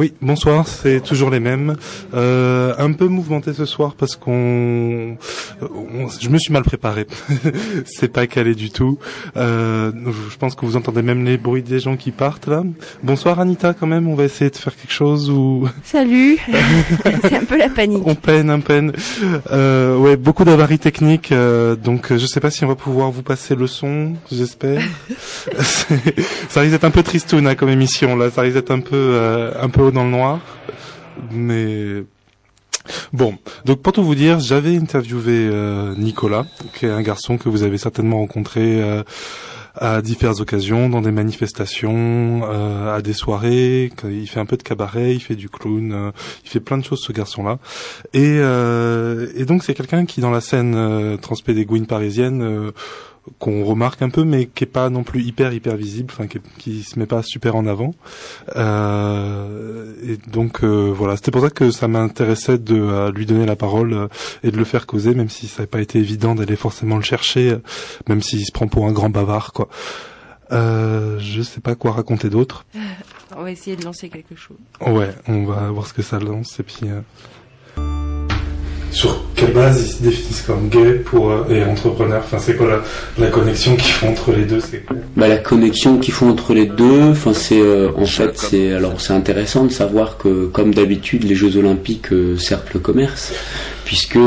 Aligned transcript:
Oui, 0.00 0.14
bonsoir, 0.22 0.66
c'est 0.66 1.02
toujours 1.02 1.28
les 1.28 1.40
mêmes. 1.40 1.76
Euh, 2.14 2.72
un 2.78 2.92
peu 2.92 3.06
mouvementé 3.06 3.52
ce 3.52 3.66
soir 3.66 3.92
parce 3.98 4.16
qu'on, 4.16 5.18
je 5.60 6.28
me 6.30 6.38
suis 6.38 6.54
mal 6.54 6.62
préparé. 6.62 7.06
c'est 7.84 8.08
pas 8.08 8.26
calé 8.26 8.54
du 8.54 8.70
tout. 8.70 8.98
Euh, 9.36 9.92
je 10.30 10.36
pense 10.38 10.54
que 10.54 10.64
vous 10.64 10.76
entendez 10.76 11.02
même 11.02 11.26
les 11.26 11.36
bruits 11.36 11.62
des 11.62 11.80
gens 11.80 11.98
qui 11.98 12.12
partent 12.12 12.46
là. 12.46 12.62
Bonsoir 13.02 13.40
Anita 13.40 13.74
quand 13.74 13.86
même, 13.86 14.08
on 14.08 14.14
va 14.14 14.24
essayer 14.24 14.48
de 14.48 14.56
faire 14.56 14.74
quelque 14.74 14.90
chose 14.94 15.28
ou. 15.28 15.68
Salut. 15.84 16.38
c'est 17.20 17.36
un 17.36 17.44
peu 17.44 17.58
la 17.58 17.68
panique. 17.68 18.02
On 18.06 18.14
peine, 18.14 18.48
un 18.48 18.60
peine. 18.60 18.92
Euh, 19.52 19.98
ouais, 19.98 20.16
beaucoup 20.16 20.46
d'avaries 20.46 20.78
techniques. 20.78 21.30
Euh, 21.30 21.76
donc 21.76 22.10
je 22.10 22.24
sais 22.24 22.40
pas 22.40 22.50
si 22.50 22.64
on 22.64 22.68
va 22.68 22.74
pouvoir 22.74 23.10
vous 23.10 23.22
passer 23.22 23.54
le 23.54 23.66
son, 23.66 24.14
j'espère. 24.32 24.80
ça 26.48 26.60
risque 26.62 26.72
d'être 26.72 26.84
un 26.84 26.90
peu 26.90 27.02
tristoun 27.02 27.46
hein, 27.46 27.54
comme 27.54 27.68
émission 27.68 28.16
là. 28.16 28.30
Ça 28.30 28.40
risque 28.40 28.54
d'être 28.54 28.70
un 28.70 28.80
peu, 28.80 28.96
euh, 28.96 29.52
un 29.60 29.68
peu 29.68 29.89
dans 29.92 30.04
le 30.04 30.10
noir. 30.10 30.40
Mais 31.30 32.04
Bon, 33.12 33.36
donc 33.64 33.82
pour 33.82 33.92
tout 33.92 34.02
vous 34.02 34.14
dire, 34.14 34.40
j'avais 34.40 34.76
interviewé 34.76 35.48
euh, 35.50 35.94
Nicolas, 35.96 36.46
qui 36.74 36.86
est 36.86 36.90
un 36.90 37.02
garçon 37.02 37.38
que 37.38 37.48
vous 37.48 37.62
avez 37.62 37.78
certainement 37.78 38.18
rencontré 38.18 38.80
euh, 38.80 39.02
à 39.74 40.02
diverses 40.02 40.40
occasions, 40.40 40.88
dans 40.88 41.00
des 41.00 41.12
manifestations, 41.12 42.42
euh, 42.44 42.96
à 42.96 43.02
des 43.02 43.12
soirées. 43.12 43.92
Il 44.04 44.26
fait 44.28 44.40
un 44.40 44.46
peu 44.46 44.56
de 44.56 44.62
cabaret, 44.62 45.14
il 45.14 45.20
fait 45.20 45.36
du 45.36 45.48
clown, 45.48 46.12
il 46.44 46.50
fait 46.50 46.60
plein 46.60 46.78
de 46.78 46.84
choses 46.84 47.00
ce 47.02 47.12
garçon-là. 47.12 47.58
Et, 48.14 48.36
et 48.36 49.44
donc 49.44 49.62
c'est 49.62 49.74
quelqu'un 49.74 50.06
qui 50.06 50.20
dans 50.20 50.30
la 50.30 50.40
scène 50.40 51.18
transpédéguine 51.20 51.86
parisienne 51.86 52.72
qu'on 53.38 53.64
remarque 53.64 54.02
un 54.02 54.10
peu, 54.10 54.24
mais 54.24 54.46
qui 54.46 54.64
est 54.64 54.66
pas 54.66 54.90
non 54.90 55.02
plus 55.02 55.22
hyper 55.22 55.52
hyper 55.52 55.76
visible, 55.76 56.12
enfin 56.12 56.26
qui, 56.26 56.38
qui 56.58 56.82
se 56.82 56.98
met 56.98 57.06
pas 57.06 57.22
super 57.22 57.56
en 57.56 57.66
avant. 57.66 57.94
Euh, 58.56 59.94
et 60.02 60.16
donc 60.30 60.62
euh, 60.62 60.92
voilà, 60.94 61.16
c'était 61.16 61.30
pour 61.30 61.42
ça 61.42 61.50
que 61.50 61.70
ça 61.70 61.88
m'intéressait 61.88 62.58
de 62.58 62.78
euh, 62.78 63.12
lui 63.12 63.26
donner 63.26 63.46
la 63.46 63.56
parole 63.56 63.92
euh, 63.92 64.08
et 64.42 64.50
de 64.50 64.56
le 64.56 64.64
faire 64.64 64.86
causer, 64.86 65.14
même 65.14 65.28
si 65.28 65.46
ça 65.46 65.62
n'a 65.62 65.66
pas 65.66 65.80
été 65.80 65.98
évident 65.98 66.34
d'aller 66.34 66.56
forcément 66.56 66.96
le 66.96 67.02
chercher, 67.02 67.56
même 68.08 68.22
s'il 68.22 68.44
se 68.44 68.52
prend 68.52 68.68
pour 68.68 68.86
un 68.86 68.92
grand 68.92 69.10
bavard, 69.10 69.52
quoi. 69.52 69.68
je 70.50 71.42
sais 71.42 71.60
pas 71.60 71.74
quoi 71.74 71.92
raconter 71.92 72.30
d'autre. 72.30 72.64
On 73.36 73.42
va 73.42 73.52
essayer 73.52 73.76
de 73.76 73.84
lancer 73.84 74.08
quelque 74.08 74.34
chose. 74.34 74.56
Ouais, 74.80 75.14
on 75.28 75.44
va 75.44 75.70
voir 75.70 75.86
ce 75.86 75.92
que 75.92 76.02
ça 76.02 76.18
lance 76.18 76.58
et 76.58 76.64
puis 76.64 76.88
sur 78.92 79.22
quelle 79.34 79.52
base 79.52 79.82
ils 79.82 79.92
se 79.92 80.02
définissent 80.02 80.42
comme 80.42 80.68
gays 80.68 80.94
pour, 80.94 81.30
euh, 81.30 81.44
et 81.48 81.64
entrepreneurs 81.64 82.22
Enfin, 82.24 82.38
c'est 82.38 82.56
quoi 82.56 82.66
la, 82.66 82.82
la, 83.18 83.30
connexion 83.30 83.76
qu'ils 83.76 83.92
font 83.92 84.08
entre 84.10 84.32
les 84.32 84.44
deux 84.44 84.60
bah, 85.16 85.28
La 85.28 85.38
connexion 85.38 85.98
qu'ils 85.98 86.14
font 86.14 86.30
entre 86.30 86.54
les 86.54 86.66
deux, 86.66 87.10
enfin, 87.10 87.32
c'est 87.32 87.60
euh, 87.60 87.90
en 87.96 88.06
fait, 88.06 88.36
c'est 88.38 88.72
alors 88.72 89.00
c'est 89.00 89.12
intéressant 89.12 89.64
de 89.64 89.72
savoir 89.72 90.18
que, 90.18 90.46
comme 90.46 90.74
d'habitude, 90.74 91.24
les 91.24 91.34
Jeux 91.34 91.56
Olympiques 91.56 92.12
euh, 92.12 92.36
servent 92.36 92.70
le 92.74 92.80
commerce, 92.80 93.32
puisque 93.84 94.18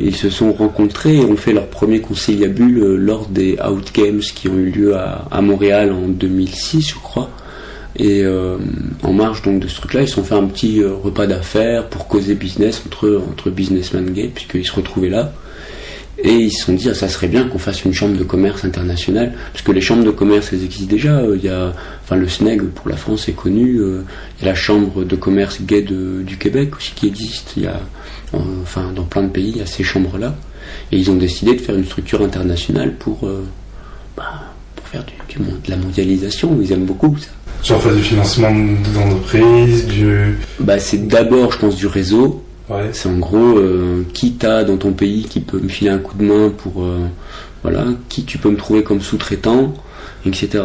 ils 0.00 0.16
se 0.16 0.30
sont 0.30 0.52
rencontrés 0.52 1.16
et 1.16 1.24
ont 1.24 1.36
fait 1.36 1.52
leur 1.52 1.66
premier 1.66 2.00
conciliabule 2.00 2.94
lors 2.96 3.26
des 3.26 3.58
Out 3.60 3.90
Games 3.94 4.20
qui 4.20 4.48
ont 4.48 4.56
eu 4.56 4.70
lieu 4.70 4.96
à 4.96 5.40
Montréal 5.42 5.92
en 5.92 6.08
2006, 6.08 6.90
je 6.90 6.94
crois. 6.94 7.28
Et 7.98 8.22
euh, 8.22 8.58
en 9.02 9.12
marge 9.12 9.42
donc 9.42 9.60
de 9.60 9.68
ce 9.68 9.76
truc-là, 9.76 10.02
ils 10.02 10.08
se 10.08 10.14
sont 10.14 10.24
fait 10.24 10.34
un 10.34 10.44
petit 10.44 10.82
euh, 10.82 10.92
repas 10.94 11.26
d'affaires 11.26 11.88
pour 11.88 12.08
causer 12.08 12.34
business 12.34 12.82
entre, 12.86 13.22
entre 13.30 13.50
businessmen 13.50 14.10
gays, 14.10 14.30
puisqu'ils 14.34 14.66
se 14.66 14.74
retrouvaient 14.74 15.08
là. 15.08 15.32
Et 16.18 16.32
ils 16.32 16.50
se 16.50 16.64
sont 16.64 16.72
dit, 16.72 16.88
ah, 16.90 16.94
ça 16.94 17.08
serait 17.08 17.28
bien 17.28 17.46
qu'on 17.46 17.58
fasse 17.58 17.84
une 17.84 17.92
chambre 17.92 18.16
de 18.16 18.24
commerce 18.24 18.64
internationale, 18.64 19.34
parce 19.52 19.62
que 19.62 19.72
les 19.72 19.80
chambres 19.80 20.04
de 20.04 20.10
commerce, 20.10 20.50
elles 20.52 20.64
existent 20.64 20.90
déjà. 20.90 21.22
Il 21.34 21.42
y 21.42 21.48
a, 21.48 21.74
enfin, 22.04 22.16
le 22.16 22.28
SNEG 22.28 22.62
pour 22.68 22.88
la 22.88 22.96
France 22.96 23.28
est 23.28 23.34
connu. 23.34 23.78
Euh, 23.78 24.02
il 24.38 24.44
y 24.44 24.48
a 24.48 24.52
la 24.52 24.54
chambre 24.54 25.04
de 25.04 25.16
commerce 25.16 25.60
gay 25.62 25.82
du 25.82 26.36
Québec 26.38 26.76
aussi 26.76 26.92
qui 26.94 27.06
existe. 27.06 27.52
Il 27.56 27.64
y 27.64 27.66
a, 27.66 27.80
enfin, 28.32 28.92
dans 28.94 29.04
plein 29.04 29.22
de 29.22 29.28
pays, 29.28 29.50
il 29.50 29.56
y 29.58 29.62
a 29.62 29.66
ces 29.66 29.84
chambres-là. 29.84 30.34
Et 30.90 30.98
ils 30.98 31.10
ont 31.10 31.16
décidé 31.16 31.54
de 31.54 31.60
faire 31.60 31.76
une 31.76 31.84
structure 31.84 32.22
internationale 32.22 32.94
pour, 32.94 33.28
bah, 34.16 34.42
pour 34.74 34.88
faire 34.88 35.04
du, 35.04 35.14
de 35.38 35.70
la 35.70 35.76
mondialisation. 35.76 36.58
Ils 36.60 36.72
aiment 36.72 36.86
beaucoup 36.86 37.16
ça. 37.18 37.28
Genre 37.66 37.82
faire 37.82 37.96
du 37.96 38.02
financement 38.02 38.52
d'entreprise, 38.94 39.88
du... 39.88 40.38
Bah 40.60 40.78
c'est 40.78 41.08
d'abord, 41.08 41.50
je 41.50 41.58
pense, 41.58 41.74
du 41.74 41.88
réseau. 41.88 42.44
Ouais. 42.68 42.90
C'est 42.92 43.08
en 43.08 43.18
gros, 43.18 43.58
euh, 43.58 44.04
qui 44.14 44.34
t'as 44.34 44.62
dans 44.62 44.76
ton 44.76 44.92
pays 44.92 45.24
qui 45.24 45.40
peut 45.40 45.58
me 45.58 45.68
filer 45.68 45.90
un 45.90 45.98
coup 45.98 46.16
de 46.16 46.22
main 46.22 46.50
pour... 46.50 46.84
Euh, 46.84 47.08
voilà, 47.64 47.86
qui 48.08 48.24
tu 48.24 48.38
peux 48.38 48.50
me 48.50 48.56
trouver 48.56 48.84
comme 48.84 49.00
sous-traitant, 49.00 49.74
etc. 50.24 50.62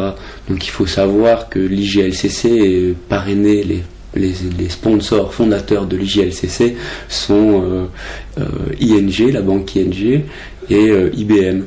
Donc 0.48 0.64
il 0.64 0.70
faut 0.70 0.86
savoir 0.86 1.48
que 1.48 1.58
l'IGLCC 1.58 2.44
est 2.44 2.94
parrainé, 3.08 3.64
les, 3.64 3.82
les, 4.14 4.34
les, 4.56 4.68
sponsors 4.68 5.34
fondateurs 5.34 5.86
de 5.86 5.96
l'IGLCC 5.96 6.76
sont 7.08 7.88
euh, 8.38 8.46
ING, 8.80 9.32
la 9.32 9.42
banque 9.42 9.74
ING, 9.74 10.22
et 10.70 10.92
IBM. 11.14 11.62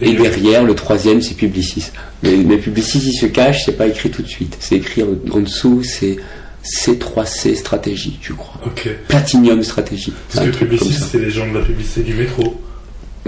Et 0.00 0.14
derrière, 0.14 0.64
le 0.64 0.74
troisième, 0.74 1.20
c'est 1.20 1.34
Publicis. 1.34 1.90
Mais, 2.22 2.36
mais 2.36 2.56
Publicis, 2.56 3.00
il 3.04 3.12
se 3.12 3.26
cache, 3.26 3.64
c'est 3.64 3.76
pas 3.76 3.86
écrit 3.86 4.10
tout 4.10 4.22
de 4.22 4.28
suite. 4.28 4.56
C'est 4.60 4.76
écrit 4.76 5.02
en, 5.02 5.40
dessous, 5.40 5.82
c'est 5.82 6.16
C3C 6.64 7.56
stratégie, 7.56 8.18
je 8.22 8.32
crois. 8.32 8.60
Platinum 9.08 9.62
stratégie. 9.62 10.12
Parce 10.32 10.46
que 10.46 10.56
Publicis, 10.56 10.94
c'est 11.10 11.18
les 11.18 11.30
gens 11.30 11.48
de 11.50 11.58
la 11.58 11.64
publicité 11.64 12.02
du 12.02 12.14
métro. 12.14 12.60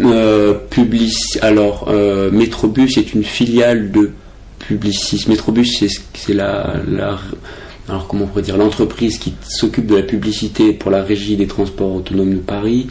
Euh, 0.00 0.54
Publicis, 0.70 1.38
alors, 1.40 1.88
euh, 1.88 2.30
Métrobus 2.30 2.96
est 2.96 3.14
une 3.14 3.24
filiale 3.24 3.90
de 3.90 4.10
Publicis. 4.58 5.26
Métrobus, 5.28 5.84
c'est 6.14 6.34
la, 6.34 6.74
la, 6.88 7.18
alors 7.88 8.06
comment 8.06 8.24
on 8.24 8.26
pourrait 8.28 8.42
dire, 8.42 8.56
l'entreprise 8.56 9.18
qui 9.18 9.34
s'occupe 9.42 9.86
de 9.86 9.96
la 9.96 10.02
publicité 10.02 10.72
pour 10.72 10.90
la 10.90 11.02
régie 11.02 11.36
des 11.36 11.46
transports 11.46 11.94
autonomes 11.94 12.34
de 12.34 12.40
Paris. 12.40 12.88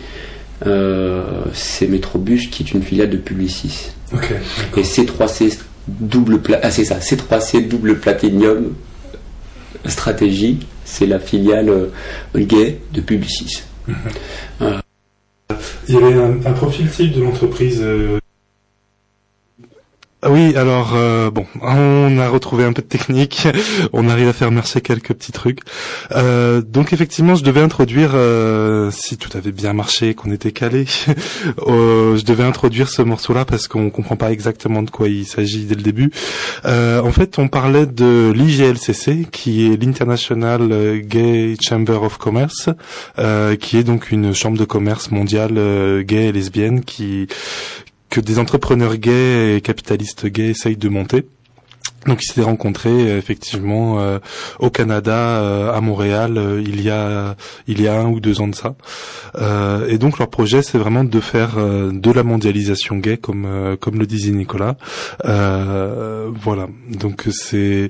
Euh, 0.65 1.23
c'est 1.53 1.87
Metrobus 1.87 2.47
qui 2.47 2.63
est 2.63 2.71
une 2.71 2.83
filiale 2.83 3.09
de 3.09 3.17
Publicis. 3.17 3.91
et 4.77 4.81
C3C 4.81 5.59
double 5.87 6.39
ah, 6.61 6.71
c'est 6.71 6.85
ça, 6.85 6.99
C3C 6.99 7.67
double 7.67 7.99
platinum 7.99 8.73
stratégie, 9.85 10.59
c'est 10.85 11.05
la 11.05 11.19
filiale 11.19 11.69
euh, 11.69 11.89
gay 12.35 12.79
de 12.93 13.01
Publicis. 13.01 13.63
Mhm. 13.87 13.95
Euh. 14.61 14.79
Il 15.89 15.95
y 15.95 15.97
avait 15.97 16.13
un, 16.13 16.53
profil 16.53 16.89
type 16.89 17.11
de 17.11 17.21
l'entreprise 17.21 17.83
oui, 20.29 20.55
alors 20.55 20.93
euh, 20.95 21.31
bon, 21.31 21.45
on 21.61 22.17
a 22.17 22.29
retrouvé 22.29 22.63
un 22.63 22.73
peu 22.73 22.81
de 22.81 22.87
technique, 22.87 23.47
on 23.93 24.07
arrive 24.07 24.27
à 24.27 24.33
faire 24.33 24.51
marcher 24.51 24.81
quelques 24.81 25.13
petits 25.13 25.31
trucs. 25.31 25.59
Euh, 26.11 26.61
donc 26.61 26.93
effectivement, 26.93 27.35
je 27.35 27.43
devais 27.43 27.61
introduire, 27.61 28.11
euh, 28.13 28.89
si 28.91 29.17
tout 29.17 29.35
avait 29.37 29.51
bien 29.51 29.73
marché, 29.73 30.13
qu'on 30.13 30.31
était 30.31 30.51
calé, 30.51 30.85
je 31.57 32.23
devais 32.23 32.43
introduire 32.43 32.89
ce 32.89 33.01
morceau-là 33.01 33.45
parce 33.45 33.67
qu'on 33.67 33.89
comprend 33.89 34.15
pas 34.15 34.31
exactement 34.31 34.81
de 34.83 34.89
quoi 34.89 35.07
il 35.07 35.25
s'agit 35.25 35.65
dès 35.65 35.75
le 35.75 35.81
début. 35.81 36.11
en 36.65 37.11
fait, 37.11 37.39
on 37.39 37.47
parlait 37.47 37.85
de 37.85 38.31
l'IGLCC, 38.33 39.29
qui 39.31 39.67
est 39.67 39.81
l'International 39.81 40.99
Gay 41.01 41.55
Chamber 41.61 42.01
of 42.03 42.17
Commerce, 42.17 42.69
qui 43.59 43.77
est 43.77 43.83
donc 43.83 44.11
une 44.11 44.33
chambre 44.33 44.57
de 44.57 44.65
commerce 44.65 45.11
mondiale 45.11 46.03
gay 46.03 46.27
et 46.27 46.31
lesbienne 46.31 46.83
qui 46.83 47.27
que 48.13 48.21
des 48.21 48.37
entrepreneurs 48.37 48.97
gays 48.97 49.55
et 49.55 49.61
capitalistes 49.61 50.27
gays 50.27 50.49
essayent 50.51 50.77
de 50.77 50.87
monter. 50.87 51.25
Donc 52.05 52.21
ils 52.21 52.27
s'étaient 52.27 52.43
rencontrés 52.43 52.89
euh, 52.91 53.17
effectivement 53.17 53.99
euh, 53.99 54.19
au 54.59 54.69
Canada, 54.69 55.17
euh, 55.17 55.73
à 55.73 55.81
Montréal, 55.81 56.61
il 56.63 56.79
y 56.81 56.91
a 56.91 57.35
il 57.65 57.81
y 57.81 57.87
a 57.87 57.99
un 57.99 58.05
ou 58.05 58.19
deux 58.19 58.39
ans 58.39 58.47
de 58.47 58.53
ça. 58.53 58.75
et 59.89 59.97
donc 59.97 60.19
leur 60.19 60.29
projet 60.29 60.61
c'est 60.61 60.77
vraiment 60.77 61.03
de 61.03 61.19
faire 61.19 61.55
de 61.57 62.11
la 62.11 62.21
mondialisation 62.21 62.97
gay 62.97 63.17
comme 63.17 63.77
comme 63.81 63.97
le 63.97 64.05
disait 64.05 64.31
Nicolas. 64.31 64.75
voilà. 65.23 66.67
Donc 66.89 67.27
c'est 67.31 67.89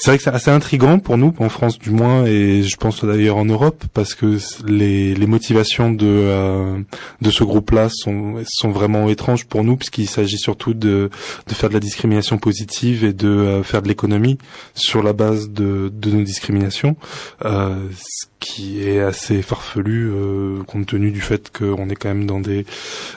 c'est 0.00 0.12
vrai 0.12 0.16
que 0.16 0.24
c'est 0.24 0.30
assez 0.30 0.50
intrigant 0.50 0.98
pour 0.98 1.18
nous, 1.18 1.34
en 1.40 1.50
France 1.50 1.78
du 1.78 1.90
moins, 1.90 2.24
et 2.24 2.62
je 2.62 2.76
pense 2.78 3.04
d'ailleurs 3.04 3.36
en 3.36 3.44
Europe, 3.44 3.84
parce 3.92 4.14
que 4.14 4.38
les, 4.66 5.14
les 5.14 5.26
motivations 5.26 5.92
de, 5.92 6.06
euh, 6.06 6.78
de 7.20 7.30
ce 7.30 7.44
groupe-là 7.44 7.90
sont, 7.90 8.36
sont 8.46 8.70
vraiment 8.70 9.10
étranges 9.10 9.44
pour 9.44 9.62
nous, 9.62 9.76
puisqu'il 9.76 10.08
s'agit 10.08 10.38
surtout 10.38 10.72
de, 10.72 11.10
de 11.46 11.54
faire 11.54 11.68
de 11.68 11.74
la 11.74 11.80
discrimination 11.80 12.38
positive 12.38 13.04
et 13.04 13.12
de 13.12 13.28
euh, 13.28 13.62
faire 13.62 13.82
de 13.82 13.88
l'économie 13.88 14.38
sur 14.74 15.02
la 15.02 15.12
base 15.12 15.50
de, 15.50 15.92
de 15.94 16.10
nos 16.10 16.22
discriminations, 16.22 16.96
euh, 17.44 17.76
ce 17.94 18.24
qui 18.38 18.82
est 18.82 19.00
assez 19.00 19.42
farfelu 19.42 20.10
euh, 20.10 20.62
compte 20.62 20.86
tenu 20.86 21.10
du 21.10 21.20
fait 21.20 21.50
qu'on 21.54 21.90
est 21.90 21.94
quand 21.94 22.08
même 22.08 22.24
dans 22.24 22.40
des, 22.40 22.64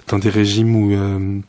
dans 0.09 0.19
des 0.19 0.29
régimes 0.29 0.75
où 0.75 1.43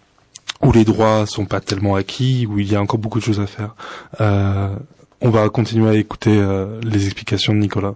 où 0.63 0.73
les 0.73 0.85
droits 0.85 1.27
sont 1.27 1.45
pas 1.45 1.61
tellement 1.61 1.95
acquis, 1.95 2.47
où 2.47 2.59
il 2.59 2.73
y 2.73 2.77
a 2.77 2.81
encore 2.81 2.99
beaucoup 2.99 3.19
de 3.19 3.25
choses 3.25 3.41
à 3.41 3.47
faire. 3.47 3.75
Euh, 4.21 4.75
on 5.21 5.31
va 5.31 5.49
continuer 5.49 5.89
à 5.89 5.95
écouter 5.95 6.37
euh, 6.37 6.81
les 6.83 7.07
explications 7.07 7.53
de 7.53 7.59
Nicolas. 7.59 7.95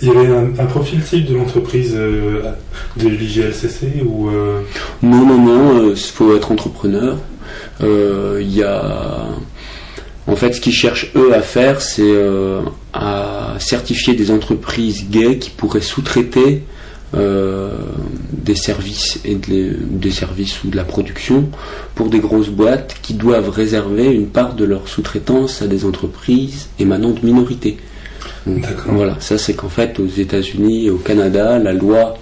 Il 0.00 0.08
y 0.08 0.10
avait 0.10 0.28
un, 0.58 0.66
profil 0.66 1.02
type 1.02 1.26
de 1.26 1.36
l'entreprise 1.36 1.94
euh, 1.96 2.52
de 2.96 3.08
l'IGLCC 3.08 4.02
ou 4.04 4.28
euh, 4.28 4.62
Non, 5.02 5.24
non, 5.24 5.38
non, 5.38 5.90
il 5.90 5.96
faut 5.96 6.34
être 6.34 6.50
entrepreneur. 6.50 7.16
Il 7.80 8.52
y 8.52 8.62
a 8.62 9.26
En 10.26 10.36
fait, 10.36 10.52
ce 10.52 10.60
qu'ils 10.60 10.72
cherchent 10.72 11.10
eux 11.16 11.34
à 11.34 11.40
faire, 11.40 11.80
c'est 11.80 12.02
euh, 12.02 12.60
à 12.92 13.56
certifier 13.58 14.14
des 14.14 14.30
entreprises 14.30 15.08
gays 15.10 15.38
qui 15.38 15.50
pourraient 15.50 15.80
sous-traiter 15.80 16.62
euh, 17.14 17.70
des 18.32 18.54
services 18.54 19.20
et 19.24 19.34
de 19.34 19.76
des 19.82 20.10
services 20.10 20.64
ou 20.64 20.68
de 20.68 20.76
la 20.76 20.84
production 20.84 21.48
pour 21.94 22.08
des 22.08 22.20
grosses 22.20 22.48
boîtes 22.48 22.96
qui 23.02 23.12
doivent 23.12 23.50
réserver 23.50 24.06
une 24.06 24.28
part 24.28 24.54
de 24.54 24.64
leur 24.64 24.88
sous-traitance 24.88 25.60
à 25.60 25.66
des 25.66 25.84
entreprises 25.84 26.68
émanant 26.78 27.10
de 27.10 27.20
minorités. 27.24 27.76
Donc. 28.46 28.66
Voilà, 28.86 29.16
ça 29.20 29.36
c'est 29.36 29.54
qu'en 29.54 29.68
fait 29.68 30.00
aux 30.00 30.06
États-Unis 30.06 30.86
et 30.86 30.90
au 30.90 30.96
Canada, 30.96 31.58
la 31.58 31.74
loi, 31.74 32.16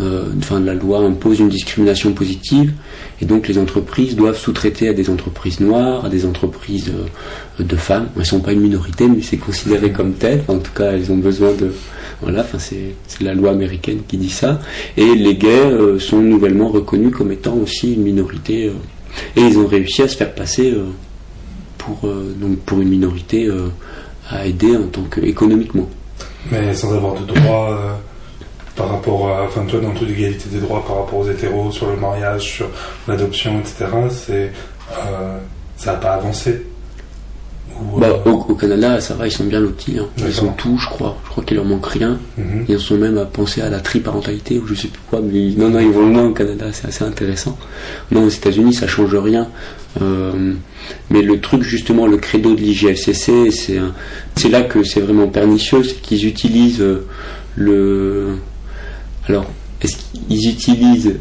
euh, 0.00 0.26
enfin 0.38 0.60
la 0.60 0.74
loi 0.74 1.00
impose 1.00 1.40
une 1.40 1.48
discrimination 1.48 2.12
positive 2.12 2.72
et 3.20 3.24
donc 3.24 3.48
les 3.48 3.58
entreprises 3.58 4.16
doivent 4.16 4.38
sous-traiter 4.38 4.88
à 4.88 4.92
des 4.92 5.10
entreprises 5.10 5.60
noires, 5.60 6.04
à 6.04 6.08
des 6.08 6.24
entreprises 6.24 6.90
euh, 6.90 7.62
de 7.64 7.76
femmes. 7.76 8.08
Elles 8.16 8.26
sont 8.26 8.40
pas 8.40 8.52
une 8.52 8.60
minorité, 8.60 9.08
mais 9.08 9.22
c'est 9.22 9.38
considéré 9.38 9.90
comme 9.90 10.12
tel. 10.12 10.42
En 10.48 10.58
tout 10.58 10.72
cas, 10.72 10.92
elles 10.92 11.10
ont 11.10 11.18
besoin 11.18 11.52
de 11.52 11.72
voilà. 12.22 12.42
Enfin, 12.42 12.58
c'est 12.58 12.94
la 13.20 13.34
loi 13.34 13.50
américaine 13.50 14.00
qui 14.06 14.16
dit 14.18 14.30
ça. 14.30 14.60
Et 14.96 15.14
les 15.14 15.36
gays 15.36 15.48
euh, 15.48 15.98
sont 15.98 16.20
nouvellement 16.20 16.68
reconnus 16.68 17.14
comme 17.14 17.32
étant 17.32 17.54
aussi 17.54 17.94
une 17.94 18.02
minorité 18.02 18.66
euh, 18.66 18.72
et 19.36 19.40
ils 19.40 19.58
ont 19.58 19.66
réussi 19.66 20.02
à 20.02 20.08
se 20.08 20.16
faire 20.16 20.34
passer 20.34 20.70
euh, 20.72 20.86
pour 21.78 22.02
donc 22.02 22.58
pour 22.58 22.80
une 22.80 22.90
minorité 22.90 23.48
à 24.28 24.46
aider 24.46 24.76
en 24.76 24.86
tant 24.86 25.02
que 25.04 25.20
économiquement. 25.22 25.88
Mais 26.50 26.74
sans 26.74 26.94
avoir 26.94 27.14
de 27.14 27.24
droits 27.24 27.72
euh, 27.72 27.94
par 28.76 28.90
rapport 28.90 29.28
à. 29.28 29.44
Enfin, 29.44 29.64
toi, 29.64 29.80
dans 29.80 29.92
toute 29.92 30.08
l'égalité 30.08 30.48
des 30.50 30.60
droits 30.60 30.84
par 30.86 30.98
rapport 30.98 31.20
aux 31.20 31.28
hétéros, 31.30 31.70
sur 31.70 31.88
le 31.88 31.96
mariage, 31.96 32.42
sur 32.42 32.68
l'adoption, 33.08 33.60
etc., 33.60 33.86
c'est. 34.10 34.52
ça 35.76 35.92
n'a 35.92 35.98
pas 35.98 36.14
avancé. 36.14 36.66
Ou, 37.94 37.98
Bah, 38.00 38.08
euh, 38.26 38.30
au, 38.30 38.46
au 38.50 38.54
Canada, 38.54 39.00
ça 39.00 39.14
va, 39.14 39.26
ils 39.26 39.30
sont 39.30 39.44
bien 39.44 39.60
lotis. 39.60 39.98
hein. 39.98 40.06
Ils 40.18 40.24
D'accord. 40.24 40.44
ont 40.48 40.52
tout, 40.52 40.78
je 40.78 40.86
crois. 40.86 41.16
Je 41.24 41.30
crois 41.30 41.44
qu'il 41.44 41.56
leur 41.56 41.64
manque 41.64 41.86
rien. 41.86 42.18
mhm. 42.38 42.64
Ils 42.68 42.76
en 42.76 42.78
sont 42.78 42.96
même 42.98 43.16
à 43.18 43.24
penser 43.24 43.60
à 43.62 43.70
la 43.70 43.80
triparentalité 43.80 44.58
ou 44.58 44.66
je 44.66 44.74
sais 44.74 44.88
plus 44.88 45.00
quoi. 45.08 45.20
Mais 45.22 45.50
non, 45.56 45.70
non, 45.70 45.80
ils 45.80 45.90
vont 45.90 46.06
loin 46.06 46.24
au 46.26 46.32
Canada. 46.32 46.66
C'est 46.72 46.88
assez 46.88 47.04
intéressant. 47.04 47.56
Non, 48.10 48.24
aux 48.24 48.28
États-Unis, 48.28 48.74
ça 48.74 48.86
change 48.86 49.14
rien. 49.14 49.48
Euh, 50.02 50.52
mais 51.10 51.22
le 51.22 51.40
truc, 51.40 51.62
justement, 51.62 52.06
le 52.06 52.16
credo 52.18 52.54
de 52.54 52.60
l'IGLCC, 52.60 53.50
c'est 53.50 53.78
un- 53.78 53.92
c'est 54.36 54.48
là 54.48 54.62
que 54.62 54.84
c'est 54.84 55.00
vraiment 55.00 55.26
pernicieux, 55.28 55.82
c'est 55.82 56.00
qu'ils 56.00 56.26
utilisent 56.26 56.80
euh, 56.80 57.06
le. 57.56 58.36
Alors, 59.28 59.46
est-ce 59.82 59.96
qu'ils 60.28 60.48
utilisent, 60.48 61.16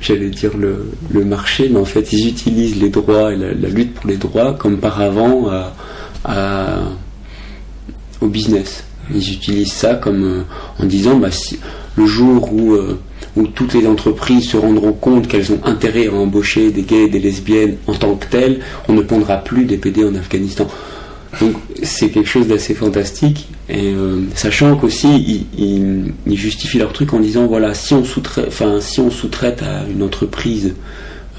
j'allais 0.00 0.30
dire 0.30 0.52
le, 0.56 1.24
marché, 1.24 1.68
mais 1.70 1.78
en 1.78 1.84
fait, 1.84 2.12
ils 2.12 2.28
utilisent 2.28 2.80
les 2.80 2.90
droits 2.90 3.32
et 3.32 3.36
la, 3.36 3.68
lutte 3.68 3.94
pour 3.94 4.06
les 4.06 4.16
droits 4.16 4.54
comme 4.54 4.78
paravent 4.78 5.48
à, 5.48 5.74
à- 6.24 6.82
au 8.20 8.28
business. 8.28 8.84
Ils 9.12 9.32
utilisent 9.32 9.72
ça 9.72 9.94
comme 9.96 10.24
euh, 10.24 10.42
en 10.82 10.86
disant 10.86 11.16
bah, 11.16 11.28
le 11.96 12.06
jour 12.06 12.52
où, 12.52 12.72
euh, 12.74 12.98
où 13.36 13.46
toutes 13.46 13.74
les 13.74 13.86
entreprises 13.86 14.48
se 14.48 14.56
rendront 14.56 14.92
compte 14.92 15.28
qu'elles 15.28 15.52
ont 15.52 15.60
intérêt 15.64 16.06
à 16.08 16.12
embaucher 16.14 16.70
des 16.70 16.82
gays 16.82 17.04
et 17.04 17.08
des 17.08 17.18
lesbiennes 17.18 17.76
en 17.86 17.94
tant 17.94 18.14
que 18.14 18.26
telles, 18.26 18.60
on 18.88 18.94
ne 18.94 19.02
pondra 19.02 19.36
plus 19.38 19.64
des 19.64 19.76
PD 19.76 20.04
en 20.04 20.14
Afghanistan. 20.14 20.66
Donc 21.40 21.56
c'est 21.82 22.10
quelque 22.10 22.28
chose 22.28 22.46
d'assez 22.48 22.74
fantastique. 22.74 23.48
Euh, 23.70 24.22
sachant 24.34 24.76
qu'aussi 24.76 25.46
ils, 25.58 26.12
ils- 26.26 26.36
justifient 26.36 26.78
leur 26.78 26.92
truc 26.92 27.14
en 27.14 27.20
disant 27.20 27.46
voilà 27.46 27.72
si 27.72 27.94
on 27.94 28.04
sous-traite, 28.04 28.46
enfin 28.48 28.80
si 28.80 29.00
on 29.00 29.10
sous-traite 29.10 29.62
à 29.62 29.86
une 29.88 30.02
entreprise 30.02 30.74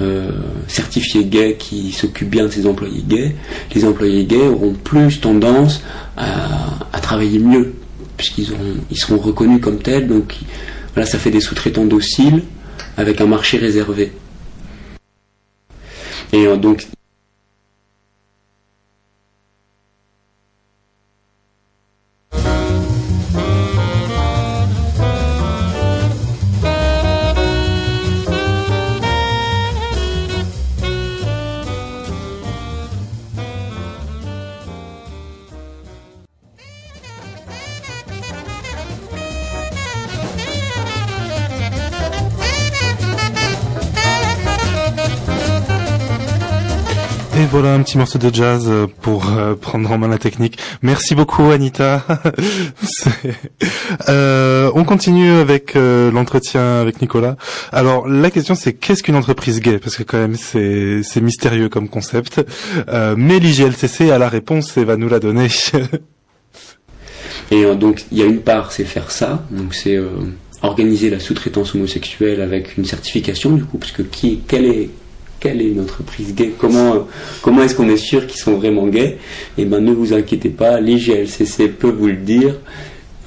euh, 0.02 0.32
certifiée 0.68 1.24
gay 1.26 1.56
qui 1.60 1.92
s'occupe 1.92 2.30
bien 2.30 2.46
de 2.46 2.52
ses 2.52 2.66
employés 2.66 3.04
gays, 3.08 3.36
les 3.76 3.86
employés 3.86 4.26
gays 4.26 4.48
auront 4.48 4.74
plus 4.74 5.22
tendance 5.22 5.82
à, 6.18 7.00
travailler 7.02 7.38
mieux 7.38 7.74
puisqu'ils 8.18 8.52
ils 8.90 8.98
seront 8.98 9.18
reconnus 9.18 9.62
comme 9.62 9.78
tels. 9.78 10.08
Donc 10.08 10.36
voilà, 10.96 11.06
ça 11.06 11.20
fait 11.20 11.30
des 11.30 11.42
sous-traitants 11.42 11.86
dociles 11.86 12.42
avec 12.98 13.22
un 13.22 13.28
marché 13.28 13.58
réservé. 13.58 14.12
Et 16.34 16.48
euh, 16.48 16.58
donc 16.58 16.88
petit 47.86 48.00
morceau 48.00 48.18
de 48.18 48.34
jazz 48.34 48.66
euh, 48.68 48.88
pour 49.04 49.30
euh, 49.30 49.54
prendre 49.54 49.92
en 49.92 50.00
main 50.00 50.08
la 50.08 50.18
technique. 50.18 50.58
Merci 50.82 51.14
beaucoup 51.14 51.52
Anita. 51.52 52.04
Euh, 54.10 54.72
on 54.76 54.84
continue 54.84 55.32
avec 55.32 55.76
l'entretien 55.76 56.80
avec 56.82 57.02
Nicolas. 57.02 57.38
Alors 57.72 58.08
la 58.08 58.30
question 58.30 58.56
c'est 58.56 58.74
qu'est-ce 58.74 59.04
qu'une 59.04 59.16
entreprise 59.16 59.60
gay? 59.60 59.80
Parce 59.80 59.96
que 59.96 60.04
quand 60.04 60.18
même 60.18 60.36
c'est 60.36 61.22
mystérieux 61.22 61.70
comme 61.70 61.90
concept. 61.90 62.44
Mais 63.18 63.40
l'IGLCC 63.40 64.12
a 64.12 64.18
la 64.18 64.30
réponse 64.30 64.78
et 64.78 64.84
va 64.84 64.98
nous 64.98 65.10
la 65.10 65.20
donner. 65.20 65.48
Et 67.52 67.66
donc 67.76 68.06
il 68.12 68.18
y 68.18 68.22
a 68.22 68.26
une 68.26 68.42
part, 68.42 68.72
c'est 68.72 68.86
faire 68.86 69.12
ça, 69.12 69.44
donc 69.52 69.74
c'est 69.74 70.00
organiser 70.62 71.10
la 71.10 71.20
sous-traitance 71.20 71.76
homosexuelle 71.76 72.42
avec 72.42 72.78
une 72.78 72.86
certification 72.86 73.52
du 73.52 73.66
coup, 73.66 73.78
parce 73.78 73.92
que 73.92 74.02
qui, 74.02 74.42
quelle 74.48 74.66
est, 74.66 74.90
quelle 75.46 75.62
est 75.62 75.70
une 75.70 75.82
entreprise 75.82 76.34
gay? 76.34 76.54
Comment, 76.58 76.96
euh, 76.96 77.00
comment 77.44 77.62
est-ce 77.62 77.76
qu'on 77.76 77.88
est 77.88 77.98
sûr 77.98 78.26
qu'ils 78.26 78.40
sont 78.40 78.54
vraiment 78.56 78.88
gays? 78.88 79.20
Et 79.60 79.66
ben 79.66 79.80
ne 79.80 79.92
vous 79.92 80.12
inquiétez 80.14 80.50
pas, 80.50 80.80
l'IGLCC 80.82 81.68
peut 81.68 81.92
vous 81.92 82.08
le 82.08 82.16
dire. 82.16 82.56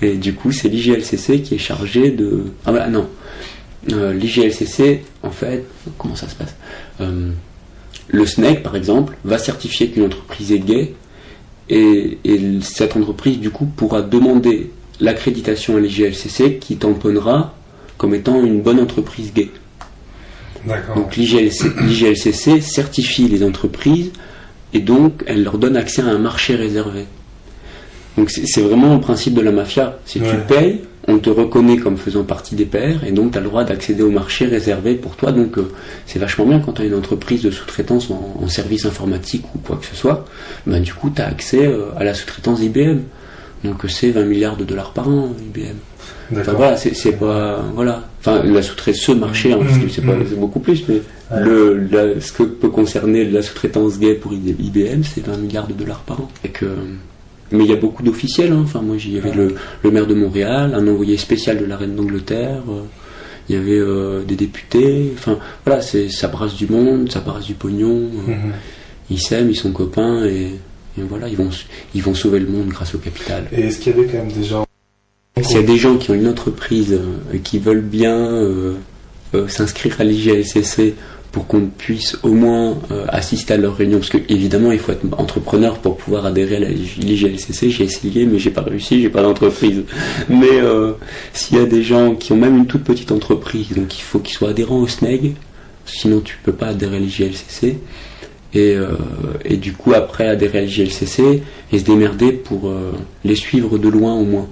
Et 0.03 0.15
du 0.15 0.35
coup, 0.35 0.51
c'est 0.51 0.69
l'IGLCC 0.69 1.43
qui 1.43 1.55
est 1.55 1.59
chargé 1.59 2.11
de. 2.11 2.45
Ah 2.67 2.73
bah 2.73 2.89
non, 2.89 3.07
Euh, 3.93 4.13
l'IGLCC, 4.13 5.03
en 5.23 5.31
fait, 5.31 5.65
comment 5.97 6.17
ça 6.17 6.29
se 6.29 6.35
passe? 6.35 6.57
Euh, 7.01 7.31
Le 8.09 8.27
SNEC, 8.27 8.63
par 8.65 8.75
exemple, 8.75 9.17
va 9.25 9.39
certifier 9.39 9.89
qu'une 9.89 10.05
entreprise 10.05 10.51
est 10.51 10.59
gay 10.59 10.95
et, 11.71 12.19
et 12.25 12.41
cette 12.63 12.97
entreprise, 12.97 13.39
du 13.39 13.51
coup, 13.51 13.67
pourra 13.67 14.03
demander 14.03 14.71
l'accréditation 14.99 15.77
à 15.77 15.81
l'IGLCC 15.81 16.59
qui 16.59 16.77
tamponnera 16.79 17.55
comme 17.97 18.15
étant 18.15 18.43
une 18.45 18.61
bonne 18.61 18.81
entreprise 18.81 19.33
gay. 19.33 19.51
Donc 20.95 21.17
l'IGLC 21.17 21.73
l'IGLCC 21.81 22.61
certifie 22.61 23.29
les 23.29 23.43
entreprises 23.45 24.13
et 24.73 24.81
donc 24.81 25.25
elle 25.27 25.45
leur 25.45 25.59
donne 25.59 25.77
accès 25.77 26.03
à 26.03 26.07
un 26.07 26.19
marché 26.19 26.55
réservé. 26.55 27.07
Donc 28.17 28.31
c'est 28.31 28.61
vraiment 28.61 28.95
le 28.95 29.01
principe 29.01 29.35
de 29.35 29.41
la 29.41 29.53
mafia. 29.53 29.99
Si 30.05 30.21
tu 30.21 30.37
payes, 30.49 30.81
on 31.07 31.19
te 31.19 31.31
reconnaît 31.31 31.79
comme 31.79 31.97
faisant 31.97 32.25
partie 32.25 32.55
des 32.55 32.67
pairs 32.67 33.05
et 33.05 33.13
donc 33.13 33.33
tu 33.33 33.39
as 33.39 33.41
le 33.41 33.47
droit 33.47 33.65
d'accéder 33.65 34.03
au 34.03 34.11
marché 34.11 34.45
réservé 34.47 34.95
pour 34.95 35.17
toi. 35.17 35.33
Donc 35.33 35.57
euh, 35.57 35.73
c'est 36.05 36.19
vachement 36.19 36.45
bien 36.45 36.61
quand 36.61 36.73
tu 36.73 36.83
as 36.83 36.85
une 36.85 36.95
entreprise 36.95 37.43
de 37.43 37.51
sous-traitance 37.51 38.11
en, 38.11 38.35
en 38.43 38.49
service 38.49 38.85
informatique 38.85 39.45
ou 39.55 39.59
quoi 39.59 39.77
que 39.77 39.87
ce 39.87 39.97
soit. 39.97 40.27
Ben, 40.67 40.83
du 40.83 40.93
coup, 40.93 41.11
tu 41.15 41.23
as 41.23 41.27
accès 41.27 41.67
euh, 41.67 41.87
à 41.97 42.05
la 42.05 42.13
sous-traitance 42.13 42.61
IBM. 42.61 42.99
Donc 43.65 43.85
euh, 43.85 43.89
c'est 43.89 44.11
20 44.11 44.25
milliards 44.25 44.57
de 44.57 44.65
dollars 44.65 44.93
par 44.93 45.09
an, 45.09 45.31
IBM. 45.41 45.77
Voilà, 46.31 46.77
c'est 46.77 47.13
pas 47.19 47.65
voilà. 47.75 48.05
Enfin 48.21 48.43
la 48.45 48.63
sous-traitance, 48.63 49.01
ce 49.01 49.13
marché, 49.13 49.53
hein, 49.53 49.61
c'est 49.91 50.39
beaucoup 50.39 50.61
plus, 50.61 50.85
mais 50.89 51.01
Ouais. 51.31 51.43
le 51.45 51.89
la- 51.91 52.21
ce 52.21 52.33
que 52.33 52.43
peut 52.43 52.69
concerner 52.71 53.25
la 53.27 53.43
sous-traitance 53.43 53.99
gay 53.99 54.15
pour 54.15 54.33
IBM, 54.33 55.03
c'est 55.03 55.25
20 55.27 55.37
milliards 55.37 55.67
de 55.67 55.75
dollars 55.75 56.01
par 56.01 56.21
an. 56.23 56.29
Et 56.45 56.49
que 56.49 56.67
mais 57.53 57.65
il 57.65 57.71
y 57.71 57.73
a 57.73 57.77
beaucoup 57.77 58.03
d'officiels. 58.03 58.53
hein. 58.53 58.61
Enfin 58.65 58.81
moi 58.83 58.97
j'y 58.99 59.17
avait 59.19 59.33
le, 59.33 59.55
le 59.83 59.91
maire 59.91 60.07
de 60.07 60.15
Montréal, 60.15 60.73
un 60.75 60.87
envoyé 60.89 61.17
spécial 61.17 61.59
de 61.59 61.65
la 61.65 61.77
reine 61.77 61.95
d'Angleterre. 61.97 62.63
euh, 62.69 62.83
il 63.51 63.55
y 63.57 63.59
avait 63.59 63.79
euh, 63.79 64.23
des 64.25 64.37
députés. 64.37 65.13
Enfin 65.15 65.39
voilà, 65.65 65.81
ça 65.83 66.29
brasse 66.29 66.55
du 66.55 66.67
monde, 66.67 67.11
ça 67.11 67.21
brasse 67.21 67.47
du 67.47 67.55
pognon. 67.55 68.09
euh, 68.29 68.33
Mhm. 68.33 68.53
Ils 69.11 69.21
s'aiment, 69.21 69.49
ils 69.49 69.57
sont 69.57 69.73
copains 69.73 70.27
et, 70.27 70.49
et 70.99 71.03
voilà, 71.09 71.29
ils 71.29 71.37
vont 71.37 71.49
ils 71.95 72.03
vont 72.03 72.15
sauver 72.15 72.41
le 72.41 72.47
monde 72.49 72.69
grâce 72.69 72.95
au 72.95 72.99
capital. 72.99 73.45
Et 73.53 73.63
est-ce 73.63 73.79
qu'il 73.79 73.97
y 73.97 73.99
avait 73.99 74.07
quand 74.07 74.19
même 74.19 74.33
des 74.33 74.45
gens 74.45 74.65
S'il 75.49 75.57
y 75.57 75.61
a 75.61 75.63
des 75.63 75.79
gens 75.79 75.97
qui 75.97 76.11
ont 76.11 76.15
une 76.15 76.29
entreprise 76.29 76.93
euh, 76.93 77.35
et 77.35 77.39
qui 77.39 77.59
veulent 77.59 77.81
bien 77.81 78.15
euh, 78.15 78.75
euh, 79.35 79.49
s'inscrire 79.49 79.99
à 79.99 80.05
l'IGLCC 80.05 80.95
pour 81.33 81.47
qu'on 81.47 81.69
puisse 81.69 82.19
au 82.23 82.33
moins 82.33 82.79
assister 83.09 83.55
à 83.55 83.57
leur 83.59 83.77
réunion, 83.77 83.99
parce 83.99 84.09
que 84.09 84.19
évidemment 84.31 84.73
il 84.73 84.79
faut 84.79 84.93
être 84.93 85.05
entrepreneur 85.19 85.79
pour 85.79 85.99
pouvoir 85.99 86.25
adhérer 86.25 86.57
à 86.57 86.61
l'IGLCC, 86.61 87.69
j'ai 87.69 87.85
essayé 87.85 88.25
mais 88.25 88.39
j'ai 88.39 88.51
pas 88.51 88.63
réussi, 88.63 89.03
j'ai 89.03 89.11
pas 89.11 89.23
d'entreprise. 89.23 89.83
Mais 90.31 90.63
s'il 91.35 91.59
y 91.59 91.61
a 91.61 91.67
des 91.67 91.83
gens 91.83 92.15
qui 92.15 92.33
ont 92.33 92.37
même 92.37 92.57
une 92.57 92.67
toute 92.67 92.83
petite 92.83 93.13
entreprise, 93.13 93.69
donc 93.77 93.99
il 93.99 94.03
faut 94.03 94.21
qu'ils 94.21 94.35
soient 94.35 94.49
adhérents 94.49 94.79
au 94.79 94.89
SNEG, 94.89 95.35
sinon 95.85 96.21
tu 96.21 96.39
peux 96.43 96.53
pas 96.53 96.69
adhérer 96.69 96.97
à 96.97 96.99
l'IGLCC, 96.99 97.77
et, 98.55 98.75
euh, 98.75 98.89
et 99.45 99.57
du 99.57 99.73
coup 99.73 99.93
après 99.93 100.27
adhérer 100.27 100.59
à 100.59 100.63
l'IGLCC 100.63 101.43
et 101.73 101.79
se 101.79 101.85
démerder 101.85 102.33
pour 102.33 102.69
euh, 102.69 102.93
les 103.25 103.35
suivre 103.35 103.77
de 103.79 103.89
loin 103.89 104.15
au 104.15 104.25
moins. 104.25 104.49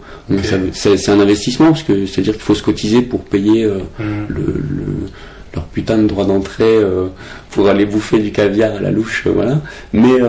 C'est 0.75 1.09
un 1.09 1.21
investissement 1.21 1.69
parce 1.69 1.83
que 1.83 2.07
c'est 2.07 2.21
à 2.21 2.25
dire 2.25 2.35
qu'il 2.35 2.43
faut 2.43 2.55
se 2.55 2.63
cotiser 2.63 3.03
pour 3.03 3.25
payer 3.25 3.65
euh, 3.65 3.79
le, 4.29 4.37
le- 4.37 5.09
leur 5.55 5.65
putain 5.65 5.97
de 5.97 6.07
droit 6.07 6.27
d'entrée 6.27 6.77
pour 7.51 7.69
aller 7.71 7.87
bouffer 7.87 8.19
du 8.19 8.31
caviar 8.31 8.75
à 8.77 8.81
la 8.81 8.91
louche, 8.91 9.27
voilà. 9.27 9.63
Mais 9.95 10.21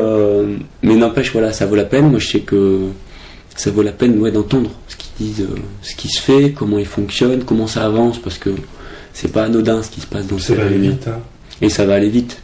mais 0.84 0.96
n'empêche 0.96 1.34
voilà 1.34 1.52
ça 1.52 1.66
vaut 1.66 1.76
la 1.76 1.84
peine. 1.84 2.10
Moi 2.10 2.20
je 2.20 2.28
sais 2.30 2.40
que 2.40 2.80
ça 3.54 3.70
vaut 3.72 3.82
la 3.82 3.92
peine 3.92 4.18
ouais, 4.20 4.32
d'entendre 4.32 4.70
ce 4.88 4.96
qu'ils 4.96 5.28
disent, 5.28 5.48
ce 5.82 5.96
qui 5.96 6.08
se 6.08 6.22
fait, 6.22 6.52
comment 6.52 6.78
ils 6.80 6.86
fonctionnent, 6.86 7.44
comment 7.44 7.68
ça 7.68 7.84
avance 7.86 8.20
parce 8.20 8.38
que 8.38 8.52
c'est 9.14 9.34
pas 9.34 9.44
anodin 9.44 9.84
ce 9.84 9.90
qui 9.90 10.00
se 10.00 10.06
passe 10.08 10.28
dans 10.28 10.38
ces 10.40 10.54
réunions. 10.70 10.92
Hein. 11.08 11.20
Et 11.62 11.70
ça 11.70 11.86
va 11.86 11.96
aller 11.96 12.08
vite. 12.10 12.40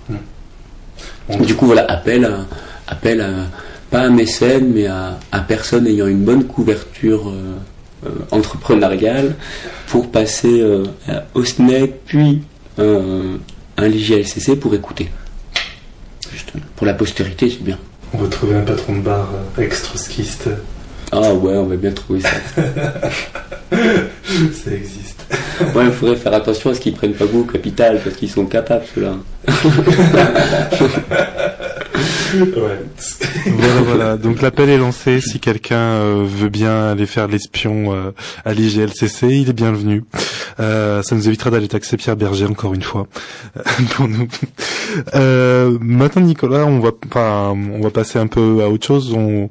Du 1.29 1.55
coup, 1.55 1.65
voilà, 1.67 1.85
appel 1.89 2.25
à, 2.25 2.45
appel 2.87 3.21
à, 3.21 3.29
pas 3.89 4.01
à 4.01 4.09
mécène, 4.09 4.71
mais 4.73 4.87
à, 4.87 5.19
à 5.31 5.39
personne 5.39 5.87
ayant 5.87 6.07
une 6.07 6.23
bonne 6.23 6.45
couverture 6.45 7.29
euh, 7.29 7.55
euh, 8.05 8.09
entrepreneuriale 8.31 9.35
pour 9.87 10.11
passer 10.11 10.59
euh, 10.61 10.83
au 11.33 11.45
SNEC, 11.45 12.03
puis 12.05 12.41
euh, 12.79 13.37
un 13.77 13.87
LGLCC 13.87 14.57
pour 14.57 14.73
écouter. 14.73 15.09
Juste, 16.31 16.51
pour 16.75 16.85
la 16.85 16.93
postérité, 16.93 17.49
c'est 17.49 17.63
bien. 17.63 17.77
On 18.13 18.17
va 18.17 18.27
trouver 18.27 18.55
un 18.55 18.61
patron 18.61 18.97
de 18.97 19.01
bar 19.01 19.29
extra-skiste. 19.57 20.49
Ah 21.15 21.33
ouais, 21.33 21.55
on 21.55 21.65
va 21.65 21.75
bien 21.75 21.91
trouver 21.91 22.21
ça. 22.21 22.29
Ça 23.71 24.71
existe. 24.71 25.25
Ouais, 25.75 25.85
il 25.85 25.91
faudrait 25.91 26.15
faire 26.15 26.33
attention 26.33 26.71
à 26.71 26.73
ce 26.73 26.79
qu'ils 26.79 26.93
prennent 26.93 27.13
pas 27.13 27.25
goût 27.25 27.41
au 27.41 27.51
capital, 27.51 27.99
parce 28.03 28.15
qu'ils 28.15 28.31
sont 28.31 28.45
capables, 28.45 28.85
ceux-là. 28.95 29.15
Ouais. 32.35 32.79
voilà, 33.45 33.81
voilà. 33.81 34.17
Donc 34.17 34.41
l'appel 34.41 34.69
est 34.69 34.77
lancé. 34.77 35.21
Si 35.21 35.39
quelqu'un 35.39 35.75
euh, 35.75 36.25
veut 36.27 36.49
bien 36.49 36.89
aller 36.89 37.05
faire 37.05 37.27
l'espion 37.27 37.93
euh, 37.93 38.11
à 38.43 38.53
l'IGLCC, 38.53 39.23
il 39.29 39.49
est 39.49 39.53
bienvenu. 39.53 40.03
Euh, 40.59 41.03
ça 41.03 41.15
nous 41.15 41.27
évitera 41.27 41.51
d'aller 41.51 41.67
taxer 41.67 41.97
Pierre 41.97 42.15
Berger 42.15 42.45
encore 42.45 42.73
une 42.73 42.81
fois 42.81 43.07
pour 43.91 44.07
nous. 44.07 44.27
Euh, 45.15 45.77
maintenant, 45.81 46.21
Nicolas, 46.21 46.65
on 46.65 46.79
va, 46.79 46.91
enfin, 47.07 47.53
on 47.53 47.81
va 47.81 47.89
passer 47.89 48.19
un 48.19 48.27
peu 48.27 48.63
à 48.63 48.69
autre 48.69 48.85
chose. 48.85 49.13
On, 49.13 49.49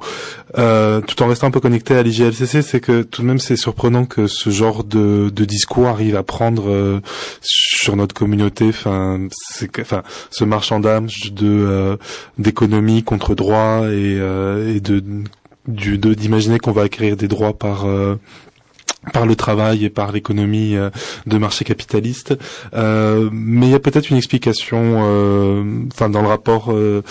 euh, 0.58 1.00
tout 1.00 1.22
en 1.22 1.28
restant 1.28 1.46
un 1.46 1.50
peu 1.50 1.60
connecté 1.60 1.94
à 1.94 2.02
l'IGLCC, 2.02 2.62
c'est 2.62 2.80
que 2.80 3.02
tout 3.02 3.22
de 3.22 3.26
même 3.26 3.38
c'est 3.38 3.56
surprenant 3.56 4.04
que 4.04 4.26
ce 4.26 4.50
genre 4.50 4.84
de, 4.84 5.30
de 5.30 5.44
discours 5.44 5.88
arrive 5.88 6.16
à 6.16 6.22
prendre 6.22 6.68
euh, 6.68 7.00
sur 7.40 7.96
notre 7.96 8.14
communauté. 8.14 8.68
Enfin, 8.68 9.20
c'est, 9.32 9.78
enfin, 9.80 10.02
ce 10.30 10.44
marchandage 10.44 11.32
de 11.32 11.46
euh, 11.46 11.96
d'économie 12.38 13.02
contre 13.02 13.34
droit 13.34 13.82
et, 13.84 14.18
euh, 14.18 14.74
et 14.74 14.80
de 14.80 15.02
d'imaginer 15.68 16.58
qu'on 16.58 16.72
va 16.72 16.82
acquérir 16.82 17.16
des 17.16 17.28
droits 17.28 17.56
par 17.56 17.86
par 19.12 19.26
le 19.26 19.34
travail 19.34 19.84
et 19.84 19.90
par 19.90 20.12
l'économie 20.12 20.76
euh, 20.76 20.90
de 21.26 21.38
marché 21.38 21.64
capitaliste. 21.64 22.34
Euh, 22.74 23.28
mais 23.32 23.66
il 23.66 23.72
y 23.72 23.74
a 23.74 23.80
peut-être 23.80 24.10
une 24.10 24.16
explication, 24.16 25.00
euh, 25.04 25.64
enfin 25.92 26.08
dans 26.08 26.22
le 26.22 26.28
rapport 26.28 26.72
euh, 26.72 27.02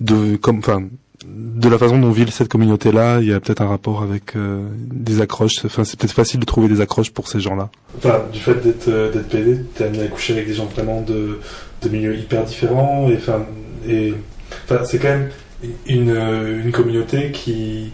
de 0.00 0.36
comme, 0.36 0.58
enfin 0.58 0.84
de 1.24 1.68
la 1.68 1.78
façon 1.78 1.98
dont 1.98 2.10
vit 2.10 2.28
cette 2.30 2.48
communauté-là, 2.48 3.20
il 3.20 3.28
y 3.28 3.32
a 3.32 3.38
peut-être 3.38 3.62
un 3.62 3.68
rapport 3.68 4.02
avec 4.02 4.34
euh, 4.34 4.66
des 4.76 5.20
accroches. 5.20 5.64
Enfin, 5.64 5.84
c'est 5.84 5.98
peut-être 5.98 6.12
facile 6.12 6.40
de 6.40 6.44
trouver 6.44 6.68
des 6.68 6.80
accroches 6.80 7.12
pour 7.12 7.28
ces 7.28 7.38
gens-là. 7.38 7.70
Enfin, 7.96 8.22
du 8.32 8.40
fait 8.40 8.54
d'être 8.54 8.88
d'être 8.88 9.28
PD, 9.28 9.62
t'es 9.74 9.84
amené 9.84 10.02
à 10.02 10.08
coucher 10.08 10.34
avec 10.34 10.48
des 10.48 10.54
gens 10.54 10.66
vraiment 10.66 11.00
de, 11.00 11.38
de 11.82 11.88
milieux 11.88 12.16
hyper 12.16 12.44
différents 12.44 13.08
et 13.08 13.16
enfin 13.16 13.46
et 13.88 14.14
enfin 14.64 14.84
c'est 14.84 14.98
quand 14.98 15.08
même 15.08 15.30
une, 15.86 16.10
une 16.64 16.72
communauté 16.72 17.30
qui 17.30 17.92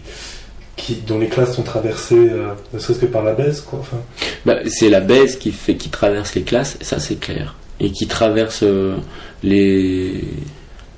qui 0.79 0.95
dont 1.07 1.19
les 1.19 1.27
classes 1.27 1.55
sont 1.55 1.61
traversées 1.63 2.15
euh, 2.31 2.53
ne 2.73 2.79
serait-ce 2.79 2.99
que 2.99 3.05
par 3.05 3.23
la 3.23 3.33
baisse 3.33 3.61
quoi. 3.61 3.79
Enfin, 3.79 3.97
Bah, 4.45 4.57
c'est 4.67 4.89
la 4.89 5.01
baisse 5.01 5.35
qui 5.35 5.51
fait 5.51 5.75
qui 5.75 5.89
traverse 5.89 6.33
les 6.35 6.43
classes, 6.43 6.77
ça 6.81 6.99
c'est 6.99 7.19
clair, 7.19 7.55
et 7.79 7.91
qui 7.91 8.07
traverse 8.07 8.61
euh, 8.63 8.95
les 9.43 10.23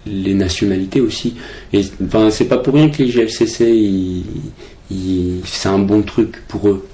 les 0.07 0.33
nationalités 0.33 0.99
aussi. 1.01 1.35
Et 1.73 1.81
enfin, 2.05 2.31
c'est 2.31 2.45
pas 2.45 2.57
pour 2.57 2.73
rien 2.73 2.89
que 2.89 3.03
les 3.03 3.09
GFCC, 3.11 3.65
ils- 3.71 4.25
ils- 4.89 5.41
c'est 5.45 5.69
un 5.69 5.77
bon 5.79 6.01
truc 6.01 6.41
pour 6.47 6.67
eux. 6.69 6.87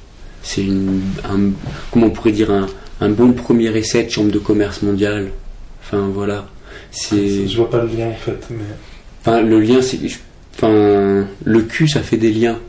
C'est 0.44 0.62
une, 0.64 1.02
un, 1.24 1.52
comment 1.92 2.08
on 2.08 2.10
pourrait 2.10 2.32
dire 2.34 2.52
un, 2.52 2.68
un 3.00 3.10
bon 3.10 3.32
premier 3.34 3.76
essai 3.78 4.04
de 4.04 4.10
chambre 4.10 4.32
de 4.32 4.40
commerce 4.40 4.82
mondiale. 4.82 5.30
Enfin 5.84 6.10
voilà, 6.14 6.48
c'est, 6.92 7.48
je 7.48 7.56
vois 7.58 7.70
pas 7.70 7.82
le 7.84 7.88
lien 7.88 8.08
en 8.08 8.14
fait, 8.16 8.46
mais 8.50 8.58
enfin 9.22 9.42
le 9.42 9.60
lien, 9.62 9.82
c'est, 9.82 10.00
enfin 10.56 11.26
le 11.46 11.62
cul, 11.62 11.88
ça 11.88 12.02
fait 12.02 12.18
des 12.18 12.32
liens. 12.32 12.60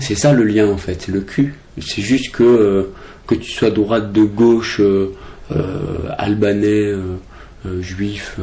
C'est 0.00 0.14
ça 0.14 0.32
le 0.32 0.44
lien 0.44 0.68
en 0.68 0.76
fait, 0.76 1.02
c'est 1.02 1.12
le 1.12 1.20
cul. 1.20 1.54
C'est 1.80 2.02
juste 2.02 2.32
que 2.32 2.42
euh, 2.42 2.82
que 3.26 3.34
tu 3.34 3.50
sois 3.50 3.70
droite, 3.70 4.12
de 4.12 4.22
gauche, 4.22 4.80
euh, 4.80 5.14
euh, 5.54 6.08
albanais, 6.16 6.92
juif, 7.80 8.38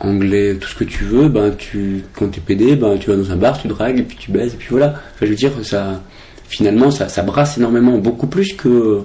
anglais, 0.00 0.56
tout 0.60 0.68
ce 0.68 0.76
que 0.76 0.84
tu 0.84 1.04
veux, 1.04 1.28
ben 1.28 1.52
tu 1.56 2.04
quand 2.14 2.28
t'es 2.28 2.76
ben 2.76 2.96
tu 2.98 3.10
vas 3.10 3.16
dans 3.16 3.30
un 3.32 3.36
bar, 3.36 3.60
tu 3.60 3.68
dragues 3.68 3.98
et 3.98 4.02
puis 4.02 4.16
tu 4.16 4.30
baises 4.30 4.54
et 4.54 4.56
puis 4.56 4.68
voilà. 4.70 4.94
Enfin, 5.14 5.26
je 5.26 5.26
veux 5.26 5.34
dire 5.34 5.52
ça, 5.62 6.00
finalement 6.48 6.90
ça 6.90 7.22
brasse 7.22 7.58
énormément, 7.58 7.98
beaucoup 7.98 8.28
plus 8.28 8.54
que 8.54 9.00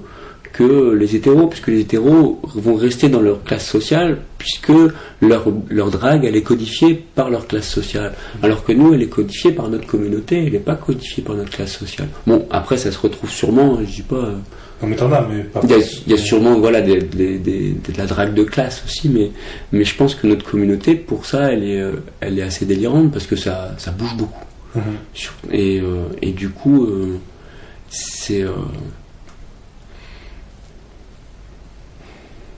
que 0.53 0.91
les 0.93 1.15
hétéros, 1.15 1.47
puisque 1.47 1.67
les 1.67 1.81
hétéros 1.81 2.39
vont 2.55 2.75
rester 2.75 3.09
dans 3.09 3.21
leur 3.21 3.43
classe 3.43 3.67
sociale, 3.67 4.19
puisque 4.37 4.71
leur, 5.21 5.45
leur 5.69 5.91
drague, 5.91 6.25
elle 6.25 6.35
est 6.35 6.41
codifiée 6.43 7.03
par 7.15 7.29
leur 7.29 7.47
classe 7.47 7.67
sociale. 7.69 8.13
Alors 8.43 8.63
que 8.63 8.71
nous, 8.71 8.93
elle 8.93 9.01
est 9.01 9.07
codifiée 9.09 9.51
par 9.51 9.69
notre 9.69 9.87
communauté, 9.87 10.45
elle 10.45 10.53
n'est 10.53 10.59
pas 10.59 10.75
codifiée 10.75 11.23
par 11.23 11.35
notre 11.35 11.51
classe 11.51 11.77
sociale. 11.77 12.07
Bon, 12.25 12.45
après, 12.51 12.77
ça 12.77 12.91
se 12.91 12.99
retrouve 12.99 13.29
sûrement, 13.29 13.77
je 13.81 13.85
dis 13.95 14.01
pas... 14.01 14.15
euh, 14.15 14.35
Non 14.81 14.87
mais 14.87 14.95
t'en 14.95 15.11
as, 15.11 15.27
mais 15.27 15.43
pas. 15.43 15.59
Il 15.63 15.69
y 15.69 15.73
a, 15.73 15.77
il 16.05 16.11
y 16.11 16.15
a 16.15 16.17
sûrement 16.17 16.59
voilà, 16.59 16.81
des, 16.81 16.99
des- 17.01 17.37
des- 17.39 17.71
de 17.71 17.97
la 17.97 18.05
drague 18.05 18.33
de 18.33 18.43
classe 18.43 18.83
aussi, 18.85 19.09
mais, 19.09 19.31
mais 19.71 19.83
je 19.83 19.95
pense 19.95 20.15
que 20.15 20.27
notre 20.27 20.45
communauté, 20.49 20.95
pour 20.95 21.25
ça, 21.25 21.51
elle 21.51 21.63
est, 21.63 21.81
euh, 21.81 21.93
elle 22.19 22.37
est 22.39 22.43
assez 22.43 22.65
délirante, 22.65 23.11
parce 23.11 23.25
que 23.27 23.35
ça, 23.35 23.75
ça 23.77 23.91
bouge 23.91 24.15
beaucoup. 24.15 24.45
Mhm. 24.75 24.81
Et, 25.51 25.79
euh, 25.81 26.03
et 26.21 26.31
du 26.31 26.49
coup, 26.49 26.87
c'est. 27.89 28.43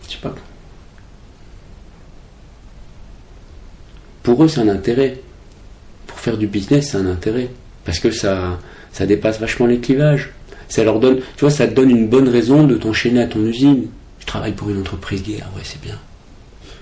Je 0.09 0.15
sais 0.15 0.21
pas. 0.21 0.35
Pour 4.23 4.43
eux, 4.43 4.47
c'est 4.47 4.61
un 4.61 4.67
intérêt. 4.69 5.19
Pour 6.07 6.19
faire 6.19 6.37
du 6.37 6.47
business, 6.47 6.91
c'est 6.91 6.97
un 6.97 7.05
intérêt. 7.05 7.49
Parce 7.85 7.99
que 7.99 8.11
ça, 8.11 8.59
ça 8.91 9.05
dépasse 9.05 9.39
vachement 9.39 9.65
les 9.65 9.79
clivages. 9.79 10.31
Ça 10.67 10.83
leur 10.83 10.99
donne, 10.99 11.17
tu 11.17 11.41
vois, 11.41 11.49
ça 11.49 11.67
te 11.67 11.73
donne 11.73 11.89
une 11.89 12.07
bonne 12.07 12.29
raison 12.29 12.63
de 12.63 12.75
t'enchaîner 12.75 13.21
à 13.21 13.27
ton 13.27 13.43
usine. 13.45 13.87
Je 14.19 14.25
travaille 14.25 14.51
pour 14.51 14.69
une 14.69 14.79
entreprise 14.79 15.23
gay, 15.23 15.39
ah 15.41 15.47
ouais, 15.55 15.61
c'est 15.63 15.81
bien. 15.81 15.97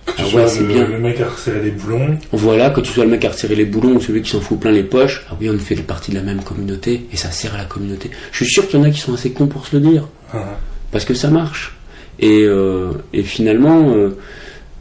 Que 0.05 0.11
tu 0.13 0.21
Ah 0.21 0.25
sois 0.25 0.41
ouais, 0.43 0.47
c'est 0.49 0.61
le, 0.61 0.67
bien. 0.67 0.87
le 0.87 0.99
mec 0.99 1.21
à 1.21 1.29
resserrer 1.29 1.61
les 1.61 1.71
boulons. 1.71 2.17
Voilà, 2.33 2.69
que 2.69 2.81
tu 2.81 2.91
sois 2.91 3.05
le 3.05 3.11
mec 3.11 3.23
à 3.23 3.29
resserrer 3.29 3.55
les 3.55 3.63
boulons 3.65 3.95
ou 3.95 4.01
celui 4.01 4.21
qui 4.23 4.29
s'en 4.29 4.41
fout 4.41 4.59
plein 4.59 4.71
les 4.71 4.83
poches, 4.83 5.25
ah 5.29 5.35
oui, 5.39 5.49
on 5.49 5.57
fait 5.57 5.75
partie 5.75 6.11
de 6.11 6.17
la 6.17 6.23
même 6.23 6.43
communauté 6.43 7.07
et 7.13 7.15
ça 7.17 7.31
sert 7.31 7.53
à 7.55 7.57
la 7.59 7.65
communauté. 7.65 8.11
Je 8.33 8.43
suis 8.43 8.53
sûr 8.53 8.67
qu'il 8.67 8.77
y 8.79 8.81
en 8.81 8.85
a 8.85 8.89
qui 8.89 8.99
sont 8.99 9.13
assez 9.13 9.31
cons 9.31 9.47
pour 9.47 9.65
se 9.67 9.77
le 9.77 9.81
dire, 9.89 10.07
Hein. 10.33 10.43
parce 10.91 11.05
que 11.05 11.13
ça 11.13 11.29
marche. 11.29 11.76
Et, 12.19 12.43
euh, 12.43 12.91
et 13.13 13.23
finalement, 13.23 13.91
euh, 13.95 14.09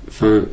enfin, 0.09 0.45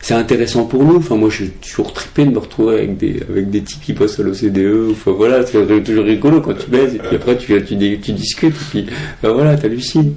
c'est 0.00 0.14
intéressant 0.14 0.64
pour 0.64 0.84
nous. 0.84 0.96
Enfin, 0.96 1.16
moi, 1.16 1.28
je 1.30 1.36
suis 1.44 1.50
toujours 1.50 1.92
trippé 1.92 2.24
de 2.24 2.30
me 2.30 2.38
retrouver 2.38 2.74
avec 2.74 2.96
des, 2.96 3.22
avec 3.28 3.50
des 3.50 3.62
types 3.62 3.80
qui 3.80 3.92
bossent 3.92 4.18
à 4.18 4.22
l'OCDE. 4.22 4.90
Enfin, 4.90 5.12
voilà, 5.12 5.44
c'est 5.46 5.82
toujours 5.84 6.04
rigolo 6.04 6.40
quand 6.40 6.54
tu 6.54 6.68
baises 6.70 6.94
et 6.94 6.98
puis 6.98 7.16
après 7.16 7.36
tu, 7.36 7.46
tu, 7.64 7.76
tu, 7.78 8.00
tu 8.00 8.12
discutes 8.12 8.54
et 8.54 8.64
puis, 8.70 8.86
enfin, 9.22 9.32
voilà, 9.32 9.56
t'hallucines. 9.56 10.14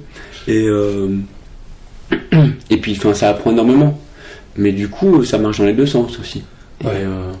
Et, 0.48 0.66
euh, 0.66 1.08
et 2.70 2.76
puis, 2.78 2.94
enfin, 2.96 3.14
ça 3.14 3.30
apprend 3.30 3.52
énormément. 3.52 3.98
Mais 4.56 4.72
du 4.72 4.88
coup, 4.88 5.24
ça 5.24 5.38
marche 5.38 5.58
dans 5.58 5.66
les 5.66 5.72
deux 5.72 5.86
sens 5.86 6.18
aussi. 6.18 6.42
Et, 6.82 6.86
Ouais. 6.86 6.92
euh, 6.94 7.32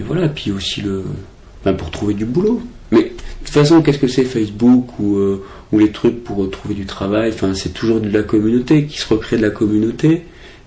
et 0.00 0.02
voilà, 0.02 0.28
puis 0.28 0.50
aussi 0.50 0.80
le, 0.82 1.04
ben, 1.64 1.74
pour 1.74 1.90
trouver 1.90 2.14
du 2.14 2.24
boulot. 2.24 2.60
Mais 2.90 3.02
de 3.02 3.08
toute 3.44 3.50
façon, 3.54 3.80
qu'est-ce 3.82 3.98
que 3.98 4.08
c'est 4.08 4.24
Facebook 4.24 4.98
ou, 4.98 5.16
euh, 5.16 5.44
ou 5.74 5.78
les 5.80 5.90
trucs 5.90 6.22
pour 6.22 6.48
trouver 6.50 6.74
du 6.74 6.86
travail 6.86 7.32
Enfin, 7.34 7.52
c'est 7.54 7.74
toujours 7.74 8.00
de 8.00 8.08
la 8.08 8.22
communauté 8.22 8.84
qui 8.86 8.98
se 8.98 9.08
recrée 9.12 9.36
de 9.36 9.42
la 9.42 9.50
communauté. 9.50 10.22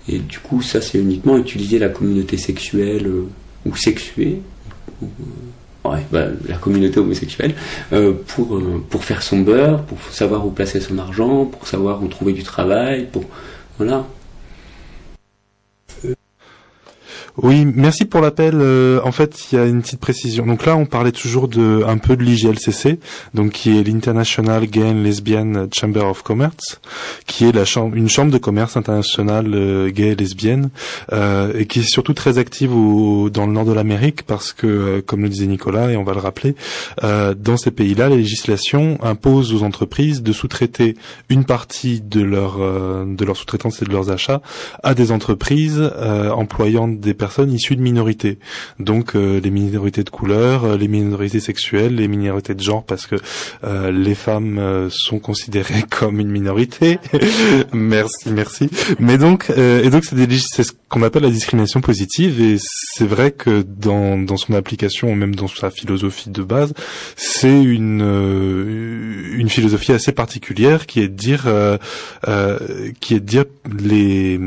Et 0.09 0.19
du 0.19 0.39
coup, 0.39 0.61
ça, 0.61 0.81
c'est 0.81 0.99
uniquement 0.99 1.37
utiliser 1.37 1.79
la 1.79 1.89
communauté 1.89 2.37
sexuelle 2.37 3.07
euh, 3.07 3.27
ou 3.65 3.75
sexuée. 3.75 4.41
ou, 5.01 5.05
euh, 5.85 5.89
ouais, 5.91 6.05
bah, 6.11 6.25
la 6.47 6.57
communauté 6.57 6.99
homosexuelle 6.99 7.55
euh, 7.93 8.13
pour, 8.27 8.61
pour 8.89 9.05
faire 9.05 9.23
son 9.23 9.39
beurre, 9.39 9.83
pour 9.83 9.97
savoir 10.11 10.45
où 10.45 10.51
placer 10.51 10.81
son 10.81 10.97
argent, 10.97 11.45
pour 11.45 11.67
savoir 11.67 12.03
où 12.03 12.07
trouver 12.07 12.33
du 12.33 12.43
travail, 12.43 13.07
pour 13.11 13.23
voilà. 13.77 14.05
Oui, 17.43 17.67
merci 17.71 18.05
pour 18.05 18.21
l'appel. 18.21 18.55
Euh, 18.55 18.99
en 19.03 19.11
fait, 19.11 19.51
il 19.51 19.55
y 19.59 19.61
a 19.61 19.65
une 19.65 19.83
petite 19.83 19.99
précision. 19.99 20.47
Donc 20.47 20.65
là, 20.65 20.75
on 20.75 20.87
parlait 20.87 21.11
toujours 21.11 21.47
de 21.47 21.83
un 21.85 21.99
peu 21.99 22.15
de 22.17 22.23
l'IGLCC, 22.23 22.99
donc 23.35 23.51
qui 23.51 23.77
est 23.77 23.83
l'International 23.83 24.65
Gay 24.65 24.81
and 24.81 25.03
Lesbian 25.03 25.67
Chamber 25.71 26.03
of 26.03 26.23
Commerce, 26.23 26.81
qui 27.27 27.45
est 27.45 27.51
la 27.51 27.63
chambre, 27.63 27.95
une 27.95 28.09
chambre 28.09 28.31
de 28.31 28.39
commerce 28.39 28.75
internationale 28.75 29.53
euh, 29.53 29.89
gay 29.89 30.13
et 30.13 30.15
lesbienne, 30.15 30.71
euh, 31.13 31.53
et 31.55 31.67
qui 31.67 31.81
est 31.81 31.89
surtout 31.89 32.15
très 32.15 32.39
active 32.39 32.75
au, 32.75 33.29
dans 33.29 33.45
le 33.45 33.53
nord 33.53 33.65
de 33.65 33.73
l'Amérique, 33.73 34.23
parce 34.23 34.51
que, 34.51 34.65
euh, 34.65 35.01
comme 35.05 35.21
le 35.21 35.29
disait 35.29 35.45
Nicolas, 35.45 35.91
et 35.91 35.97
on 35.97 36.03
va 36.03 36.13
le 36.13 36.19
rappeler, 36.19 36.55
dans 37.03 37.57
ces 37.57 37.71
pays-là, 37.71 38.09
la 38.09 38.15
législation 38.15 38.97
impose 39.03 39.53
aux 39.53 39.61
entreprises 39.63 40.23
de 40.23 40.31
sous-traiter 40.31 40.95
une 41.29 41.45
partie 41.45 42.01
de 42.01 42.21
leur 42.21 42.57
de 42.57 43.25
leur 43.25 43.37
sous-traitance 43.37 43.81
et 43.81 43.85
de 43.85 43.91
leurs 43.91 44.09
achats 44.11 44.41
à 44.83 44.93
des 44.93 45.11
entreprises 45.11 45.91
employant 46.33 46.87
des 46.87 47.13
personnes 47.13 47.26
personnes 47.27 47.51
issues 47.51 47.75
de 47.75 47.81
minorités. 47.81 48.39
Donc 48.79 49.13
euh, 49.13 49.41
les 49.41 49.49
minorités 49.49 50.05
de 50.05 50.09
couleur, 50.09 50.63
euh, 50.63 50.77
les 50.77 50.87
minorités 50.87 51.41
sexuelles, 51.41 51.95
les 51.95 52.07
minorités 52.07 52.55
de 52.55 52.61
genre, 52.61 52.85
parce 52.85 53.05
que 53.05 53.17
euh, 53.65 53.91
les 53.91 54.15
femmes 54.15 54.87
sont 54.89 55.19
considérées 55.19 55.83
comme 55.89 56.21
une 56.21 56.31
minorité. 56.31 56.99
merci, 57.73 58.29
merci. 58.31 58.69
Mais 58.99 59.17
donc, 59.17 59.49
et 59.49 59.89
donc 59.89 60.05
c'est 60.05 60.63
ce 60.63 60.71
qu'on 60.87 61.03
appelle 61.03 61.23
la 61.23 61.29
discrimination 61.29 61.81
positive, 61.81 62.39
et 62.39 62.55
c'est 62.59 63.07
vrai 63.07 63.31
que 63.31 63.61
dans, 63.61 64.17
dans 64.17 64.37
son 64.37 64.53
application, 64.53 65.13
même 65.13 65.35
dans 65.35 65.49
sa 65.49 65.69
philosophie 65.69 66.29
de 66.29 66.43
base, 66.43 66.73
c'est 67.17 67.61
une 67.61 67.97
une 69.33 69.49
philosophie 69.49 69.91
assez 69.91 70.13
particulière 70.13 70.85
qui 70.85 71.01
est 71.01 71.09
de 71.09 71.13
dire 71.13 71.43
qui 73.01 73.15
est 73.15 73.19
de 73.19 73.25
dire 73.25 73.45
les 73.77 74.39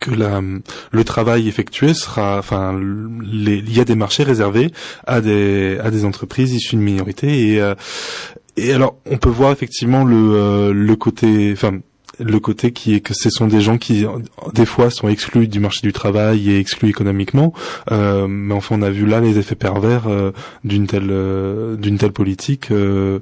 que 0.00 0.10
la, 0.10 0.42
le 0.90 1.04
travail 1.04 1.48
effectué 1.48 1.94
sera, 1.94 2.38
enfin, 2.38 2.78
il 2.78 3.72
y 3.74 3.80
a 3.80 3.84
des 3.84 3.94
marchés 3.94 4.22
réservés 4.22 4.70
à 5.06 5.20
des 5.20 5.78
à 5.82 5.90
des 5.90 6.04
entreprises 6.04 6.52
issues 6.52 6.76
de 6.76 6.82
minorités 6.82 7.52
et 7.52 7.60
euh, 7.60 7.74
et 8.56 8.72
alors 8.72 8.96
on 9.06 9.16
peut 9.16 9.28
voir 9.28 9.52
effectivement 9.52 10.04
le 10.04 10.34
euh, 10.34 10.72
le 10.74 10.96
côté, 10.96 11.52
enfin 11.52 11.78
le 12.18 12.40
côté 12.40 12.72
qui 12.72 12.94
est 12.94 13.00
que 13.00 13.14
ce 13.14 13.30
sont 13.30 13.46
des 13.46 13.60
gens 13.60 13.78
qui 13.78 14.06
des 14.54 14.66
fois 14.66 14.90
sont 14.90 15.08
exclus 15.08 15.48
du 15.48 15.60
marché 15.60 15.80
du 15.82 15.92
travail 15.92 16.50
et 16.50 16.58
exclus 16.58 16.88
économiquement. 16.88 17.52
Euh, 17.90 18.26
mais 18.28 18.54
enfin 18.54 18.76
on 18.78 18.82
a 18.82 18.90
vu 18.90 19.06
là 19.06 19.20
les 19.20 19.38
effets 19.38 19.54
pervers 19.54 20.08
euh, 20.08 20.32
d'une 20.64 20.86
telle 20.86 21.10
euh, 21.10 21.76
d'une 21.76 21.98
telle 21.98 22.12
politique. 22.12 22.68
On, 22.70 23.20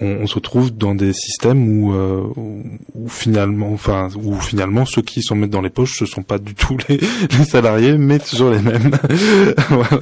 on, 0.00 0.26
se 0.26 0.34
retrouve 0.34 0.76
dans 0.76 0.94
des 0.94 1.12
systèmes 1.12 1.68
où, 1.68 1.92
où 2.94 3.08
finalement 3.08 3.72
enfin 3.72 4.08
où 4.16 4.40
finalement 4.40 4.84
ceux 4.84 5.02
qui 5.02 5.22
sont 5.22 5.34
mettent 5.34 5.50
dans 5.50 5.60
les 5.60 5.70
poches 5.70 5.98
ce 5.98 6.06
sont 6.06 6.22
pas 6.22 6.38
du 6.38 6.54
tout 6.54 6.76
les, 6.88 6.98
les 6.98 7.44
salariés 7.44 7.98
mais 7.98 8.18
toujours 8.18 8.50
les 8.50 8.60
mêmes. 8.60 8.90
Voilà. 9.68 10.00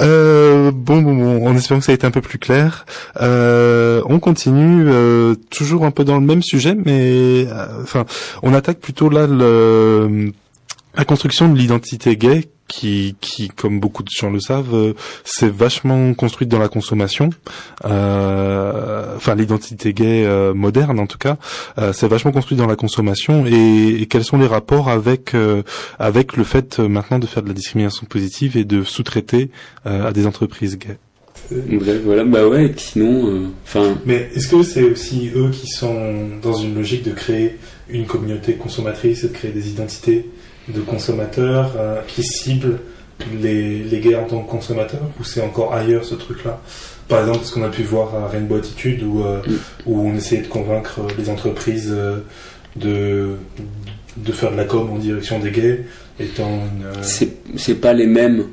Euh, 0.00 0.70
bon, 0.72 1.02
bon, 1.02 1.14
bon, 1.14 1.46
en 1.46 1.54
espérant 1.56 1.80
que 1.80 1.86
ça 1.86 1.92
a 1.92 1.94
été 1.94 2.06
un 2.06 2.10
peu 2.10 2.20
plus 2.20 2.38
clair. 2.38 2.86
Euh, 3.20 4.02
on 4.06 4.18
continue, 4.18 4.84
euh, 4.88 5.34
toujours 5.50 5.84
un 5.84 5.90
peu 5.90 6.04
dans 6.04 6.18
le 6.18 6.24
même 6.24 6.42
sujet, 6.42 6.74
mais 6.74 7.46
enfin, 7.82 8.04
on 8.42 8.54
attaque 8.54 8.78
plutôt 8.78 9.08
là 9.08 9.26
le, 9.26 10.32
la 10.96 11.04
construction 11.04 11.48
de 11.48 11.58
l'identité 11.58 12.16
gay 12.16 12.48
qui, 12.68 13.16
qui, 13.20 13.48
comme 13.48 13.78
beaucoup 13.78 14.02
de 14.02 14.08
gens 14.08 14.30
le 14.30 14.40
savent, 14.40 14.74
euh, 14.74 14.94
c'est 15.24 15.50
vachement 15.50 16.14
construite 16.14 16.48
dans 16.48 16.58
la 16.58 16.68
consommation. 16.68 17.30
Euh, 17.84 19.16
enfin, 19.16 19.34
l'identité 19.34 19.92
gay 19.92 20.24
euh, 20.24 20.54
moderne, 20.54 20.98
en 20.98 21.06
tout 21.06 21.18
cas, 21.18 21.36
c'est 21.92 22.08
vachement 22.08 22.32
construite 22.32 22.58
dans 22.58 22.66
la 22.66 22.76
consommation. 22.76 23.44
Et, 23.46 24.06
quels 24.08 24.24
sont 24.24 24.38
les 24.38 24.46
rapports 24.46 24.90
avec 24.90 25.34
avec 25.98 26.36
le 26.36 26.44
fait 26.44 26.78
maintenant 26.78 27.18
de 27.18 27.26
faire 27.26 27.42
de 27.42 27.48
la 27.48 27.54
discrimination 27.54 28.06
positive 28.06 28.56
et 28.56 28.64
de 28.64 28.82
sous-traiter 28.84 29.50
à 29.84 30.12
des 30.12 30.26
entreprises 30.26 30.78
gays? 30.78 30.98
Voilà, 32.04 32.24
bah 32.24 32.46
ouais, 32.46 32.72
sinon, 32.76 33.50
enfin. 33.64 33.98
Mais 34.06 34.30
est-ce 34.34 34.48
que 34.48 34.62
c'est 34.62 34.82
aussi 34.82 35.30
eux 35.34 35.50
qui 35.50 35.66
sont 35.66 36.28
dans 36.42 36.54
une 36.54 36.74
logique 36.74 37.02
de 37.02 37.12
créer 37.12 37.58
une 37.88 38.06
communauté 38.06 38.54
consommatrice 38.54 39.24
et 39.24 39.28
de 39.28 39.32
créer 39.32 39.52
des 39.52 39.68
identités? 39.70 40.26
De 40.68 40.80
consommateurs 40.80 41.72
euh, 41.76 42.00
qui 42.06 42.22
ciblent 42.22 42.78
les, 43.40 43.82
les 43.84 44.00
gays 44.00 44.16
en 44.16 44.24
tant 44.24 44.42
que 44.42 44.50
consommateurs 44.50 45.08
ou 45.20 45.24
c'est 45.24 45.42
encore 45.42 45.74
ailleurs 45.74 46.04
ce 46.04 46.14
truc-là? 46.14 46.60
Par 47.08 47.20
exemple, 47.20 47.44
ce 47.44 47.52
qu'on 47.52 47.62
a 47.62 47.68
pu 47.68 47.82
voir 47.82 48.14
à 48.14 48.28
Rainbow 48.28 48.56
Attitude 48.56 49.02
où, 49.02 49.24
euh, 49.24 49.40
mm. 49.46 49.52
où 49.86 50.08
on 50.08 50.14
essayait 50.14 50.42
de 50.42 50.48
convaincre 50.48 51.00
les 51.18 51.28
entreprises 51.28 51.92
euh, 51.92 52.20
de, 52.76 53.36
de 54.16 54.32
faire 54.32 54.52
de 54.52 54.56
la 54.56 54.64
com 54.64 54.90
en 54.90 54.98
direction 54.98 55.38
des 55.38 55.50
gays 55.50 55.84
étant 56.18 56.48
une... 56.48 57.02
C'est 57.02 57.80
pas 57.80 57.92
les 57.92 58.06
mêmes. 58.06 58.44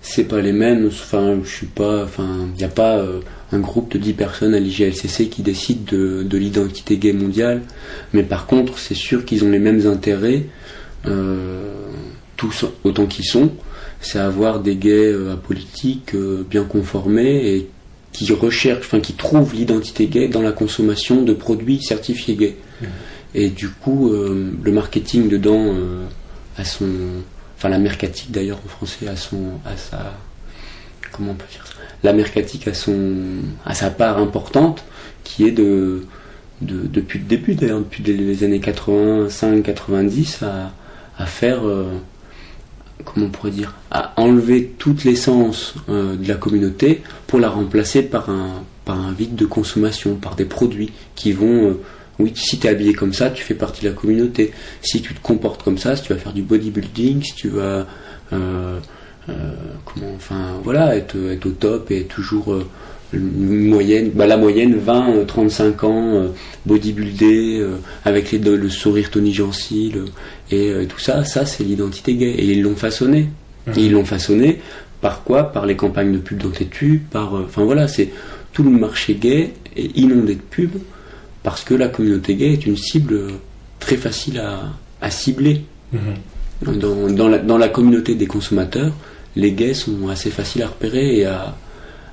C'est 0.00 0.24
pas 0.24 0.40
les 0.40 0.52
mêmes. 0.52 0.86
Enfin, 0.86 1.38
je 1.44 1.48
suis 1.48 1.66
pas. 1.66 2.04
Enfin, 2.04 2.48
il 2.54 2.58
n'y 2.58 2.64
a 2.64 2.68
pas 2.68 3.04
un 3.50 3.58
groupe 3.58 3.92
de 3.92 3.98
10 3.98 4.12
personnes 4.12 4.54
à 4.54 4.60
l'IGLCC 4.60 5.28
qui 5.28 5.42
décident 5.42 5.82
de, 5.90 6.22
de 6.22 6.38
l'identité 6.38 6.98
gay 6.98 7.12
mondiale. 7.12 7.62
Mais 8.12 8.22
par 8.22 8.46
contre, 8.46 8.78
c'est 8.78 8.94
sûr 8.94 9.24
qu'ils 9.24 9.44
ont 9.44 9.50
les 9.50 9.58
mêmes 9.58 9.86
intérêts 9.86 10.44
tous 12.38 12.64
autant 12.84 13.06
qu'ils 13.06 13.26
sont, 13.26 13.50
c'est 14.00 14.18
avoir 14.18 14.60
des 14.60 14.76
gays 14.76 15.12
euh, 15.12 15.34
apolitiques 15.34 16.14
euh, 16.14 16.46
bien 16.48 16.64
conformés 16.64 17.52
et 17.52 17.68
qui 18.12 18.32
recherchent, 18.32 18.86
enfin 18.86 19.00
qui 19.00 19.12
trouvent 19.12 19.54
l'identité 19.54 20.06
gay 20.06 20.28
dans 20.28 20.40
la 20.40 20.52
consommation 20.52 21.22
de 21.22 21.34
produits 21.34 21.82
certifiés 21.82 22.36
gays. 22.36 22.56
Mmh. 22.80 22.86
Et 23.34 23.50
du 23.50 23.68
coup, 23.68 24.10
le 24.10 24.72
marketing 24.72 25.28
dedans 25.28 25.74
a 26.56 26.64
son, 26.64 26.88
enfin 27.56 27.68
la 27.68 27.78
mercatique 27.78 28.30
d'ailleurs 28.30 28.58
en 28.64 28.68
français 28.68 29.06
a 29.06 29.16
son, 29.16 29.36
à 29.66 29.76
sa, 29.76 30.14
comment 31.12 31.32
on 31.32 31.34
peut 31.34 31.44
dire 31.52 31.66
ça? 31.66 31.74
La 32.02 32.14
mercatique 32.14 32.66
a 32.66 32.72
son, 32.72 33.16
à 33.66 33.74
sa 33.74 33.90
part 33.90 34.16
importante 34.16 34.82
qui 35.24 35.46
est 35.46 35.52
de, 35.52 36.06
de 36.62 36.86
depuis 36.86 37.18
le 37.18 37.26
début 37.26 37.54
d'ailleurs, 37.54 37.80
depuis 37.80 38.02
les 38.02 38.44
années 38.44 38.60
85-90 38.60 40.44
à 40.44 40.72
à 41.18 41.26
faire, 41.26 41.66
euh, 41.66 41.84
comment 43.04 43.26
on 43.26 43.30
pourrait 43.30 43.50
dire, 43.50 43.74
à 43.90 44.12
enlever 44.16 44.72
toute 44.78 45.04
l'essence 45.04 45.74
euh, 45.88 46.16
de 46.16 46.26
la 46.28 46.36
communauté 46.36 47.02
pour 47.26 47.40
la 47.40 47.50
remplacer 47.50 48.02
par 48.02 48.30
un, 48.30 48.62
par 48.84 48.98
un 48.98 49.12
vide 49.12 49.34
de 49.34 49.44
consommation, 49.44 50.14
par 50.14 50.36
des 50.36 50.44
produits 50.44 50.92
qui 51.14 51.32
vont 51.32 51.70
euh, 51.70 51.80
oui, 52.20 52.32
si 52.34 52.58
tu 52.58 52.66
es 52.66 52.70
habillé 52.70 52.94
comme 52.94 53.12
ça, 53.12 53.30
tu 53.30 53.44
fais 53.44 53.54
partie 53.54 53.84
de 53.84 53.90
la 53.90 53.94
communauté. 53.94 54.50
Si 54.82 55.00
tu 55.02 55.14
te 55.14 55.20
comportes 55.20 55.62
comme 55.62 55.78
ça, 55.78 55.94
si 55.94 56.02
tu 56.02 56.12
vas 56.12 56.18
faire 56.18 56.32
du 56.32 56.42
bodybuilding, 56.42 57.22
si 57.22 57.32
tu 57.32 57.48
vas, 57.48 57.86
comment, 58.28 60.14
enfin, 60.16 60.54
voilà, 60.64 60.96
être, 60.96 61.16
être, 61.30 61.46
au 61.46 61.50
top 61.50 61.92
et 61.92 62.06
toujours 62.06 62.58
moyenne, 63.12 64.10
bah, 64.14 64.26
la 64.26 64.36
moyenne 64.36 64.76
20, 64.76 65.26
35 65.26 65.64
euh, 65.64 65.86
ans, 65.86 66.14
euh, 66.14 66.28
bodybuildé, 66.66 67.58
euh, 67.60 67.76
avec 68.04 68.30
les, 68.32 68.38
le 68.38 68.68
sourire 68.68 69.10
Tony 69.10 69.32
Jancy 69.32 69.92
et 70.50 70.72
tout 70.88 70.98
ça, 70.98 71.24
ça 71.24 71.46
c'est 71.46 71.64
l'identité 71.64 72.14
gay. 72.14 72.30
Et 72.30 72.44
ils 72.44 72.62
l'ont 72.62 72.76
façonné. 72.76 73.28
Mmh. 73.66 73.72
ils 73.76 73.92
l'ont 73.92 74.04
façonné 74.04 74.60
par 75.00 75.22
quoi? 75.24 75.52
Par 75.52 75.66
les 75.66 75.76
campagnes 75.76 76.12
de 76.12 76.18
pub 76.18 76.42
dans 76.42 76.50
tes 76.50 76.68
par, 77.10 77.34
enfin 77.34 77.64
voilà, 77.64 77.86
c'est 77.88 78.10
tout 78.52 78.62
le 78.62 78.70
marché 78.70 79.14
gay 79.14 79.52
est 79.76 79.96
inondé 79.96 80.34
de 80.34 80.40
pubs 80.40 80.80
parce 81.42 81.64
que 81.64 81.74
la 81.74 81.88
communauté 81.88 82.34
gay 82.34 82.52
est 82.52 82.66
une 82.66 82.76
cible 82.76 83.28
très 83.78 83.96
facile 83.96 84.42
à, 85.00 85.10
cibler. 85.10 85.62
Mmh. 85.92 85.98
Dans, 86.62 87.08
dans, 87.08 87.28
la, 87.28 87.38
dans 87.38 87.56
la 87.56 87.68
communauté 87.68 88.16
des 88.16 88.26
consommateurs, 88.26 88.92
les 89.36 89.52
gays 89.52 89.74
sont 89.74 90.08
assez 90.08 90.30
faciles 90.30 90.62
à 90.62 90.66
repérer 90.66 91.18
et 91.18 91.26
à, 91.26 91.54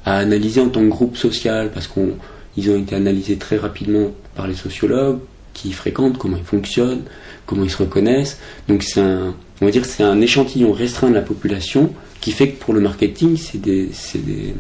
à 0.06 0.18
analyser 0.18 0.62
en 0.62 0.70
tant 0.70 0.82
que 0.82 0.90
groupe 0.90 1.18
social, 1.18 1.72
parce 1.74 1.88
qu'ils 1.88 2.70
ont 2.72 2.78
été 2.78 2.96
analysés 2.96 3.38
très 3.38 3.58
rapidement 3.58 4.12
par 4.36 4.48
les 4.48 4.54
sociologues 4.54 5.20
qui 5.54 5.72
fréquentent, 5.72 6.18
comment 6.18 6.38
ils 6.38 6.44
fonctionnent, 6.44 7.04
comment 7.46 7.64
ils 7.64 7.72
se 7.72 7.78
reconnaissent. 7.78 8.40
Donc 8.68 8.84
c'est 8.84 9.02
un, 9.02 9.34
on 9.62 9.66
va 9.66 9.72
dire, 9.72 9.86
c'est 9.86 10.04
un 10.04 10.22
échantillon 10.22 10.72
restreint 10.72 11.10
de 11.10 11.16
la 11.16 11.22
population 11.22 11.94
qui 12.22 12.32
fait 12.32 12.50
que 12.50 12.60
pour 12.64 12.74
le 12.74 12.82
marketing, 12.82 13.38
c'est 13.38 13.60
des, 13.60 13.90
c'est 13.94 14.24
des, 14.24 14.54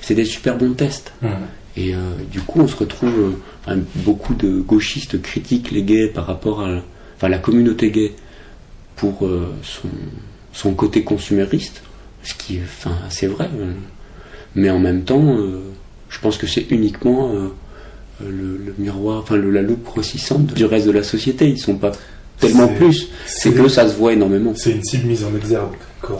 c'est 0.00 0.14
des 0.14 0.24
super 0.24 0.56
bons 0.56 0.72
tests. 0.72 1.12
Mmh. 1.20 1.28
Et 1.76 1.94
euh, 1.94 1.98
du 2.30 2.40
coup, 2.40 2.60
on 2.60 2.68
se 2.68 2.76
retrouve, 2.76 3.36
euh, 3.68 3.76
beaucoup 3.96 4.34
de 4.34 4.60
gauchistes 4.60 5.20
critiquent 5.20 5.70
les 5.70 5.82
gays 5.82 6.08
par 6.08 6.26
rapport 6.26 6.62
à, 6.62 6.80
enfin, 7.16 7.28
la 7.28 7.38
communauté 7.38 7.90
gay 7.90 8.12
pour 8.96 9.24
euh, 9.24 9.52
son, 9.62 9.88
son 10.52 10.74
côté 10.74 11.04
consumériste, 11.04 11.82
ce 12.22 12.34
qui, 12.34 12.58
enfin, 12.62 12.96
c'est 13.08 13.28
vrai 13.28 13.48
mais 14.54 14.70
en 14.70 14.78
même 14.78 15.02
temps, 15.02 15.36
euh, 15.36 15.60
je 16.08 16.18
pense 16.20 16.36
que 16.36 16.46
c'est 16.46 16.66
uniquement 16.70 17.32
euh, 17.32 17.48
le, 18.28 18.74
miroir, 18.78 19.20
enfin 19.20 19.36
la 19.36 19.62
loupe 19.62 19.84
grossissante 19.84 20.46
du 20.54 20.64
reste 20.64 20.86
de 20.86 20.92
la 20.92 21.02
société. 21.02 21.48
Ils 21.48 21.58
sont 21.58 21.76
pas 21.76 21.92
tellement 22.38 22.68
plus. 22.68 23.08
C'est 23.26 23.52
que 23.52 23.68
ça 23.68 23.88
se 23.88 23.96
voit 23.96 24.12
énormément. 24.12 24.52
C'est 24.54 24.72
une 24.72 24.84
cible 24.84 25.06
mise 25.06 25.24
en 25.24 25.34
exergue. 25.36 25.74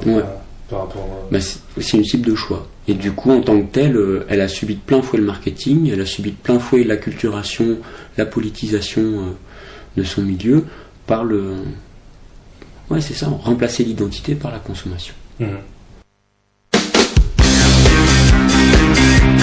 Ouais. 0.07 0.23
Par 0.69 0.81
rapport 0.81 1.09
bah, 1.33 1.39
c'est 1.41 1.97
une 1.97 2.05
cible 2.05 2.31
de 2.31 2.35
choix. 2.37 2.69
Et 2.87 2.95
du 2.95 3.13
coup, 3.13 3.33
en 3.33 3.41
tant 3.41 3.61
que 3.61 3.73
telle, 3.73 3.97
euh, 3.97 4.27
elle 4.29 4.41
a 4.41 4.49
subi 4.49 4.77
de 4.77 4.81
plein 4.81 5.03
fouet 5.03 5.19
le 5.19 5.25
marketing, 5.25 5.91
elle 5.93 6.01
a 6.01 6.07
subi 6.07 6.31
de 6.31 6.37
plein 6.37 6.59
fouet 6.59 6.85
la 6.85 6.97
culturation, 6.97 7.79
la 8.17 8.27
politisation 8.27 9.35
de 9.97 10.03
son 10.05 10.23
milieu 10.23 10.65
par 11.07 11.25
le, 11.25 11.55
ouais, 12.91 13.01
c'est 13.01 13.15
ça, 13.15 13.29
remplacer 13.29 13.85
l'identité 13.85 14.35
par 14.35 14.51
la 14.51 14.59
consommation. 14.59 15.15
Mmh. 15.39 15.47
On 18.91 19.40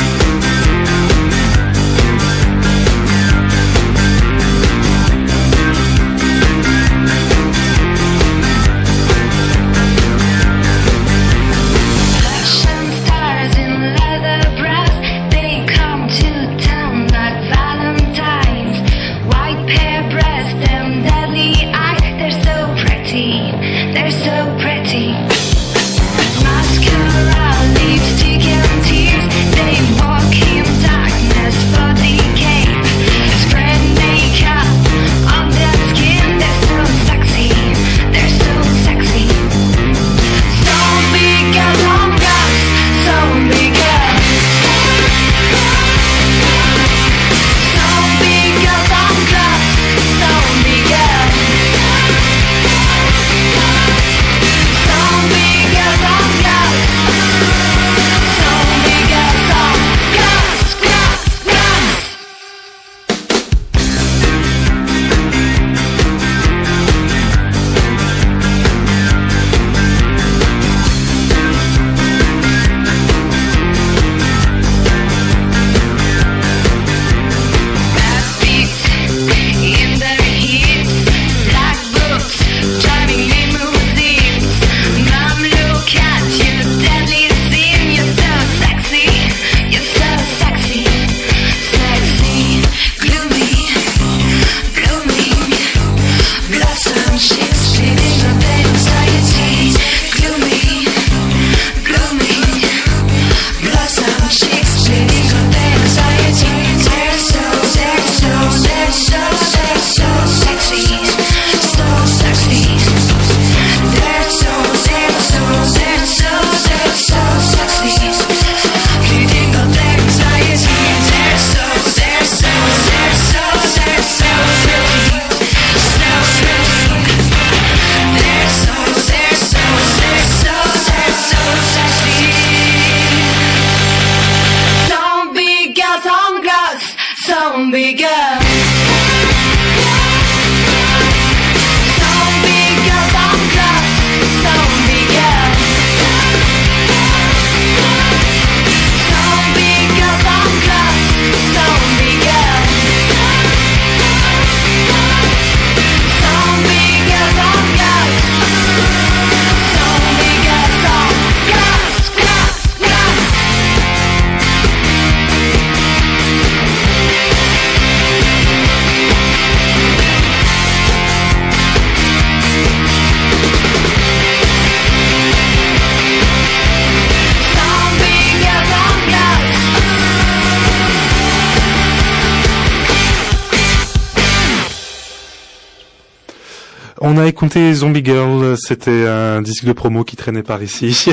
Zombie 187.74 188.04
Girl, 188.06 188.56
c'était 188.58 189.08
un 189.08 189.42
disque 189.42 189.66
de 189.66 189.74
promo 189.74 190.04
qui 190.04 190.16
traînait 190.16 190.44
par 190.44 190.62
ici. 190.62 191.08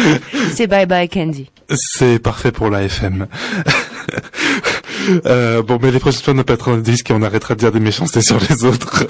C'est 0.54 0.66
Bye 0.66 0.86
Bye 0.86 1.08
Candy. 1.08 1.50
C'est 1.74 2.18
parfait 2.18 2.52
pour 2.52 2.70
la 2.70 2.82
FM. 2.82 3.26
Euh, 5.26 5.62
bon, 5.62 5.78
mais 5.82 5.90
les 5.90 5.98
prochaines 5.98 6.22
fois, 6.22 6.32
on 6.34 6.36
n'a 6.36 6.44
pas 6.44 6.56
trop 6.56 6.76
de 6.76 6.80
disques 6.80 7.10
et 7.10 7.14
on 7.14 7.22
arrêtera 7.22 7.54
de 7.54 7.60
dire 7.60 7.72
des 7.72 7.80
méchancetés 7.80 8.22
sur 8.22 8.38
les 8.48 8.64
autres. 8.64 9.06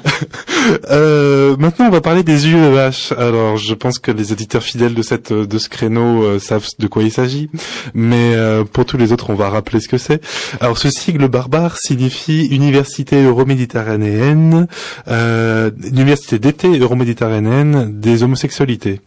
euh, 0.90 1.56
maintenant, 1.58 1.86
on 1.86 1.90
va 1.90 2.00
parler 2.00 2.22
des 2.22 2.48
UEH. 2.48 3.14
Alors, 3.16 3.56
je 3.56 3.74
pense 3.74 3.98
que 3.98 4.10
les 4.10 4.32
éditeurs 4.32 4.62
fidèles 4.62 4.94
de 4.94 5.02
cette 5.02 5.32
de 5.32 5.58
ce 5.58 5.68
créneau 5.68 6.22
euh, 6.22 6.38
savent 6.38 6.68
de 6.78 6.86
quoi 6.86 7.02
il 7.02 7.12
s'agit, 7.12 7.50
mais 7.94 8.34
euh, 8.34 8.64
pour 8.64 8.84
tous 8.84 8.96
les 8.96 9.12
autres, 9.12 9.30
on 9.30 9.34
va 9.34 9.48
rappeler 9.48 9.80
ce 9.80 9.88
que 9.88 9.98
c'est. 9.98 10.20
Alors, 10.60 10.78
ce 10.78 10.90
sigle 10.90 11.28
barbare 11.28 11.76
signifie 11.78 12.46
Université 12.46 13.22
Euroméditerranéenne, 13.22 14.66
euh, 15.08 15.70
Université 15.84 16.38
d'été 16.38 16.78
Euroméditerranéenne 16.78 17.98
des 18.00 18.22
homosexualités. 18.22 19.00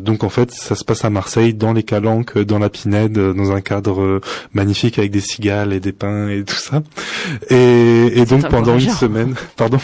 donc, 0.00 0.24
en 0.24 0.28
fait, 0.28 0.50
ça 0.50 0.74
se 0.74 0.84
passe 0.84 1.04
à 1.04 1.10
Marseille, 1.10 1.54
dans 1.54 1.72
les 1.72 1.82
Calanques, 1.82 2.38
dans 2.38 2.58
la 2.58 2.68
Pinède, 2.68 3.18
dans 3.18 3.52
un 3.52 3.60
cadre 3.60 4.20
magnifique 4.52 4.98
avec 4.98 5.10
des 5.10 5.20
cigales 5.30 5.72
et 5.72 5.80
des 5.80 5.92
pins 5.92 6.28
et 6.28 6.44
tout 6.44 6.56
ça. 6.56 6.82
Et, 7.48 8.20
et 8.20 8.24
donc 8.24 8.48
pendant 8.48 8.78
une 8.78 8.90
semaine, 8.90 9.34
pardon. 9.56 9.78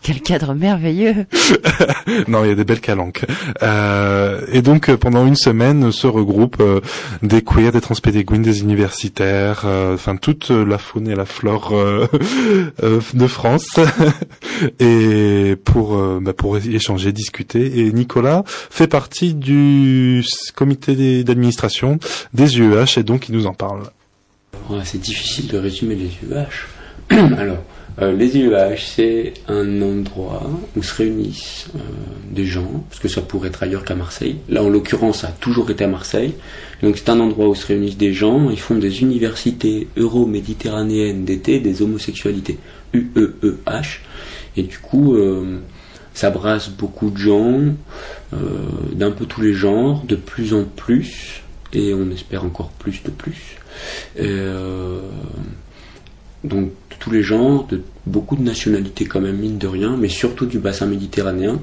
Quel 0.00 0.22
cadre 0.22 0.54
merveilleux 0.54 1.26
Non, 2.28 2.44
il 2.44 2.48
y 2.48 2.52
a 2.52 2.54
des 2.54 2.64
belles 2.64 2.80
calanques. 2.80 3.24
Euh, 3.62 4.40
et 4.52 4.62
donc 4.62 4.90
pendant 4.94 5.26
une 5.26 5.34
semaine 5.34 5.90
se 5.92 6.06
regroupent 6.06 6.60
euh, 6.60 6.80
des 7.22 7.42
queers, 7.42 7.72
des 7.72 7.80
transpédéguines, 7.80 8.42
des 8.42 8.62
universitaires, 8.62 9.62
euh, 9.64 9.94
enfin 9.94 10.16
toute 10.16 10.50
la 10.50 10.78
faune 10.78 11.08
et 11.08 11.14
la 11.14 11.26
flore 11.26 11.76
euh, 11.76 12.06
euh, 12.82 13.00
de 13.12 13.26
France, 13.26 13.80
et 14.78 15.56
pour 15.64 15.98
bah, 16.20 16.32
pour 16.32 16.56
échanger, 16.56 17.12
discuter. 17.12 17.80
Et 17.80 17.92
Nicolas 17.92 18.44
fait 18.46 18.88
partie 18.88 19.34
du 19.34 20.24
comité 20.54 21.24
d'administration 21.24 21.98
des 22.32 22.58
UEH 22.58 22.98
et 22.98 23.02
donc 23.02 23.28
il 23.28 23.34
nous 23.34 23.46
en 23.46 23.54
parle 23.54 23.82
c'est 24.84 25.00
difficile 25.00 25.48
de 25.48 25.58
résumer 25.58 25.94
les 25.94 26.10
UEH. 26.22 26.66
Alors, 27.38 27.64
euh, 28.00 28.12
les 28.12 28.36
UEH, 28.36 28.76
c'est 28.94 29.34
un 29.48 29.82
endroit 29.82 30.48
où 30.76 30.82
se 30.82 30.94
réunissent 30.94 31.66
euh, 31.74 31.78
des 32.30 32.46
gens, 32.46 32.84
parce 32.88 33.00
que 33.00 33.08
ça 33.08 33.22
pourrait 33.22 33.48
être 33.48 33.62
ailleurs 33.62 33.84
qu'à 33.84 33.96
Marseille. 33.96 34.36
Là, 34.48 34.62
en 34.62 34.68
l'occurrence, 34.68 35.20
ça 35.20 35.28
a 35.28 35.32
toujours 35.32 35.70
été 35.70 35.84
à 35.84 35.88
Marseille. 35.88 36.34
Donc, 36.82 36.96
c'est 36.96 37.08
un 37.08 37.18
endroit 37.18 37.48
où 37.48 37.54
se 37.54 37.66
réunissent 37.66 37.96
des 37.96 38.12
gens. 38.12 38.50
Ils 38.50 38.60
font 38.60 38.76
des 38.76 39.02
universités 39.02 39.88
euro-méditerranéennes 39.96 41.24
d'été 41.24 41.58
des 41.58 41.82
homosexualités, 41.82 42.58
UEEH. 42.92 44.00
Et 44.56 44.62
du 44.62 44.78
coup, 44.78 45.16
euh, 45.16 45.58
ça 46.14 46.30
brasse 46.30 46.68
beaucoup 46.68 47.10
de 47.10 47.18
gens, 47.18 47.60
d'un 48.92 49.12
peu 49.12 49.24
tous 49.24 49.40
les 49.40 49.54
genres, 49.54 50.02
de 50.04 50.16
plus 50.16 50.52
en 50.52 50.64
plus, 50.64 51.42
et 51.72 51.94
on 51.94 52.10
espère 52.10 52.44
encore 52.44 52.70
plus 52.70 53.02
de 53.04 53.10
plus. 53.10 53.57
Euh, 54.20 55.00
donc 56.44 56.70
tous 56.98 57.10
les 57.10 57.22
genres, 57.22 57.66
de 57.66 57.82
beaucoup 58.06 58.36
de 58.36 58.42
nationalités 58.42 59.04
quand 59.04 59.20
même, 59.20 59.36
mine 59.36 59.58
de 59.58 59.66
rien, 59.66 59.96
mais 59.96 60.08
surtout 60.08 60.46
du 60.46 60.58
bassin 60.58 60.86
méditerranéen. 60.86 61.60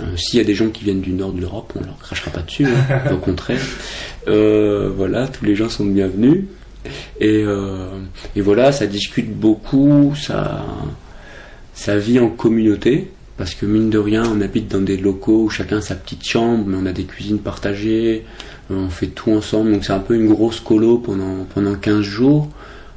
Euh, 0.00 0.16
S'il 0.16 0.38
y 0.38 0.42
a 0.42 0.44
des 0.44 0.54
gens 0.54 0.68
qui 0.70 0.84
viennent 0.84 1.00
du 1.00 1.12
nord 1.12 1.32
de 1.32 1.40
l'Europe, 1.40 1.72
on 1.76 1.84
leur 1.84 1.98
crachera 1.98 2.30
pas 2.30 2.42
dessus, 2.42 2.66
hein, 2.66 3.00
au 3.12 3.16
contraire. 3.16 3.60
Euh, 4.28 4.90
voilà, 4.94 5.28
tous 5.28 5.44
les 5.44 5.54
gens 5.54 5.68
sont 5.68 5.84
bienvenus. 5.84 6.44
Et, 7.20 7.42
euh, 7.44 7.98
et 8.36 8.40
voilà, 8.40 8.72
ça 8.72 8.86
discute 8.86 9.32
beaucoup, 9.32 10.14
ça, 10.16 10.66
ça 11.72 11.96
vit 11.96 12.18
en 12.18 12.28
communauté, 12.28 13.10
parce 13.38 13.54
que 13.54 13.64
mine 13.64 13.88
de 13.88 13.98
rien, 13.98 14.24
on 14.26 14.40
habite 14.40 14.68
dans 14.70 14.82
des 14.82 14.96
locaux 14.96 15.44
où 15.44 15.50
chacun 15.50 15.78
a 15.78 15.80
sa 15.80 15.94
petite 15.94 16.24
chambre, 16.24 16.64
mais 16.66 16.76
on 16.80 16.86
a 16.86 16.92
des 16.92 17.04
cuisines 17.04 17.38
partagées, 17.38 18.24
on 18.70 18.88
fait 18.88 19.08
tout 19.08 19.30
ensemble, 19.32 19.72
donc 19.72 19.84
c'est 19.84 19.92
un 19.92 20.00
peu 20.00 20.14
une 20.14 20.28
grosse 20.28 20.60
colo 20.60 20.98
pendant, 20.98 21.44
pendant 21.54 21.74
15 21.74 22.00
jours. 22.00 22.48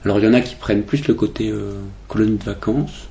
Alors 0.06 0.20
il 0.20 0.26
y 0.26 0.28
en 0.28 0.34
a 0.34 0.42
qui 0.42 0.56
prennent 0.56 0.84
plus 0.84 1.08
le 1.08 1.14
côté 1.14 1.50
euh, 1.50 1.74
colonie 2.08 2.38
de 2.38 2.44
vacances, 2.44 3.08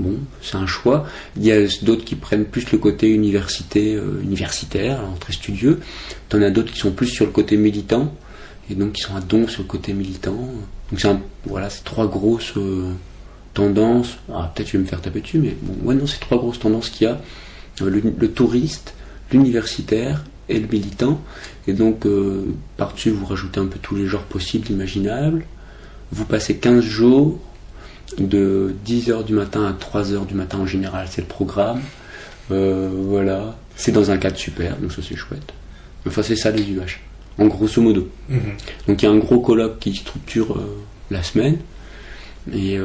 bon, 0.00 0.16
c'est 0.42 0.56
un 0.56 0.66
choix. 0.66 1.06
Il 1.36 1.44
y 1.44 1.52
a 1.52 1.66
d'autres 1.82 2.04
qui 2.04 2.16
prennent 2.16 2.44
plus 2.44 2.70
le 2.72 2.78
côté 2.78 3.10
université, 3.10 3.94
euh, 3.94 4.20
universitaire, 4.22 5.00
alors 5.00 5.18
très 5.18 5.32
studieux. 5.32 5.80
T'en 6.28 6.42
as 6.42 6.50
d'autres 6.50 6.72
qui 6.72 6.78
sont 6.78 6.92
plus 6.92 7.06
sur 7.06 7.26
le 7.26 7.32
côté 7.32 7.56
militant, 7.56 8.12
et 8.70 8.74
donc 8.74 8.92
qui 8.92 9.02
sont 9.02 9.14
à 9.14 9.20
don 9.20 9.46
sur 9.46 9.62
le 9.62 9.68
côté 9.68 9.92
militant. 9.92 10.48
Donc 10.90 11.00
c'est 11.00 11.08
voilà, 11.44 11.70
c'est 11.70 11.84
trois 11.84 12.08
grosses 12.08 12.54
euh, 12.56 12.92
tendances. 13.54 14.16
Ah, 14.32 14.50
peut-être 14.54 14.68
je 14.68 14.72
vais 14.72 14.84
me 14.84 14.88
faire 14.88 15.00
taper 15.00 15.20
dessus, 15.20 15.38
mais 15.38 15.56
bon, 15.60 15.88
ouais, 15.88 15.94
non, 15.94 16.06
c'est 16.06 16.20
trois 16.20 16.38
grosses 16.38 16.58
tendances 16.58 16.88
qu'il 16.88 17.06
y 17.06 17.10
a. 17.10 17.20
Euh, 17.82 18.00
le 18.18 18.28
touriste, 18.32 18.94
l'universitaire 19.32 20.24
et 20.50 20.58
le 20.58 20.66
militant. 20.66 21.20
Et 21.66 21.72
donc, 21.72 22.04
euh, 22.04 22.44
par-dessus, 22.76 23.10
vous 23.10 23.24
rajoutez 23.24 23.60
un 23.60 23.66
peu 23.66 23.78
tous 23.80 23.96
les 23.96 24.06
genres 24.06 24.24
possibles, 24.24 24.70
imaginables. 24.70 25.44
Vous 26.12 26.24
passez 26.24 26.56
15 26.56 26.82
jours 26.82 27.38
de 28.18 28.74
10h 28.86 29.24
du 29.24 29.34
matin 29.34 29.64
à 29.64 29.72
3h 29.72 30.26
du 30.26 30.34
matin 30.34 30.58
en 30.58 30.66
général, 30.66 31.06
c'est 31.08 31.20
le 31.20 31.28
programme. 31.28 31.80
Euh, 32.50 32.90
voilà. 32.92 33.56
C'est 33.76 33.92
dans 33.92 34.10
un 34.10 34.18
cadre 34.18 34.36
super, 34.36 34.76
donc 34.76 34.92
ça 34.92 35.00
c'est 35.06 35.16
chouette. 35.16 35.52
Enfin, 36.06 36.22
c'est 36.22 36.36
ça 36.36 36.50
les 36.50 36.68
UH, 36.68 36.98
en 37.38 37.46
grosso 37.46 37.80
modo. 37.80 38.08
Mhm. 38.28 38.40
Donc 38.88 39.02
il 39.02 39.04
y 39.04 39.08
a 39.08 39.12
un 39.12 39.18
gros 39.18 39.38
colloque 39.38 39.78
qui 39.78 39.94
structure 39.94 40.58
euh, 40.58 40.76
la 41.10 41.22
semaine. 41.22 41.58
Et, 42.52 42.78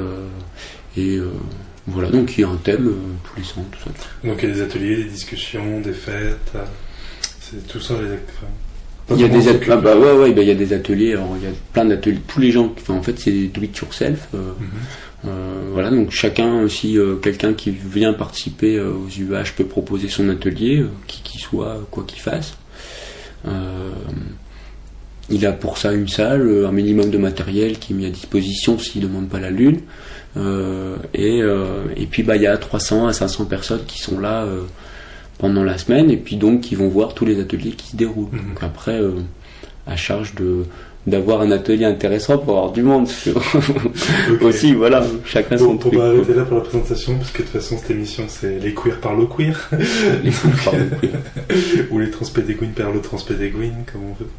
et 0.97 1.19
voilà, 1.87 2.09
donc 2.09 2.37
il 2.37 2.41
y 2.41 2.43
a 2.43 2.49
un 2.49 2.57
thème 2.57 2.93
tous 3.23 3.39
les 3.39 3.45
sens, 3.45 3.63
tout 3.71 3.79
ça. 3.79 4.27
Donc 4.27 4.43
il 4.43 4.49
y 4.49 4.51
a 4.51 4.55
des 4.55 4.61
ateliers, 4.61 4.97
des 4.97 5.05
discussions, 5.05 5.79
des 5.79 5.93
fêtes. 5.93 6.51
C'est 7.51 7.67
tout 7.67 7.79
ça 7.79 7.93
les 8.01 9.15
Il 9.15 9.21
y 9.21 9.23
a 9.23 9.27
des 9.27 9.47
ateliers, 9.47 9.71
ah 9.73 9.77
bah 9.77 9.95
ouais, 9.97 10.13
ouais, 10.13 10.31
bah, 10.33 10.41
il 10.41 10.47
y 10.47 10.51
a 10.51 10.55
des 10.55 10.73
ateliers, 10.73 11.13
alors, 11.13 11.35
il 11.39 11.43
y 11.43 11.47
a 11.47 11.53
plein 11.73 11.85
d'ateliers, 11.85 12.19
tous 12.27 12.39
les 12.39 12.51
gens, 12.51 12.73
enfin, 12.75 12.95
en 12.95 13.03
fait 13.03 13.19
c'est 13.19 13.31
do 13.47 13.61
it 13.61 13.77
yourself. 13.77 14.27
euh, 14.33 14.37
Mhm. 14.59 14.67
euh, 15.27 15.61
voilà, 15.71 15.91
donc 15.91 16.09
chacun 16.11 16.61
aussi, 16.61 16.97
euh, 16.97 17.15
quelqu'un 17.17 17.53
qui 17.53 17.69
vient 17.69 18.13
participer 18.13 18.77
euh, 18.77 18.91
aux 18.93 19.07
UH 19.09 19.51
peut 19.55 19.65
proposer 19.65 20.09
son 20.09 20.27
atelier, 20.29 20.79
euh, 20.79 20.89
qui 21.07 21.21
qu'il 21.21 21.39
soit, 21.39 21.85
quoi 21.91 22.03
qu'il 22.07 22.19
fasse. 22.21 22.55
Il 25.29 25.43
a 25.47 25.51
pour 25.53 25.77
ça 25.79 25.91
une 25.93 26.07
salle, 26.07 26.65
un 26.67 26.71
minimum 26.71 27.09
de 27.09 27.17
matériel 27.17 27.79
qui 27.79 27.93
est 27.93 27.95
mis 27.95 28.05
à 28.05 28.09
disposition 28.11 28.77
s'il 28.77 29.01
ne 29.01 29.07
demande 29.07 29.27
pas 29.27 29.39
la 29.39 29.49
lune. 29.49 29.81
Et, 31.15 31.39
et 31.39 32.05
puis 32.09 32.21
bah, 32.23 32.35
il 32.35 32.43
y 32.43 32.47
a 32.47 32.55
300 32.57 33.07
à 33.07 33.13
500 33.13 33.45
personnes 33.45 33.81
qui 33.87 33.99
sont 33.99 34.19
là 34.19 34.45
pendant 35.37 35.63
la 35.63 35.77
semaine 35.77 36.09
et 36.11 36.17
puis 36.17 36.35
donc 36.37 36.61
qui 36.61 36.75
vont 36.75 36.87
voir 36.87 37.13
tous 37.13 37.25
les 37.25 37.39
ateliers 37.39 37.71
qui 37.71 37.89
se 37.91 37.95
déroulent. 37.95 38.29
Mhm. 38.31 38.39
Donc 38.49 38.63
après, 38.63 38.99
euh, 39.01 39.11
à 39.87 39.95
charge 39.95 40.33
de 40.35 40.65
d'avoir 41.07 41.41
un 41.41 41.51
atelier 41.51 41.85
intéressant 41.85 42.39
pour 42.39 42.57
avoir 42.57 42.71
du 42.71 42.81
monde. 42.81 43.07
Ok. 44.31 44.41
Aussi, 44.41 44.73
voilà, 44.73 45.05
chacun 45.23 45.55
son 45.57 45.65
Bon, 45.65 45.71
on 45.73 45.77
truc. 45.77 45.93
va 45.93 45.99
quoi. 45.99 46.07
arrêter 46.09 46.33
là 46.33 46.45
pour 46.45 46.57
la 46.57 46.63
présentation, 46.63 47.15
parce 47.17 47.29
que 47.31 47.39
de 47.39 47.43
toute 47.43 47.53
façon, 47.61 47.77
cette 47.77 47.91
émission, 47.91 48.23
c'est 48.27 48.57
les 48.59 48.73
queers 48.73 48.99
par 48.99 49.15
le 49.15 49.27
queer, 49.27 49.69
Les 50.23 50.31
fous, 50.31 50.49
pardon. 50.63 50.79
ou 51.91 51.99
les 51.99 52.09
transpédéguines 52.09 52.71
par 52.71 52.91
le 52.91 53.01
transpédéguine, 53.01 53.83
comme 53.91 54.01
on 54.03 54.13
veut. 54.19 54.29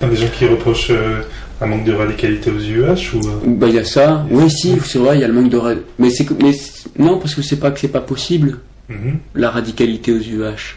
Il 0.00 0.04
y 0.04 0.06
a 0.06 0.10
des 0.10 0.16
gens 0.16 0.32
qui 0.32 0.46
reprochent 0.46 0.90
euh, 0.90 1.22
un 1.60 1.66
manque 1.66 1.84
de 1.84 1.92
radicalité 1.92 2.50
aux 2.50 2.60
UH, 2.60 3.16
ou... 3.16 3.26
euh, 3.26 3.30
Bah, 3.46 3.66
il 3.68 3.74
y 3.74 3.78
a 3.80 3.84
ça. 3.84 4.24
Oui, 4.30 4.48
si, 4.48 4.76
c'est 4.84 4.98
vrai, 5.00 5.16
il 5.16 5.20
y 5.22 5.24
a 5.24 5.28
le 5.28 5.34
manque 5.34 5.50
de. 5.50 5.58
Mais 5.98 6.10
c'est. 6.10 6.26
Mais 6.40 6.52
non, 7.00 7.18
parce 7.18 7.34
que 7.34 7.42
c'est 7.42 7.58
pas 7.58 7.72
que 7.72 7.80
c'est 7.80 7.88
pas 7.88 8.00
possible, 8.00 8.58
mhm. 8.90 9.18
la 9.34 9.50
radicalité 9.50 10.12
aux 10.12 10.18
UH. 10.20 10.76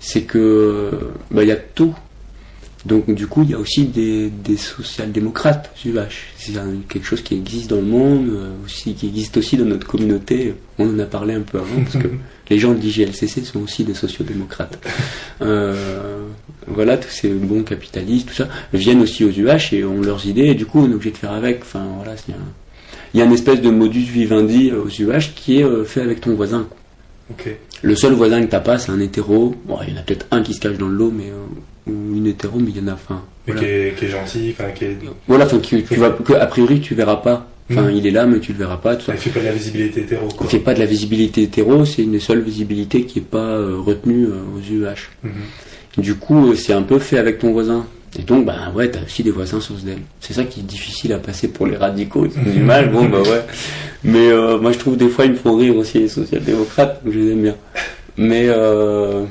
C'est 0.00 0.22
que. 0.22 0.90
Bah, 1.30 1.42
il 1.44 1.48
y 1.48 1.52
a 1.52 1.56
tout. 1.56 1.94
Donc, 2.86 3.10
du 3.14 3.26
coup, 3.26 3.42
il 3.42 3.50
y 3.50 3.54
a 3.54 3.58
aussi 3.58 3.84
des, 3.84 4.30
des 4.30 4.56
social-démocrates 4.56 5.70
aux 5.76 5.88
UH. 5.90 6.32
C'est 6.38 6.56
un- 6.56 6.76
quelque 6.88 7.06
chose 7.06 7.20
qui 7.22 7.34
existe 7.34 7.68
dans 7.68 7.76
le 7.76 7.82
monde, 7.82 8.28
euh, 8.30 8.52
aussi, 8.64 8.94
qui 8.94 9.08
existe 9.08 9.36
aussi 9.36 9.58
dans 9.58 9.66
notre 9.66 9.86
communauté. 9.86 10.54
On 10.78 10.88
en 10.88 10.98
a 10.98 11.04
parlé 11.04 11.34
un 11.34 11.42
peu 11.42 11.58
avant, 11.58 11.82
parce 11.84 12.02
que 12.02 12.08
les 12.48 12.58
gens 12.58 12.72
de 12.72 12.78
l'IGLCC 12.80 13.44
sont 13.44 13.60
aussi 13.60 13.84
des 13.84 13.92
sociodémocrates. 13.92 14.78
Euh, 15.42 16.22
voilà, 16.66 16.96
tous 16.96 17.10
ces 17.10 17.28
bons 17.28 17.62
capitalistes, 17.64 18.28
tout 18.28 18.34
ça, 18.34 18.48
viennent 18.72 19.02
aussi 19.02 19.24
aux 19.24 19.30
UH 19.30 19.72
et 19.74 19.84
ont 19.84 20.00
leurs 20.00 20.24
idées, 20.26 20.46
et 20.46 20.54
du 20.54 20.64
coup, 20.64 20.80
on 20.80 20.90
est 20.90 20.94
obligé 20.94 21.10
de 21.10 21.18
faire 21.18 21.32
avec. 21.32 21.60
Enfin, 21.60 21.84
voilà, 21.96 22.12
un- 22.12 22.34
il 23.12 23.18
y 23.20 23.22
a 23.22 23.26
une 23.26 23.32
espèce 23.32 23.60
de 23.60 23.68
modus 23.70 24.00
vivendi 24.00 24.70
euh, 24.70 24.82
aux 24.84 24.88
UH 24.88 25.34
qui 25.34 25.58
est 25.60 25.84
fait 25.84 26.00
avec 26.00 26.22
ton 26.22 26.34
voisin. 26.34 26.66
quoi. 26.68 26.78
Le 27.82 27.94
seul 27.96 28.12
voisin 28.14 28.44
que 28.44 28.50
t'as 28.50 28.60
pas, 28.60 28.78
c'est 28.78 28.90
un 28.92 29.00
hétéro. 29.00 29.54
Bon, 29.66 29.78
il 29.86 29.94
y 29.94 29.96
en 29.96 30.00
a 30.00 30.02
peut-être 30.02 30.26
un 30.30 30.42
qui 30.42 30.54
se 30.54 30.60
cache 30.60 30.76
dans 30.78 30.88
le 30.88 30.94
lot, 30.96 31.12
mais 31.14 31.30
euh, 31.30 31.90
ou 31.90 32.16
une 32.16 32.26
hétéro, 32.26 32.58
mais 32.58 32.70
il 32.70 32.76
y 32.76 32.80
en 32.80 32.88
a. 32.88 32.94
Enfin, 32.94 33.22
voilà. 33.46 33.60
qui, 33.60 33.66
est, 33.66 33.94
qui 33.98 34.04
est 34.04 34.08
gentil, 34.08 34.54
enfin, 34.58 34.70
qui 34.72 34.84
est... 34.84 34.96
Voilà, 35.26 35.46
enfin, 35.46 35.58
qui- 35.58 35.82
tu 35.84 35.94
vas, 35.96 36.10
que, 36.10 36.32
a 36.34 36.46
priori, 36.46 36.80
tu 36.80 36.94
verras 36.94 37.16
pas. 37.16 37.46
Enfin, 37.70 37.82
Mhm. 37.82 37.96
il 37.96 38.06
est 38.06 38.10
là, 38.10 38.26
mais 38.26 38.40
tu 38.40 38.52
le 38.52 38.58
verras 38.58 38.78
pas. 38.78 38.96
Tout 38.96 39.06
ça. 39.06 39.12
Il 39.14 39.18
fait 39.18 39.30
pas 39.30 39.40
de 39.40 39.44
la 39.46 39.52
visibilité 39.52 40.00
hétéro, 40.00 40.26
quoi. 40.28 40.46
fait 40.48 40.58
pas 40.58 40.74
de 40.74 40.80
la 40.80 40.86
visibilité 40.86 41.42
hétéro, 41.42 41.84
c'est 41.84 42.02
une 42.02 42.12
des 42.12 42.18
seules 42.20 42.40
visibilités 42.42 43.04
qui 43.04 43.20
est 43.20 43.22
pas 43.22 43.38
euh, 43.38 43.76
retenue 43.78 44.26
euh, 44.26 44.40
aux 44.56 44.60
UH. 44.60 45.08
Du 45.96 46.14
coup, 46.16 46.54
c'est 46.56 46.72
un 46.72 46.82
peu 46.82 46.98
fait 46.98 47.18
avec 47.18 47.38
ton 47.38 47.52
voisin. 47.52 47.86
Et 48.18 48.22
donc, 48.22 48.44
bah 48.44 48.72
ouais, 48.74 48.90
t'as 48.90 49.04
aussi 49.04 49.22
des 49.22 49.30
voisins 49.30 49.60
sur 49.60 49.78
ce 49.78 49.84
DEL. 49.84 49.98
C'est 50.20 50.32
ça 50.32 50.42
qui 50.44 50.60
est 50.60 50.64
difficile 50.64 51.12
à 51.12 51.18
passer 51.18 51.48
pour 51.48 51.66
les 51.66 51.76
radicaux, 51.76 52.26
ils 52.26 52.38
ont 52.38 52.52
du 52.52 52.60
mal, 52.60 52.90
bon 52.90 53.04
bah 53.08 53.20
ouais. 53.20 53.42
Mais 54.02 54.30
euh, 54.32 54.58
moi 54.58 54.72
je 54.72 54.78
trouve 54.78 54.96
des 54.96 55.08
fois 55.08 55.26
ils 55.26 55.32
me 55.32 55.36
font 55.36 55.56
rire 55.56 55.76
aussi 55.76 56.00
les 56.00 56.08
social-démocrates, 56.08 57.04
donc 57.04 57.12
je 57.14 57.18
les 57.20 57.32
aime 57.32 57.42
bien. 57.42 57.56
Mais 58.16 58.46
euh, 58.48 59.24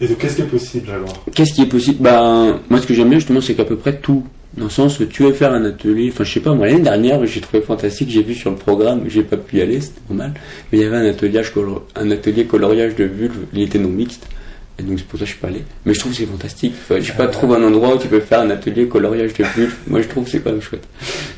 Et 0.00 0.06
donc, 0.06 0.18
qu'est-ce 0.18 0.36
qui 0.36 0.42
est 0.42 0.46
possible, 0.46 0.90
alors? 0.90 1.24
qu'est-ce 1.34 1.54
qui 1.54 1.62
est 1.62 1.66
possible? 1.66 1.98
Bah 2.02 2.58
moi 2.68 2.80
ce 2.80 2.86
que 2.86 2.92
j'aime 2.92 3.08
bien 3.08 3.18
justement 3.18 3.40
c'est 3.40 3.54
qu'à 3.54 3.64
peu 3.64 3.76
près 3.76 3.96
tout. 3.98 4.24
Dans 4.56 4.64
le 4.64 4.70
sens 4.70 5.00
où 5.00 5.04
tu 5.04 5.22
veux 5.22 5.32
faire 5.32 5.52
un 5.52 5.64
atelier, 5.66 6.10
enfin 6.12 6.24
je 6.24 6.32
sais 6.32 6.40
pas, 6.40 6.54
moi 6.54 6.66
l'année 6.66 6.80
dernière 6.80 7.24
j'ai 7.26 7.40
trouvé 7.42 7.62
fantastique, 7.62 8.08
j'ai 8.10 8.22
vu 8.22 8.34
sur 8.34 8.50
le 8.50 8.56
programme, 8.56 9.02
j'ai 9.06 9.22
pas 9.22 9.36
pu 9.36 9.58
y 9.58 9.60
aller, 9.62 9.80
c'était 9.80 10.00
normal, 10.08 10.32
mais 10.72 10.78
il 10.78 10.82
y 10.82 10.86
avait 10.86 10.96
un 10.96 11.06
atelier, 11.06 11.42
un 11.94 12.10
atelier 12.10 12.44
coloriage 12.46 12.94
de 12.96 13.04
vulve, 13.04 13.36
il 13.52 13.60
était 13.62 13.78
non 13.78 13.90
mixte, 13.90 14.26
et 14.78 14.82
donc 14.82 14.98
c'est 14.98 15.06
pour 15.06 15.18
ça 15.18 15.24
que 15.24 15.30
je 15.30 15.32
suis 15.32 15.40
pas 15.40 15.48
allé. 15.48 15.64
Mais 15.84 15.94
je 15.94 16.00
trouve 16.00 16.12
que 16.12 16.18
c'est 16.18 16.26
fantastique, 16.26 16.74
enfin, 16.78 17.00
je 17.00 17.06
sais 17.06 17.16
pas, 17.16 17.26
trouve 17.28 17.54
un 17.54 17.62
endroit 17.62 17.94
où 17.94 17.98
tu 17.98 18.08
peux 18.08 18.20
faire 18.20 18.40
un 18.40 18.50
atelier 18.50 18.88
coloriage 18.88 19.34
de 19.34 19.44
vulve, 19.44 19.74
moi 19.86 20.02
je 20.02 20.08
trouve 20.08 20.24
que 20.24 20.30
c'est 20.30 20.40
quand 20.40 20.50
même 20.50 20.62
chouette. 20.62 20.86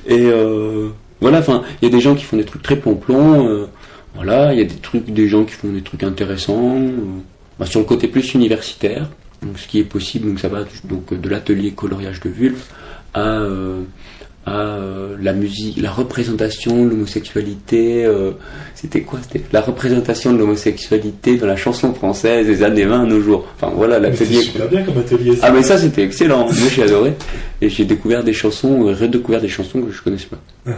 Et 0.07 0.27
euh, 0.27 0.89
voilà, 1.21 1.39
enfin, 1.39 1.63
il 1.81 1.89
y 1.89 1.89
a 1.89 1.95
des 1.95 2.01
gens 2.01 2.15
qui 2.15 2.25
font 2.25 2.37
des 2.37 2.45
trucs 2.45 2.63
très 2.63 2.77
plomb-plomb, 2.77 3.47
euh, 3.49 3.67
voilà, 4.15 4.53
il 4.53 4.59
y 4.59 4.63
a 4.63 4.65
des 4.65 4.77
trucs, 4.77 5.11
des 5.11 5.29
gens 5.29 5.45
qui 5.45 5.53
font 5.53 5.69
des 5.69 5.83
trucs 5.83 6.03
intéressants, 6.03 6.77
euh, 6.77 6.91
bah, 7.59 7.67
sur 7.67 7.81
le 7.81 7.87
côté 7.87 8.09
plus 8.09 8.35
universitaire, 8.35 9.09
donc 9.43 9.59
ce 9.59 9.69
qui 9.69 9.79
est 9.79 9.85
possible, 9.85 10.29
donc 10.29 10.41
ça 10.41 10.49
va 10.49 10.65
donc 10.85 11.15
de 11.15 11.29
l'atelier 11.29 11.73
coloriage 11.73 12.21
de 12.21 12.29
vulve 12.29 12.63
à, 13.15 13.41
euh, 13.41 13.83
à 14.49 14.77
euh, 14.79 15.17
la 15.21 15.33
musique, 15.33 15.81
la 15.81 15.91
représentation 15.91 16.85
de 16.85 16.91
l'homosexualité. 16.91 18.05
euh, 18.07 18.33
c'était 18.75 19.03
quoi 19.03 19.19
C'était 19.23 19.45
la 19.53 19.61
représentation 19.61 20.33
de 20.33 20.39
l'homosexualité 20.39 21.37
dans 21.37 21.47
la 21.47 21.57
chanson 21.57 21.93
française 21.95 22.47
des 22.47 22.63
années 22.63 22.85
20 22.85 23.03
à 23.03 23.07
nos 23.07 23.21
jours. 23.21 23.47
Enfin 23.57 23.73
voilà 23.75 23.99
l'atelier. 23.99 24.43
super 24.43 24.69
bien 24.69 24.83
comme 24.83 24.99
atelier, 24.99 25.37
ça. 25.37 25.47
Ah 25.49 25.53
mais 25.53 25.63
ça 25.63 25.79
c'était 25.79 26.03
excellent. 26.03 26.45
Moi 26.47 26.69
j'ai 26.75 26.83
adoré 26.83 27.15
et 27.61 27.69
j'ai 27.69 27.85
découvert 27.85 28.25
des 28.25 28.33
chansons, 28.33 28.89
euh, 28.89 28.93
redécouvert 28.95 29.41
des 29.41 29.49
chansons 29.49 29.83
que 29.83 29.93
je 29.93 30.03
connaissais 30.03 30.29
pas. 30.29 30.73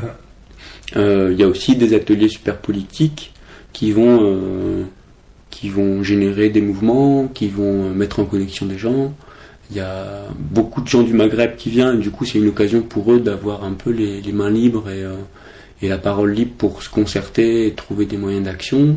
Euh, 0.96 1.30
Il 1.32 1.38
y 1.38 1.42
a 1.44 1.46
aussi 1.48 1.76
des 1.76 1.94
ateliers 1.94 2.28
super 2.28 2.56
politiques 2.58 3.32
qui 3.72 3.92
vont 3.92 4.18
euh, 4.22 4.82
qui 5.50 5.68
vont 5.68 6.02
générer 6.02 6.48
des 6.48 6.60
mouvements, 6.60 7.28
qui 7.32 7.48
vont 7.48 7.90
mettre 7.90 8.20
en 8.20 8.24
connexion 8.24 8.66
des 8.66 8.78
gens. 8.78 9.12
Il 9.70 9.76
y 9.76 9.80
a 9.80 10.24
beaucoup 10.38 10.80
de 10.80 10.88
gens 10.88 11.02
du 11.02 11.12
Maghreb 11.14 11.56
qui 11.56 11.70
viennent, 11.70 11.94
et 11.96 12.02
du 12.02 12.10
coup 12.10 12.24
c'est 12.24 12.38
une 12.38 12.48
occasion 12.48 12.82
pour 12.82 13.12
eux 13.12 13.20
d'avoir 13.20 13.62
un 13.64 13.72
peu 13.72 13.90
les, 13.90 14.20
les 14.20 14.32
mains 14.32 14.50
libres 14.50 14.90
et, 14.90 15.04
euh, 15.04 15.14
et 15.80 15.88
la 15.88 15.98
parole 15.98 16.32
libre 16.32 16.52
pour 16.58 16.82
se 16.82 16.88
concerter 16.88 17.66
et 17.66 17.72
trouver 17.72 18.04
des 18.06 18.16
moyens 18.16 18.44
d'action. 18.44 18.96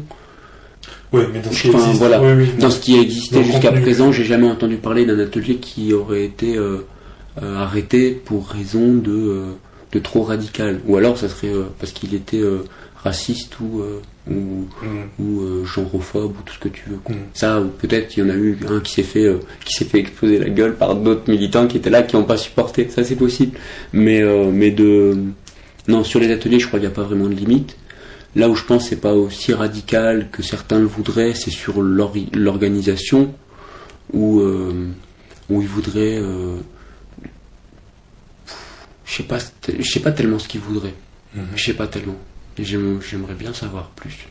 Ouais, 1.12 1.28
mais 1.32 1.42
dans 1.42 1.52
ce 1.52 1.62
qui 1.62 1.70
Enfin, 1.70 1.78
existe, 1.80 2.00
voilà. 2.00 2.22
oui, 2.22 2.32
oui, 2.36 2.50
Dans 2.60 2.72
ce 2.72 2.80
qui 2.80 2.98
a 2.98 3.02
existé 3.02 3.44
jusqu'à 3.44 3.72
présent, 3.72 4.12
j'ai 4.12 4.24
jamais 4.26 4.50
entendu 4.50 4.78
parler 4.78 5.06
d'un 5.06 5.20
atelier 5.20 5.58
qui 5.58 5.94
aurait 5.94 6.26
été 6.26 6.58
euh, 6.58 6.80
euh, 7.42 7.56
arrêté 7.58 8.12
pour 8.12 8.48
raison 8.48 8.94
de, 8.96 9.44
de 9.92 10.00
trop 10.00 10.24
radical. 10.24 10.82
Ou 10.88 10.98
alors 10.98 11.18
ça 11.20 11.30
serait 11.30 11.52
parce 11.80 11.92
qu'il 11.92 12.16
était 12.16 12.42
raciste 13.04 13.60
ou, 13.60 13.84
ou, 14.30 14.34
Mhm. 14.34 14.68
ou 15.20 15.42
euh, 15.42 15.66
genrophobe 15.66 16.32
ou 16.38 16.42
tout 16.46 16.54
ce 16.54 16.60
que 16.60 16.70
tu 16.70 16.84
veux. 16.90 16.98
quoi. 17.04 17.14
Mhm. 17.16 17.22
Ça, 17.34 17.60
ou 17.62 17.68
peut-être 17.68 18.16
il 18.16 18.22
y 18.22 18.24
en 18.24 18.30
a 18.30 18.36
eu 18.36 18.58
un 18.70 18.80
qui 18.80 18.94
s'est 18.94 19.04
fait, 19.04 19.26
euh, 19.26 19.40
qui 19.66 19.74
s'est 19.74 19.86
fait 19.86 20.00
exploser 20.00 20.38
la 20.40 20.50
gueule 20.50 20.76
par 20.76 20.96
d'autres 20.96 21.30
militants 21.30 21.68
qui 21.68 21.78
étaient 21.78 21.90
là, 21.90 22.04
qui 22.04 22.16
n'ont 22.16 22.24
pas 22.24 22.38
supporté. 22.38 22.88
Ça 22.90 23.04
c'est 23.04 23.16
possible. 23.18 23.58
Mais, 23.92 24.22
euh, 24.22 24.50
mais 24.52 24.72
de, 24.72 25.18
Non, 25.90 26.04
sur 26.06 26.22
les 26.22 26.32
ateliers, 26.32 26.60
je 26.60 26.68
crois 26.68 26.80
qu'il 26.80 26.88
n'y 26.88 26.94
a 26.94 26.96
pas 26.96 27.04
vraiment 27.04 27.28
de 27.28 27.34
limite. 27.36 27.76
Là 28.38 28.48
où 28.50 28.56
je 28.56 28.64
pense 28.64 28.84
que 28.84 28.90
c'est 28.92 29.02
pas 29.02 29.14
aussi 29.14 29.52
radical 29.54 30.30
que 30.32 30.42
certains 30.42 30.80
le 30.80 30.86
voudraient, 30.86 31.34
c'est 31.36 31.52
sur 31.52 31.82
l'or- 31.82 32.16
l'organisation, 32.34 33.34
où, 34.14 34.40
euh, 34.40 34.88
où 35.50 35.62
ils 35.62 35.68
voudraient. 35.68 36.22
je 39.06 39.14
sais 39.18 39.24
pas, 39.24 39.40
je 39.78 39.84
sais 39.92 40.00
pas 40.00 40.12
tellement 40.12 40.40
ce 40.40 40.48
qu'ils 40.48 40.62
voudraient. 40.62 40.94
Je 41.56 41.64
sais 41.64 41.74
pas 41.74 41.88
tellement. 41.88 42.16
Et 42.58 42.64
J'aimerais 42.64 43.36
bien 43.38 43.54
savoir 43.54 43.90
plus. 43.90 44.28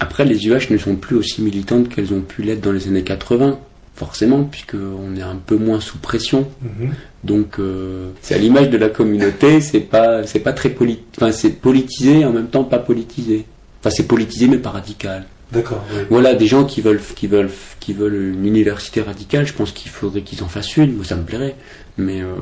Après, 0.00 0.24
les 0.24 0.46
UH 0.46 0.70
ne 0.70 0.78
sont 0.78 0.96
plus 0.96 1.16
aussi 1.16 1.42
militantes 1.42 1.88
qu'elles 1.88 2.12
ont 2.12 2.20
pu 2.20 2.42
l'être 2.42 2.60
dans 2.60 2.72
les 2.72 2.86
années 2.86 3.02
80, 3.02 3.58
forcément, 3.96 4.44
puisqu'on 4.44 5.16
est 5.16 5.22
un 5.22 5.36
peu 5.44 5.56
moins 5.56 5.80
sous 5.80 5.98
pression. 5.98 6.48
Mhm. 6.62 6.90
Donc, 7.24 7.58
euh, 7.58 8.10
c'est 8.22 8.34
à 8.34 8.38
l'image 8.38 8.70
de 8.70 8.78
la 8.78 8.88
communauté, 8.88 9.60
c'est 9.60 9.80
pas, 9.80 10.24
c'est 10.24 10.38
pas 10.38 10.52
très 10.52 10.70
poli, 10.70 11.00
enfin, 11.16 11.32
c'est 11.32 11.50
politisé 11.50 12.24
en 12.24 12.32
même 12.32 12.46
temps 12.46 12.64
pas 12.64 12.78
politisé. 12.78 13.44
Enfin, 13.80 13.90
c'est 13.90 14.06
politisé 14.06 14.46
mais 14.46 14.58
pas 14.58 14.70
radical. 14.70 15.26
D'accord, 15.50 15.84
oui. 15.92 16.02
Voilà, 16.10 16.34
des 16.34 16.46
gens 16.46 16.64
qui 16.64 16.80
veulent, 16.80 17.00
qui 17.16 17.26
veulent, 17.26 17.50
qui 17.80 17.92
veulent 17.92 18.34
une 18.34 18.46
université 18.46 19.00
radicale, 19.00 19.46
je 19.46 19.54
pense 19.54 19.72
qu'il 19.72 19.90
faudrait 19.90 20.20
qu'ils 20.20 20.44
en 20.44 20.48
fassent 20.48 20.76
une, 20.76 20.94
moi 20.94 21.04
ça 21.04 21.16
me 21.16 21.24
plairait. 21.24 21.56
Mais, 21.96 22.20
euh, 22.20 22.34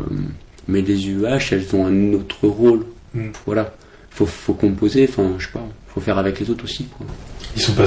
mais 0.69 0.83
les 0.83 1.09
UH, 1.09 1.53
elles 1.53 1.75
ont 1.75 1.87
un 1.87 2.12
autre 2.12 2.49
rôle. 2.49 2.85
Mm. 3.14 3.29
Voilà. 3.47 3.75
Faut, 4.17 4.27
faut 4.27 4.55
composer, 4.55 5.07
enfin, 5.09 5.35
je 5.39 5.47
sais 5.47 5.53
pas, 5.53 5.65
faut 5.89 6.01
faire 6.01 6.19
avec 6.19 6.41
les 6.41 6.51
autres 6.51 6.65
aussi, 6.65 6.87
quoi. 6.87 7.07
Ils 7.55 7.63
sont 7.63 7.75
pas. 7.75 7.85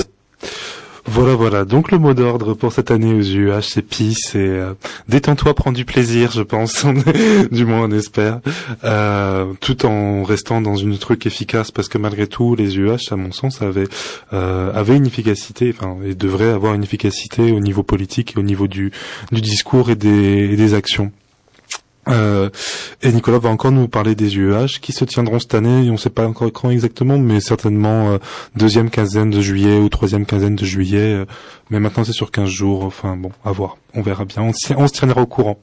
Voilà, 1.12 1.34
voilà. 1.34 1.66
Donc 1.66 1.92
le 1.92 1.98
mot 1.98 2.14
d'ordre 2.14 2.54
pour 2.54 2.72
cette 2.72 2.92
année 2.92 3.16
aux 3.16 3.24
UH, 3.24 3.62
c'est 3.64 3.82
pis, 3.82 4.14
c'est 4.14 4.38
euh, 4.38 4.74
détends-toi, 5.08 5.56
prends 5.56 5.72
du 5.72 5.84
plaisir, 5.84 6.32
je 6.32 6.44
pense, 6.44 6.86
du 7.52 7.66
moins 7.66 7.86
on 7.86 7.92
espère, 7.92 8.42
euh, 8.84 9.54
tout 9.60 9.88
en 9.88 10.24
restant 10.24 10.62
dans 10.62 10.76
une 10.76 11.00
truc 11.00 11.26
efficace, 11.26 11.72
parce 11.72 11.88
que 11.88 11.98
malgré 11.98 12.28
tout, 12.28 12.54
les 12.54 12.78
UH, 12.78 13.12
à 13.12 13.16
mon 13.16 13.32
sens, 13.32 13.64
avaient 13.64 13.88
euh, 14.34 14.72
avaient 14.74 14.98
une 14.98 15.08
efficacité, 15.08 15.74
enfin, 15.76 15.98
et 16.06 16.14
devraient 16.14 16.52
avoir 16.52 16.76
une 16.76 16.84
efficacité 16.84 17.52
au 17.54 17.60
niveau 17.60 17.82
politique 17.82 18.36
et 18.36 18.40
au 18.40 18.44
niveau 18.44 18.68
du 18.68 18.92
du 19.32 19.42
discours 19.42 19.90
et 19.90 19.96
des 19.96 20.54
et 20.54 20.56
des 20.56 20.74
actions. 20.76 21.12
Euh, 22.08 22.50
et 23.02 23.12
Nicolas 23.12 23.40
va 23.40 23.50
encore 23.50 23.72
nous 23.72 23.88
parler 23.88 24.16
des 24.16 24.38
UEH 24.38 24.80
qui 24.82 24.94
se 24.94 25.06
tiendront 25.06 25.40
cette 25.40 25.54
année, 25.54 25.90
on 25.90 25.94
ne 25.94 25.98
sait 25.98 26.10
pas 26.10 26.26
encore 26.26 26.52
quand 26.52 26.70
exactement, 26.70 27.18
mais 27.18 27.40
certainement 27.40 28.12
euh, 28.12 28.18
deuxième 28.56 28.90
quinzaine 28.90 29.30
de 29.30 29.42
juillet 29.42 29.78
ou 29.78 29.90
troisième 29.90 30.26
quinzaine 30.26 30.56
de 30.56 30.66
juillet. 30.66 31.14
euh, 31.14 31.26
mais 31.70 31.80
maintenant 31.80 32.04
c'est 32.04 32.14
sur 32.14 32.32
15 32.32 32.50
jours, 32.50 32.84
enfin 32.84 33.16
bon, 33.16 33.32
à 33.46 33.52
voir, 33.52 33.78
on 33.94 34.02
verra 34.02 34.26
bien, 34.26 34.42
on, 34.44 34.52
on 34.78 34.88
se 34.88 34.94
tiendra 34.94 35.22
au 35.22 35.28
courant. 35.28 35.60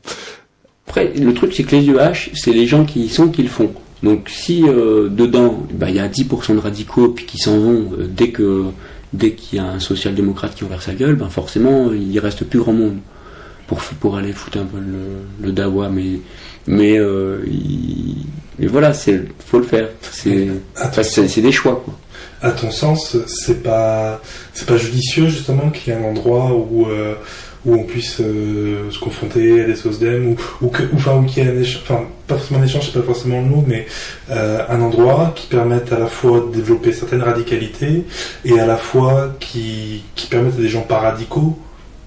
Après, 0.87 1.13
le 1.15 1.35
truc, 1.35 1.53
c'est 1.53 1.65
que 1.65 1.75
les 1.75 1.89
UH, 1.89 2.31
c'est 2.35 2.53
les 2.53 2.67
gens 2.67 2.85
qui 2.85 3.01
y 3.01 3.09
sont 3.09 3.29
qui 3.29 3.43
le 3.43 3.49
font. 3.49 3.73
Donc, 4.05 4.29
si 4.29 4.63
dedans, 4.63 5.67
bah, 5.73 5.91
il 5.91 5.97
y 5.97 5.99
a 5.99 6.07
10% 6.07 6.55
de 6.55 6.59
radicaux 6.61 7.09
puis 7.09 7.25
qui 7.25 7.39
s'en 7.39 7.59
vont 7.59 7.91
dès 8.09 8.29
que 8.29 8.67
dès 9.13 9.33
qu'il 9.33 9.59
y 9.59 9.61
a 9.61 9.65
un 9.65 9.81
social-démocrate 9.81 10.55
qui 10.55 10.63
ouvre 10.63 10.81
sa 10.81 10.95
gueule, 10.95 11.17
ben 11.17 11.29
forcément, 11.29 11.91
il 11.93 12.17
reste 12.21 12.45
plus 12.45 12.61
grand 12.61 12.73
monde 12.73 12.99
pour 13.67 13.79
pour 14.01 14.17
aller 14.17 14.33
foutre 14.33 14.59
un 14.59 14.65
peu 14.65 14.79
le, 14.79 15.47
le 15.47 15.53
dawa. 15.53 15.89
Mais 15.89 16.21
mais 16.67 16.99
euh, 16.99 17.39
il- 17.47 18.27
mais 18.59 18.67
voilà, 18.69 18.95
c'est 18.95 19.23
faut 19.47 19.59
le 19.59 19.65
faire. 19.65 19.89
C'est 20.11 21.41
des 21.43 21.53
choix 21.53 21.83
quoi. 21.85 21.95
À 22.43 22.51
ton 22.51 22.71
sens, 22.71 23.17
c'est 23.27 23.63
pas 23.63 24.21
c'est 24.53 24.67
pas 24.67 24.77
judicieux 24.77 25.29
justement 25.29 25.71
qu'il 25.71 25.93
y 25.93 25.97
ait 25.97 25.99
un 26.01 26.05
endroit 26.05 26.53
où 26.53 26.87
euh, 26.87 27.15
où 27.65 27.75
on 27.75 27.83
puisse 27.85 28.21
euh, 28.21 28.91
se 28.91 28.99
confronter 29.01 29.61
à 29.63 29.65
des 29.65 29.75
SOSDEM 29.75 30.29
ou 30.29 30.37
ou 30.63 30.69
que 30.69 30.83
ou, 30.85 30.97
enfin 30.97 31.25
qu'il 31.27 31.43
y 31.43 31.47
ait 31.47 31.51
un 31.51 31.61
échange, 31.61 31.83
enfin 31.85 32.05
pas 32.27 32.37
forcément 32.37 32.61
un 32.61 32.65
échange, 32.65 32.87
c'est 32.87 32.99
pas 33.01 33.05
forcément 33.07 33.41
le 33.41 33.47
mot, 33.47 33.65
mais 33.67 33.87
un 34.31 34.81
endroit 34.81 35.33
qui 35.35 35.47
permette 35.49 35.93
à 35.93 35.99
la 35.99 36.07
fois 36.07 36.41
de 36.49 36.55
développer 36.57 36.93
certaines 36.93 37.23
radicalités 37.23 38.05
et 38.45 38.59
à 38.61 38.67
la 38.67 38.77
fois 38.77 39.35
qui 39.41 40.03
qui 40.15 40.27
permette 40.29 40.55
à 40.55 40.61
des 40.63 40.69
gens 40.69 40.83
pas 40.83 41.01
radicaux 41.01 41.59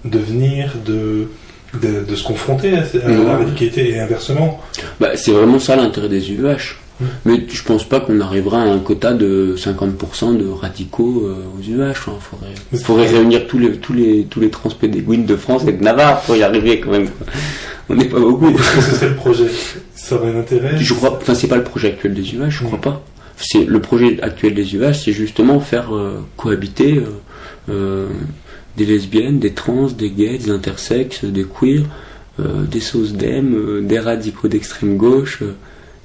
de 0.04 0.18
venir 0.18 0.74
de 0.86 1.28
de, 1.74 2.04
de 2.08 2.16
se 2.16 2.24
confronter 2.24 2.74
à, 2.74 2.80
à 2.80 2.82
Ouais. 2.82 3.24
la 3.24 3.36
radicalité 3.38 3.90
et 3.90 4.00
inversement. 4.00 4.60
Bah, 4.98 5.10
c'est 5.16 5.32
vraiment 5.32 5.58
ça 5.58 5.76
l'intérêt 5.76 6.08
des 6.08 6.32
UEH. 6.32 6.76
Mm. 7.00 7.04
Mais 7.24 7.44
je 7.48 7.62
pense 7.62 7.88
pas 7.88 8.00
qu'on 8.00 8.20
arrivera 8.20 8.60
à 8.62 8.66
un 8.66 8.78
quota 8.78 9.14
de 9.14 9.54
50% 9.56 10.36
de 10.36 10.48
radicaux 10.48 11.26
euh, 11.26 11.36
aux 11.58 11.62
UEH. 11.62 11.92
Il 11.92 11.94
faudrait, 12.20 12.48
c'est 12.72 12.84
faudrait 12.84 13.06
réunir 13.08 13.46
tous 13.46 13.58
les, 13.58 13.72
tous 13.76 13.92
les, 13.94 14.24
tous 14.24 14.40
les 14.40 14.50
transpédéguines 14.50 15.24
de 15.26 15.36
France 15.36 15.62
et 15.66 15.72
de 15.72 15.82
Navarre 15.82 16.20
pour 16.22 16.36
y 16.36 16.42
arriver 16.42 16.80
quand 16.80 16.90
même. 16.90 17.08
On 17.88 17.94
n'est 17.94 18.04
pas 18.04 18.20
beaucoup. 18.20 18.50
Est-ce 18.50 18.76
que 18.76 18.80
ce 18.82 18.94
serait 18.96 19.08
le 19.08 19.14
projet? 19.16 19.46
Ça 19.94 20.16
aurait 20.16 20.32
un 20.32 20.40
intérêt? 20.40 20.76
Je 20.78 20.92
crois, 20.94 21.16
enfin, 21.20 21.34
c'est 21.34 21.48
pas 21.48 21.56
le 21.56 21.64
projet 21.64 21.88
actuel 21.88 22.14
des 22.14 22.34
UEH, 22.34 22.50
je 22.50 22.64
crois 22.64 22.80
pas. 22.80 23.02
C'est 23.36 23.64
le 23.64 23.80
projet 23.80 24.18
actuel 24.22 24.54
des 24.54 24.74
UEH, 24.74 24.92
c'est 24.92 25.12
justement 25.12 25.60
faire 25.60 25.94
euh, 25.94 26.20
cohabiter 26.36 27.02
euh, 27.70 28.08
des 28.76 28.84
lesbiennes, 28.86 29.38
des 29.38 29.52
trans, 29.52 29.86
des 29.88 30.10
gays, 30.10 30.38
des 30.38 30.50
intersexes, 30.50 31.24
des 31.24 31.44
queers, 31.44 31.84
euh, 32.40 32.64
des 32.64 32.80
SOSDEM, 32.80 33.54
euh, 33.54 33.80
des 33.82 33.98
radicaux 33.98 34.48
d'extrême 34.48 34.96
gauche. 34.96 35.40
euh. 35.42 35.54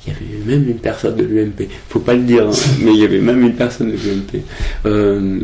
Il 0.07 0.13
y 0.13 0.15
avait 0.15 0.45
même 0.57 0.69
une 0.69 0.77
personne 0.77 1.15
de 1.15 1.23
l'UMP. 1.23 1.67
Faut 1.89 1.99
pas 1.99 2.13
le 2.13 2.21
dire, 2.23 2.47
hein, 2.47 2.51
mais 2.81 2.91
il 2.93 2.99
y 2.99 3.03
avait 3.03 3.19
même 3.21 3.41
une 3.41 3.55
personne 3.55 3.91
de 3.91 3.97
l'UMP. 3.97 4.43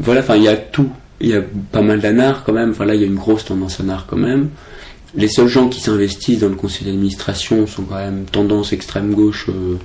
Voilà, 0.04 0.22
enfin, 0.22 0.36
il 0.36 0.44
y 0.44 0.48
a 0.48 0.56
tout. 0.56 0.90
Il 1.20 1.30
y 1.30 1.34
a 1.36 1.42
pas 1.72 1.82
mal 1.82 2.00
d'anards 2.00 2.44
quand 2.44 2.54
même. 2.54 2.72
Enfin, 2.72 2.86
là, 2.86 2.94
il 2.96 3.02
y 3.02 3.04
a 3.04 3.08
une 3.08 3.16
grosse 3.16 3.46
tendance 3.46 3.80
anard 3.80 4.06
quand 4.08 4.18
même. 4.18 4.50
Les 5.16 5.28
seuls 5.28 5.48
gens 5.48 5.68
qui 5.68 5.82
s'investissent 5.82 6.40
dans 6.40 6.50
le 6.50 6.56
conseil 6.56 6.86
d'administration 6.88 7.66
sont 7.68 7.84
quand 7.84 7.96
même 7.98 8.26
tendance 8.32 8.72
extrême 8.72 9.14
gauche 9.14 9.48
euh, 9.50 9.76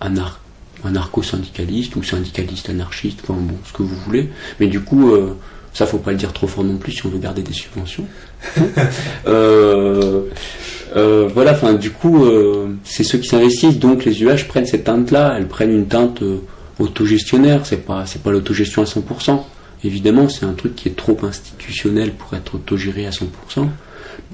anar- 0.00 0.38
anarcho-syndicalistes 0.84 1.94
ou 1.96 2.02
syndicalistes 2.02 2.70
anarchistes, 2.70 3.20
enfin 3.24 3.38
bon, 3.40 3.54
ce 3.66 3.72
que 3.72 3.82
vous 3.82 3.94
voulez. 4.06 4.28
Mais 4.60 4.66
du 4.68 4.80
coup, 4.80 5.12
euh, 5.12 5.34
ça 5.76 5.84
faut 5.84 5.98
pas 5.98 6.10
le 6.10 6.16
dire 6.16 6.32
trop 6.32 6.46
fort 6.46 6.64
non 6.64 6.78
plus 6.78 6.92
si 6.92 7.04
on 7.04 7.10
veut 7.10 7.18
garder 7.18 7.42
des 7.42 7.52
subventions. 7.52 8.06
Euh, 9.26 10.22
euh, 10.94 11.28
voilà, 11.34 11.52
enfin 11.52 11.74
du 11.74 11.90
coup, 11.90 12.24
euh, 12.24 12.68
c'est 12.84 13.02
ceux 13.02 13.18
qui 13.18 13.28
s'investissent. 13.28 13.78
Donc 13.78 14.04
les 14.04 14.22
UH 14.22 14.46
prennent 14.48 14.66
cette 14.66 14.84
teinte-là, 14.84 15.34
elles 15.36 15.48
prennent 15.48 15.72
une 15.72 15.86
teinte 15.86 16.22
autogestionnaire. 16.78 17.66
C'est 17.66 17.84
pas, 17.84 18.06
c'est 18.06 18.22
pas 18.22 18.30
l'autogestion 18.30 18.82
à 18.82 18.84
100%. 18.84 19.42
Évidemment, 19.84 20.28
c'est 20.28 20.46
un 20.46 20.52
truc 20.52 20.76
qui 20.76 20.88
est 20.88 20.96
trop 20.96 21.18
institutionnel 21.24 22.12
pour 22.12 22.34
être 22.34 22.54
autogéré 22.54 23.06
à 23.06 23.10
100%, 23.10 23.66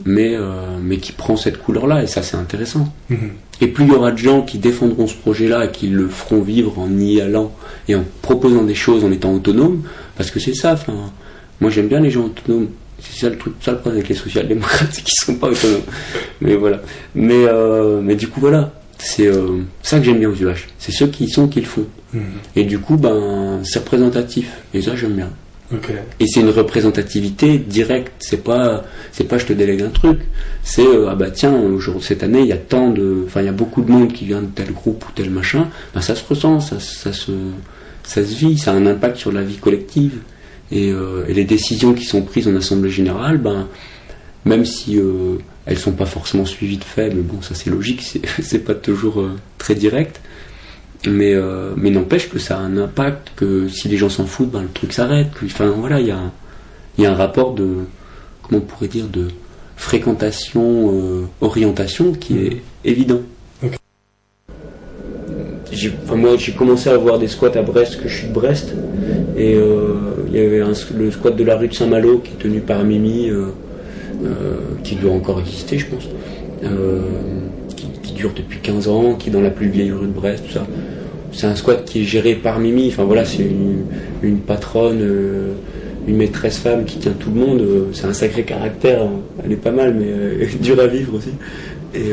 mais 0.04 0.36
mais 0.82 0.98
qui 0.98 1.12
prend 1.12 1.36
cette 1.36 1.58
couleur-là 1.58 2.02
et 2.02 2.06
ça 2.06 2.22
c'est 2.22 2.36
intéressant. 2.36 2.92
Mhm. 3.08 3.30
Et 3.62 3.68
plus 3.68 3.84
il 3.84 3.90
y 3.90 3.94
aura 3.94 4.12
de 4.12 4.18
gens 4.18 4.42
qui 4.42 4.58
défendront 4.58 5.06
ce 5.06 5.14
projet-là 5.14 5.64
et 5.64 5.70
qui 5.70 5.88
le 5.88 6.08
feront 6.08 6.42
vivre 6.42 6.78
en 6.78 6.90
y 6.98 7.20
allant 7.20 7.52
et 7.88 7.94
en 7.94 8.04
proposant 8.20 8.62
des 8.62 8.74
choses 8.74 9.04
en 9.04 9.10
étant 9.10 9.32
autonomes, 9.32 9.82
parce 10.16 10.30
que 10.30 10.38
c'est 10.38 10.54
ça, 10.54 10.74
enfin, 10.74 11.12
moi 11.62 11.70
j'aime 11.70 11.88
bien 11.88 12.00
les 12.00 12.10
gens 12.10 12.24
autonomes. 12.24 12.68
C'est 12.98 13.20
ça 13.20 13.30
le 13.30 13.38
truc, 13.38 13.54
ça 13.60 13.70
le 13.72 13.78
problème 13.78 13.98
avec 13.98 14.08
les 14.08 14.14
social-démocrates, 14.14 14.88
c'est 14.92 15.02
qu'ils 15.02 15.14
sont 15.14 15.36
pas 15.36 15.48
autonomes. 15.48 15.82
Mais 16.40 16.54
voilà. 16.56 16.82
Mais, 17.14 17.46
euh, 17.46 18.00
mais 18.02 18.16
du 18.16 18.28
coup, 18.28 18.40
voilà. 18.40 18.72
C'est 18.98 19.26
euh, 19.26 19.62
ça 19.82 19.98
que 19.98 20.04
j'aime 20.04 20.18
bien 20.18 20.28
aux 20.28 20.34
UH. 20.34 20.68
C'est 20.78 20.92
ceux 20.92 21.06
qui 21.06 21.28
sont 21.28 21.48
qui 21.48 21.60
le 21.60 21.66
font. 21.66 21.86
Mhm. 22.12 22.22
Et 22.54 22.64
du 22.64 22.78
coup, 22.78 22.96
ben, 22.96 23.60
c'est 23.64 23.80
représentatif. 23.80 24.48
Et 24.74 24.82
ça, 24.82 24.94
j'aime 24.94 25.14
bien. 25.14 25.30
Et 26.20 26.26
c'est 26.26 26.40
une 26.40 26.50
représentativité 26.50 27.58
directe. 27.58 28.12
C'est 28.18 28.44
pas, 28.44 28.84
c'est 29.10 29.24
pas 29.24 29.38
je 29.38 29.46
te 29.46 29.52
délègue 29.52 29.82
un 29.82 29.88
truc. 29.88 30.20
C'est 30.62 30.86
euh, 30.86 31.08
ah 31.10 31.14
bah 31.14 31.30
tiens, 31.30 31.54
aujourd'hui 31.54 32.02
cette 32.02 32.22
année 32.22 32.40
il 32.40 32.46
y 32.46 32.52
a 32.52 32.58
tant 32.58 32.90
de, 32.90 33.24
enfin 33.26 33.40
il 33.40 33.46
y 33.46 33.48
a 33.48 33.52
beaucoup 33.52 33.82
de 33.82 33.90
monde 33.90 34.12
qui 34.12 34.26
vient 34.26 34.42
de 34.42 34.48
tel 34.48 34.72
groupe 34.72 35.04
ou 35.08 35.12
tel 35.14 35.30
machin. 35.30 35.68
Ben 35.94 36.00
ça 36.00 36.14
se 36.14 36.24
ressent, 36.28 36.60
ça, 36.60 36.78
ça 36.78 37.12
se, 37.12 37.32
ça 38.02 38.24
se 38.24 38.34
vit, 38.34 38.58
ça 38.58 38.72
a 38.72 38.74
un 38.74 38.86
impact 38.86 39.16
sur 39.16 39.32
la 39.32 39.42
vie 39.42 39.56
collective. 39.56 40.18
Et, 40.72 40.90
euh, 40.90 41.24
et 41.28 41.34
les 41.34 41.44
décisions 41.44 41.92
qui 41.92 42.04
sont 42.04 42.22
prises 42.22 42.48
en 42.48 42.56
assemblée 42.56 42.88
générale, 42.90 43.36
ben 43.38 43.68
même 44.46 44.64
si 44.64 44.98
euh, 44.98 45.36
elles 45.66 45.78
sont 45.78 45.92
pas 45.92 46.06
forcément 46.06 46.46
suivies 46.46 46.78
de 46.78 46.84
fait, 46.84 47.10
mais 47.10 47.20
bon 47.20 47.42
ça 47.42 47.54
c'est 47.54 47.68
logique, 47.70 48.02
c'est, 48.40 48.58
pas 48.64 48.74
toujours 48.74 49.20
euh, 49.20 49.36
très 49.58 49.74
direct. 49.74 50.20
Mais, 51.06 51.34
euh, 51.34 51.72
mais 51.76 51.90
n'empêche 51.90 52.28
que 52.30 52.38
ça 52.38 52.56
a 52.56 52.60
un 52.60 52.76
impact, 52.78 53.32
que 53.36 53.68
si 53.68 53.88
les 53.88 53.96
gens 53.96 54.08
s'en 54.08 54.24
foutent, 54.24 54.50
ben, 54.52 54.62
le 54.62 54.68
truc 54.68 54.92
s'arrête. 54.92 55.28
Enfin 55.44 55.66
voilà, 55.76 56.00
il 56.00 56.06
y 56.06 56.10
a, 56.12 56.16
un- 56.16 56.32
il 56.96 57.02
y 57.04 57.06
a 57.06 57.10
un 57.12 57.16
rapport 57.16 57.54
de, 57.54 57.68
comment 58.42 58.58
on 58.58 58.64
pourrait 58.64 58.86
dire, 58.88 59.08
de 59.08 59.28
fréquentation, 59.76 61.26
orientation 61.40 62.12
qui 62.12 62.38
est 62.38 62.62
évident. 62.84 63.20
J'ai- 65.72 65.92
enfin, 66.04 66.16
moi 66.16 66.36
j'ai 66.38 66.52
commencé 66.52 66.88
à 66.90 66.94
avoir 66.94 67.18
des 67.18 67.28
squats 67.28 67.56
à 67.56 67.62
Brest, 67.62 68.00
que 68.00 68.08
je 68.08 68.18
suis 68.18 68.28
de 68.28 68.32
Brest, 68.32 68.72
et 69.36 69.54
il 70.32 70.40
y 70.40 70.44
avait 70.44 70.62
le 70.96 71.10
squat 71.10 71.36
de 71.36 71.44
la 71.44 71.56
rue 71.56 71.68
de 71.68 71.74
Saint-Malo 71.74 72.18
qui 72.18 72.32
est 72.32 72.42
tenu 72.42 72.60
par 72.60 72.82
Mimi, 72.84 73.28
euh, 73.28 73.48
euh, 74.24 74.54
qui 74.82 74.96
doit 74.96 75.12
encore 75.12 75.40
exister 75.40 75.78
je 75.78 75.86
pense, 75.86 76.08
euh, 76.64 77.00
qui, 78.02 78.12
dure 78.12 78.32
depuis 78.34 78.58
15 78.60 78.88
ans, 78.88 79.14
qui 79.14 79.28
est 79.28 79.32
dans 79.32 79.40
la 79.40 79.50
plus 79.50 79.68
vieille 79.68 79.92
rue 79.92 80.06
de 80.06 80.12
Brest, 80.12 80.44
tout 80.46 80.52
ça. 80.52 80.66
C'est 81.32 81.46
un 81.46 81.54
squat 81.54 81.84
qui 81.84 82.02
est 82.02 82.04
géré 82.04 82.34
par 82.34 82.60
Mimi, 82.60 82.88
enfin 82.88 83.04
voilà, 83.04 83.24
c'est 83.24 83.42
une, 84.22 84.38
patronne, 84.38 85.00
une 86.06 86.16
maîtresse 86.16 86.58
femme 86.58 86.84
qui 86.84 86.98
tient 86.98 87.12
tout 87.12 87.30
le 87.30 87.40
monde, 87.40 87.62
c'est 87.92 88.06
un 88.06 88.12
sacré 88.12 88.42
caractère, 88.44 89.02
hein. 89.02 89.20
elle 89.44 89.52
est 89.52 89.56
pas 89.56 89.70
mal 89.70 89.94
mais 89.94 90.46
dure 90.60 90.80
à 90.80 90.86
vivre 90.86 91.14
aussi. 91.14 91.30
Et, 91.94 92.12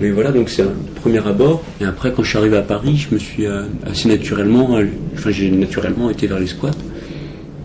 mais 0.00 0.10
voilà, 0.10 0.32
donc 0.32 0.48
c'est 0.48 0.62
un 0.62 0.72
premier 1.00 1.24
abord. 1.26 1.62
Et 1.80 1.84
après, 1.84 2.12
quand 2.12 2.22
je 2.22 2.30
suis 2.30 2.38
arrivé 2.38 2.56
à 2.56 2.62
Paris, 2.62 2.96
je 3.08 3.14
me 3.14 3.18
suis 3.18 3.46
assez 3.84 4.08
naturellement, 4.08 4.78
enfin 5.14 5.30
j'ai 5.30 5.50
naturellement 5.50 6.08
été 6.08 6.26
vers 6.26 6.38
les 6.38 6.46
squats. 6.46 6.70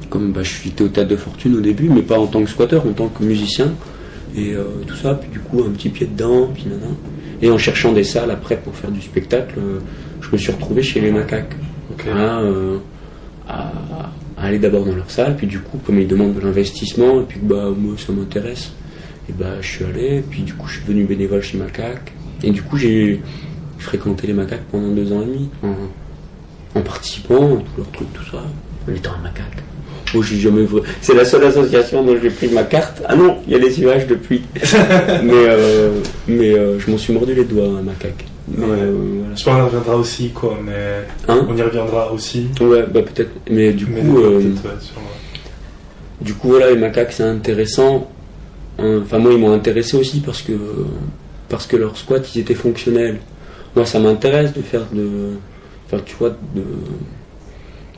Comme 0.10 0.32
bah, 0.32 0.41
je 0.43 0.49
suis 0.49 0.74
au 0.82 0.88
théâtre 0.88 1.10
de 1.10 1.16
fortune 1.18 1.55
au 1.55 1.62
début, 1.62 1.89
mais 1.89 2.01
pas 2.01 2.18
en 2.20 2.28
tant 2.28 2.41
que 2.43 2.49
squatteur, 2.49 2.86
en 2.86 2.91
tant 2.93 3.08
que 3.10 3.24
musicien. 3.24 3.74
Et 4.36 4.53
euh, 4.53 4.64
tout 4.86 4.95
ça, 4.95 5.16
puis 5.16 5.30
du 5.30 5.39
coup 5.39 5.64
un 5.68 5.72
petit 5.72 5.89
pied 5.89 6.05
dedans, 6.08 6.49
puis 6.53 6.66
nana. 6.66 6.91
Et 7.41 7.49
en 7.51 7.58
cherchant 7.58 7.91
des 7.93 8.03
salles 8.03 8.32
après 8.32 8.58
pour 8.58 8.74
faire 8.76 8.91
du 8.91 9.01
spectacle, 9.01 9.55
euh, 9.58 9.80
je 10.22 10.30
me 10.32 10.38
suis 10.38 10.51
retrouvé 10.51 10.82
chez 10.82 10.99
les 11.01 11.12
macaques. 11.12 11.55
Ok. 11.91 12.05
à, 12.08 12.39
euh, 12.41 12.78
à- 13.47 13.72
à 14.38 14.43
aller 14.45 14.60
d'abord 14.60 14.86
dans 14.86 14.93
leur 14.95 15.10
salle, 15.10 15.36
puis 15.36 15.47
du 15.47 15.60
coup, 15.60 15.80
comme 15.86 15.99
ils 15.99 16.08
demandent 16.08 16.36
de 16.36 16.41
l'investissement, 16.41 17.22
et 17.22 17.24
puis 17.24 17.39
que 17.39 17.45
bah, 17.45 17.70
moi 17.76 17.95
ça 17.97 18.14
m'intéresse, 18.14 18.72
et 19.30 19.34
bah 19.34 19.55
je 19.62 19.68
suis 19.68 19.86
allé, 19.86 20.18
et 20.18 20.22
puis 20.22 20.43
du 20.43 20.53
coup, 20.53 20.68
je 20.68 20.74
suis 20.78 20.84
devenu 20.86 21.05
bénévole 21.05 21.41
chez 21.41 21.58
Macaque, 21.58 22.12
et 22.43 22.51
du 22.51 22.62
coup, 22.62 22.78
j'ai 22.78 23.20
fréquenté 23.80 24.28
les 24.28 24.34
Macaques 24.34 24.66
pendant 24.72 24.89
deux 24.89 25.12
ans 25.12 25.22
et 25.24 25.26
demi, 25.26 25.49
en, 25.64 26.80
en 26.80 26.82
participant, 26.84 27.45
à 27.45 27.62
tous 27.62 27.78
leurs 27.78 27.91
trucs, 27.91 28.14
tout 28.14 28.26
ça, 28.30 28.43
en 28.88 28.93
étant 28.93 29.12
un 29.20 29.24
macaque. 29.24 29.64
Oh, 30.16 30.22
j'ai 30.22 30.38
jamais 30.38 30.66
C'est 31.01 31.14
la 31.14 31.26
seule 31.26 31.43
association 31.45 32.03
dont 32.03 32.16
j'ai 32.22 32.30
pris 32.30 32.47
ma 32.49 32.64
carte. 32.64 33.01
Ah 33.05 33.16
non, 33.16 33.38
il 33.45 33.53
y 33.53 33.55
a 33.55 33.60
les 33.60 33.80
images 33.80 34.08
depuis. 34.08 34.43
mais 35.24 35.34
euh, 35.34 35.91
mais 36.28 36.53
euh, 36.53 36.80
je 36.80 36.89
m'en 36.89 36.97
suis 36.97 37.14
mordu 37.14 37.34
les 37.34 37.43
doigts, 37.43 37.66
un 37.68 37.82
macaque. 37.82 38.26
Mais, 38.47 38.66
Ouais. 38.66 38.72
euh, 38.72 38.93
voilà. 39.20 39.36
Je 39.36 39.43
pense 39.43 39.53
qu'on 39.53 39.60
y 39.60 39.62
reviendra 39.66 39.95
aussi, 39.97 40.30
quoi, 40.30 40.58
mais 40.64 41.03
Hein 41.28 41.45
on 41.49 41.55
y 41.58 41.62
reviendra 41.62 42.12
aussi. 42.14 42.47
Ouais, 42.62 42.86
bah 42.89 43.01
peut-être. 43.01 43.32
Mais 43.51 43.74
du 43.74 43.86
Mais 43.88 43.99
coup, 44.01 44.18
euh, 44.20 44.39
ouais, 44.39 44.43
du 46.22 46.34
coup, 46.34 46.47
voilà, 46.49 46.72
les 46.72 46.78
macaques, 46.78 47.12
c'est 47.12 47.24
intéressant. 47.24 48.10
Enfin, 48.80 49.18
moi, 49.20 49.32
ils 49.34 49.39
m'ont 49.39 49.51
intéressé 49.53 49.97
aussi 49.97 50.20
parce 50.22 50.41
que 50.41 50.53
parce 51.49 51.66
que 51.68 51.76
leurs 51.78 51.97
squats, 51.97 52.20
ils 52.36 52.41
étaient 52.41 52.53
fonctionnels. 52.55 53.20
Moi, 53.76 53.86
ça 53.86 53.99
m'intéresse 53.99 54.53
de 54.53 54.62
faire 54.62 54.86
de, 54.91 55.08
enfin, 55.86 56.01
tu 56.05 56.16
vois, 56.18 56.30
de 56.55 56.64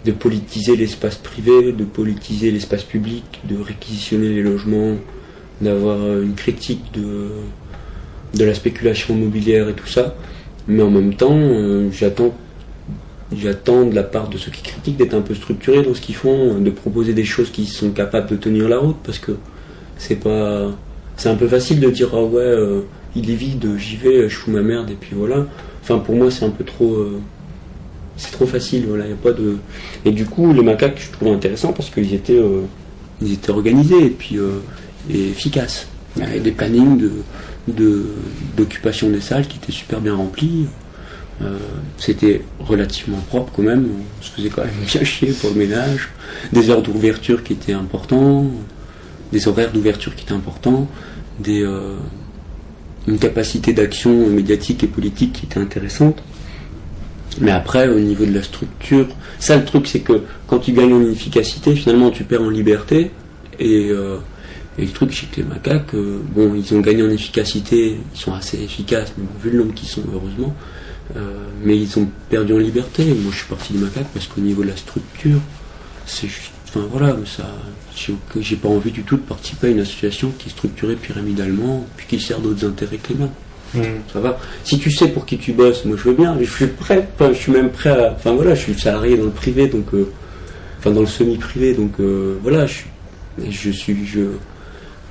de 0.05 0.11
politiser 0.11 0.75
l'espace 0.75 1.15
privé, 1.15 1.71
de 1.73 1.83
politiser 1.83 2.51
l'espace 2.51 2.83
public, 2.83 3.41
de 3.49 3.57
réquisitionner 3.61 4.29
les 4.29 4.41
logements, 4.41 4.95
d'avoir 5.61 5.97
une 6.21 6.35
critique 6.35 6.91
de 6.93 8.45
la 8.45 8.53
spéculation 8.53 9.15
immobilière 9.15 9.67
et 9.69 9.73
tout 9.73 9.87
ça. 9.87 10.15
Mais 10.69 10.83
en 10.83 10.91
même 10.91 11.15
temps, 11.15 11.35
euh, 11.35 11.89
j'attends 11.91 12.33
j'attends 13.35 13.85
de 13.85 13.93
la 13.93 14.03
part 14.03 14.29
de 14.29 14.37
ceux 14.37 14.51
qui 14.51 14.63
critiquent 14.63 14.97
d'être 14.97 15.13
un 15.13 15.21
peu 15.21 15.35
structurés 15.35 15.83
dans 15.83 15.93
ce 15.93 16.01
qu'ils 16.01 16.15
font, 16.15 16.59
de 16.59 16.69
proposer 16.69 17.13
des 17.13 17.25
choses 17.25 17.51
qui 17.51 17.65
sont 17.65 17.91
capables 17.91 18.27
de 18.27 18.35
tenir 18.35 18.67
la 18.67 18.79
route 18.79 18.97
parce 19.03 19.19
que 19.19 19.33
c'est 19.97 20.15
pas 20.15 20.71
c'est 21.15 21.29
un 21.29 21.35
peu 21.35 21.47
facile 21.47 21.79
de 21.79 21.89
dire 21.89 22.09
ah 22.13 22.23
ouais 22.23 22.41
euh, 22.41 22.81
il 23.15 23.29
est 23.29 23.35
vide 23.35 23.77
j'y 23.77 23.97
vais 23.97 24.29
je 24.29 24.35
fous 24.35 24.51
ma 24.51 24.61
merde 24.61 24.89
et 24.89 24.95
puis 24.95 25.11
voilà 25.15 25.45
enfin 25.81 25.99
pour 25.99 26.15
moi 26.15 26.31
c'est 26.31 26.45
un 26.45 26.49
peu 26.49 26.63
trop 26.63 26.93
euh, 26.93 27.19
c'est 28.19 28.31
trop 28.31 28.45
facile 28.45 28.85
voilà 28.87 29.07
y 29.07 29.11
a 29.11 29.15
pas 29.15 29.31
de 29.31 29.57
et 30.05 30.11
du 30.11 30.25
coup 30.25 30.53
les 30.53 30.61
macaques 30.61 31.01
je 31.01 31.11
trouve 31.11 31.33
intéressant 31.33 31.73
parce 31.73 31.89
qu'ils 31.89 32.13
étaient 32.13 32.37
euh, 32.37 32.61
ils 33.21 33.33
étaient 33.33 33.51
organisés 33.51 34.05
et 34.05 34.09
puis 34.09 34.37
euh, 34.37 34.59
efficaces. 35.09 35.87
Il 36.15 36.23
y 36.23 36.25
avait 36.25 36.39
des 36.39 36.51
plannings 36.51 36.97
de 36.97 37.11
d'occupation 38.57 39.09
des 39.09 39.21
salles 39.21 39.47
qui 39.47 39.57
étaient 39.57 39.71
super 39.71 40.01
bien 40.01 40.15
remplis. 40.15 40.65
Euh, 41.41 41.57
c'était 41.97 42.41
relativement 42.59 43.19
propre 43.19 43.53
quand 43.55 43.61
même, 43.61 43.87
on 44.19 44.23
se 44.23 44.31
faisait 44.31 44.49
quand 44.49 44.63
même 44.63 44.73
bien 44.85 45.03
chier 45.03 45.31
pour 45.31 45.51
le 45.51 45.55
ménage, 45.55 46.09
des 46.51 46.69
heures 46.69 46.81
d'ouverture 46.81 47.43
qui 47.43 47.53
étaient 47.53 47.73
importants, 47.73 48.47
des 49.31 49.47
horaires 49.47 49.71
d'ouverture 49.71 50.15
qui 50.15 50.23
étaient 50.25 50.33
importants, 50.33 50.87
des, 51.39 51.63
une 53.07 53.19
capacité 53.19 53.71
d'action 53.71 54.27
médiatique 54.27 54.83
et 54.83 54.87
politique 54.87 55.33
qui 55.33 55.45
était 55.45 55.59
intéressante. 55.59 56.21
Mais 57.39 57.51
après, 57.51 57.87
au 57.87 57.99
niveau 57.99 58.25
de 58.25 58.33
la 58.33 58.43
structure, 58.43 59.07
ça 59.39 59.55
le 59.55 59.65
truc 59.65 59.87
c'est 59.87 60.01
que 60.01 60.21
quand 60.47 60.59
tu 60.59 60.73
gagnes 60.73 60.93
en 60.93 61.01
efficacité, 61.01 61.75
finalement 61.75 62.09
tu 62.11 62.23
perds 62.23 62.41
en 62.41 62.49
liberté. 62.49 63.11
Et, 63.59 63.89
euh, 63.89 64.17
le 64.77 64.87
truc 64.87 65.13
c'est 65.13 65.29
que 65.29 65.37
les 65.37 65.43
macaques, 65.43 65.93
bon, 65.93 66.53
ils 66.55 66.73
ont 66.73 66.79
gagné 66.79 67.03
en 67.03 67.09
efficacité, 67.09 67.97
ils 68.13 68.19
sont 68.19 68.33
assez 68.33 68.61
efficaces, 68.61 69.13
mais 69.17 69.25
bon, 69.25 69.31
vu 69.43 69.51
le 69.51 69.59
nombre 69.59 69.73
qu'ils 69.73 69.89
sont, 69.89 70.03
heureusement. 70.13 70.55
Euh, 71.15 71.45
mais 71.63 71.77
ils 71.77 71.97
ont 71.97 72.07
perdu 72.29 72.53
en 72.53 72.57
liberté. 72.57 73.03
Moi, 73.05 73.31
je 73.31 73.37
suis 73.37 73.47
parti 73.47 73.73
des 73.73 73.79
macaques 73.79 74.09
parce 74.13 74.27
qu'au 74.27 74.41
niveau 74.41 74.63
de 74.63 74.69
la 74.69 74.77
structure, 74.77 75.39
c'est 76.05 76.27
juste. 76.27 76.51
Enfin 76.67 76.85
voilà, 76.91 77.15
ça, 77.25 77.49
j'ai 78.39 78.55
pas 78.55 78.69
envie 78.69 78.91
du 78.91 79.01
tout 79.01 79.17
de 79.17 79.21
participer 79.21 79.67
à 79.67 79.69
une 79.71 79.79
association 79.79 80.31
qui 80.37 80.49
est 80.49 80.51
structurée 80.51 80.95
pyramidalement, 80.95 81.87
puis 81.97 82.05
qui 82.07 82.19
sert 82.19 82.39
d'autres 82.39 82.67
intérêts 82.67 82.97
que 82.97 83.13
les 83.13 83.19
miens. 83.19 83.31
Hmm. 83.73 83.81
Ça 84.11 84.19
va. 84.19 84.39
Si 84.63 84.79
tu 84.79 84.89
sais 84.91 85.09
pour 85.09 85.25
qui 85.25 85.37
tu 85.37 85.51
bosses, 85.53 85.85
moi 85.85 85.95
je 85.97 86.09
veux 86.09 86.15
bien. 86.15 86.37
Je 86.39 86.49
suis 86.49 86.67
prêt. 86.67 87.07
Je 87.19 87.33
suis 87.33 87.51
même 87.51 87.69
prêt 87.69 87.89
à. 87.91 88.13
Enfin 88.13 88.33
voilà, 88.33 88.55
je 88.55 88.61
suis 88.61 88.73
salarié 88.79 89.17
dans 89.17 89.25
le 89.25 89.29
privé, 89.31 89.67
donc. 89.67 89.93
euh, 89.93 90.09
enfin 90.79 90.91
dans 90.91 91.01
le 91.01 91.07
semi-privé, 91.07 91.73
donc 91.73 91.93
euh, 91.99 92.37
voilà, 92.41 92.65
je, 92.65 93.69
suis. 93.71 94.05
Je, 94.05 94.21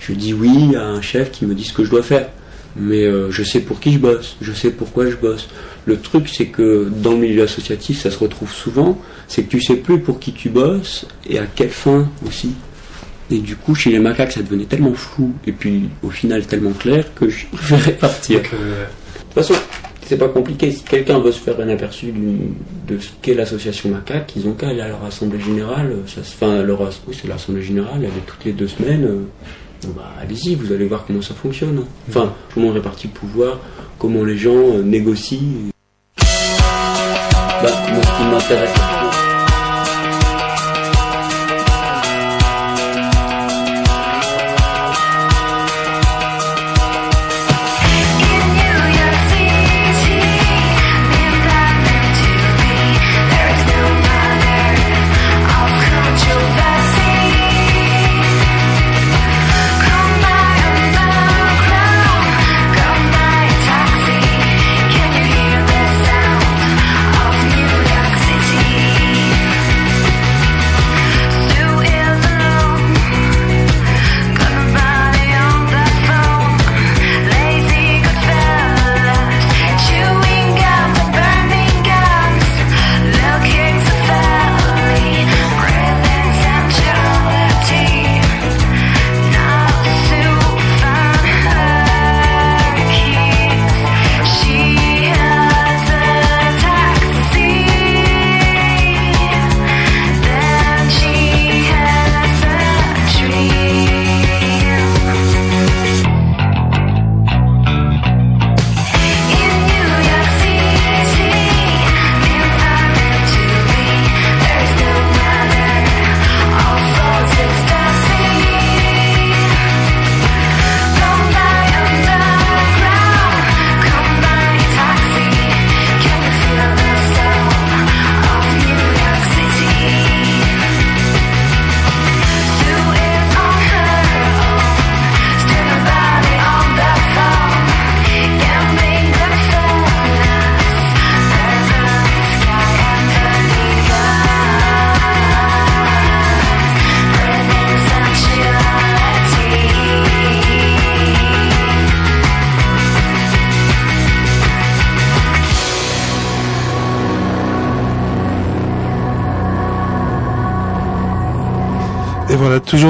je 0.00 0.12
dis 0.12 0.32
oui 0.32 0.74
à 0.76 0.84
un 0.84 1.00
chef 1.00 1.30
qui 1.30 1.46
me 1.46 1.54
dit 1.54 1.64
ce 1.64 1.72
que 1.72 1.84
je 1.84 1.90
dois 1.90 2.02
faire. 2.02 2.28
Mais 2.76 3.04
euh, 3.04 3.30
je 3.30 3.42
sais 3.42 3.60
pour 3.60 3.80
qui 3.80 3.92
je 3.92 3.98
bosse, 3.98 4.36
je 4.40 4.52
sais 4.52 4.70
pourquoi 4.70 5.10
je 5.10 5.16
bosse. 5.16 5.48
Le 5.86 5.98
truc, 5.98 6.28
c'est 6.28 6.46
que 6.46 6.88
dans 6.94 7.12
le 7.12 7.18
milieu 7.18 7.42
associatif, 7.42 8.00
ça 8.02 8.10
se 8.10 8.18
retrouve 8.18 8.52
souvent, 8.52 8.98
c'est 9.26 9.44
que 9.44 9.50
tu 9.50 9.60
sais 9.60 9.76
plus 9.76 10.00
pour 10.00 10.20
qui 10.20 10.32
tu 10.32 10.48
bosses 10.48 11.06
et 11.28 11.38
à 11.38 11.46
quelle 11.46 11.70
fin 11.70 12.08
aussi. 12.26 12.50
Et 13.30 13.38
du 13.38 13.56
coup, 13.56 13.74
chez 13.74 13.90
les 13.90 13.98
macaques, 13.98 14.32
ça 14.32 14.42
devenait 14.42 14.64
tellement 14.64 14.94
flou 14.94 15.32
et 15.46 15.52
puis 15.52 15.90
au 16.02 16.10
final 16.10 16.46
tellement 16.46 16.72
clair 16.72 17.04
que 17.14 17.28
je 17.28 17.46
préférais 17.52 17.92
partir. 17.92 18.38
Donc, 18.40 18.50
euh, 18.54 18.84
De 18.84 19.20
toute 19.20 19.34
façon, 19.34 19.54
c'est 20.06 20.16
pas 20.16 20.28
compliqué. 20.28 20.70
Si 20.72 20.82
quelqu'un 20.82 21.18
veut 21.18 21.32
se 21.32 21.38
faire 21.40 21.60
un 21.60 21.68
aperçu 21.68 22.06
de 22.86 22.98
ce 22.98 23.08
qu'est 23.20 23.34
l'association 23.34 23.90
Macaque, 23.90 24.32
ils 24.36 24.48
ont 24.48 24.52
qu'à 24.52 24.68
aller 24.68 24.80
à 24.80 24.88
leur 24.88 25.04
assemblée 25.04 25.40
générale. 25.40 25.94
Ça 26.06 26.24
se, 26.24 26.34
enfin, 26.34 26.62
leur, 26.62 26.80
oui, 27.06 27.16
c'est 27.20 27.28
l'assemblée 27.28 27.62
générale, 27.62 27.98
elle 28.00 28.04
est 28.06 28.26
toutes 28.26 28.44
les 28.46 28.52
deux 28.52 28.68
semaines. 28.68 29.04
euh, 29.04 29.88
bah, 29.94 30.14
allez-y, 30.20 30.54
vous 30.54 30.72
allez 30.72 30.86
voir 30.86 31.04
comment 31.06 31.20
ça 31.22 31.34
fonctionne. 31.34 31.78
hein. 31.80 31.86
Enfin, 32.08 32.32
comment 32.54 32.68
on 32.68 32.72
répartit 32.72 33.08
le 33.08 33.12
pouvoir, 33.12 33.60
comment 33.98 34.24
les 34.24 34.38
gens 34.38 34.56
euh, 34.56 34.82
négocient. 34.82 35.40
Bah, 36.16 37.68
moi, 37.92 38.02
ce 38.02 38.16
qui 38.16 38.24
m'intéresse. 38.30 38.87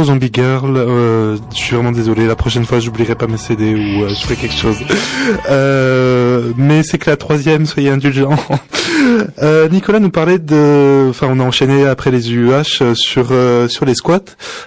Zombie 0.05 0.31
Girl. 0.33 0.77
Euh, 0.77 1.37
je 1.53 1.57
suis 1.57 1.75
vraiment 1.75 1.93
désolé. 1.93 2.27
La 2.27 2.37
prochaine 2.37 2.65
fois, 2.65 2.81
j'oublierai 2.81 3.15
pas 3.15 3.27
mes 3.27 3.37
CD 3.37 3.75
ou 3.75 4.05
euh, 4.05 4.09
je 4.09 4.15
ferai 4.15 4.37
quelque 4.37 4.55
chose. 4.55 4.79
Euh, 5.51 6.53
mais 6.57 6.83
c'est 6.83 6.99
que 6.99 7.11
la 7.11 7.17
troisième, 7.17 7.67
soyez 7.67 7.91
indulgents. 7.91 8.37
Euh, 9.43 9.69
Nicolas 9.69 10.01
nous 10.01 10.11
parlait 10.11 10.39
de, 10.39 11.07
enfin, 11.11 11.29
on 11.31 11.41
a 11.41 11.45
enchaîné 11.45 11.87
après 11.87 12.11
les 12.11 12.33
UH 12.33 12.95
sur 12.95 13.29
euh, 13.31 13.69
sur 13.69 13.85
les 13.85 13.95
squats 13.95 14.21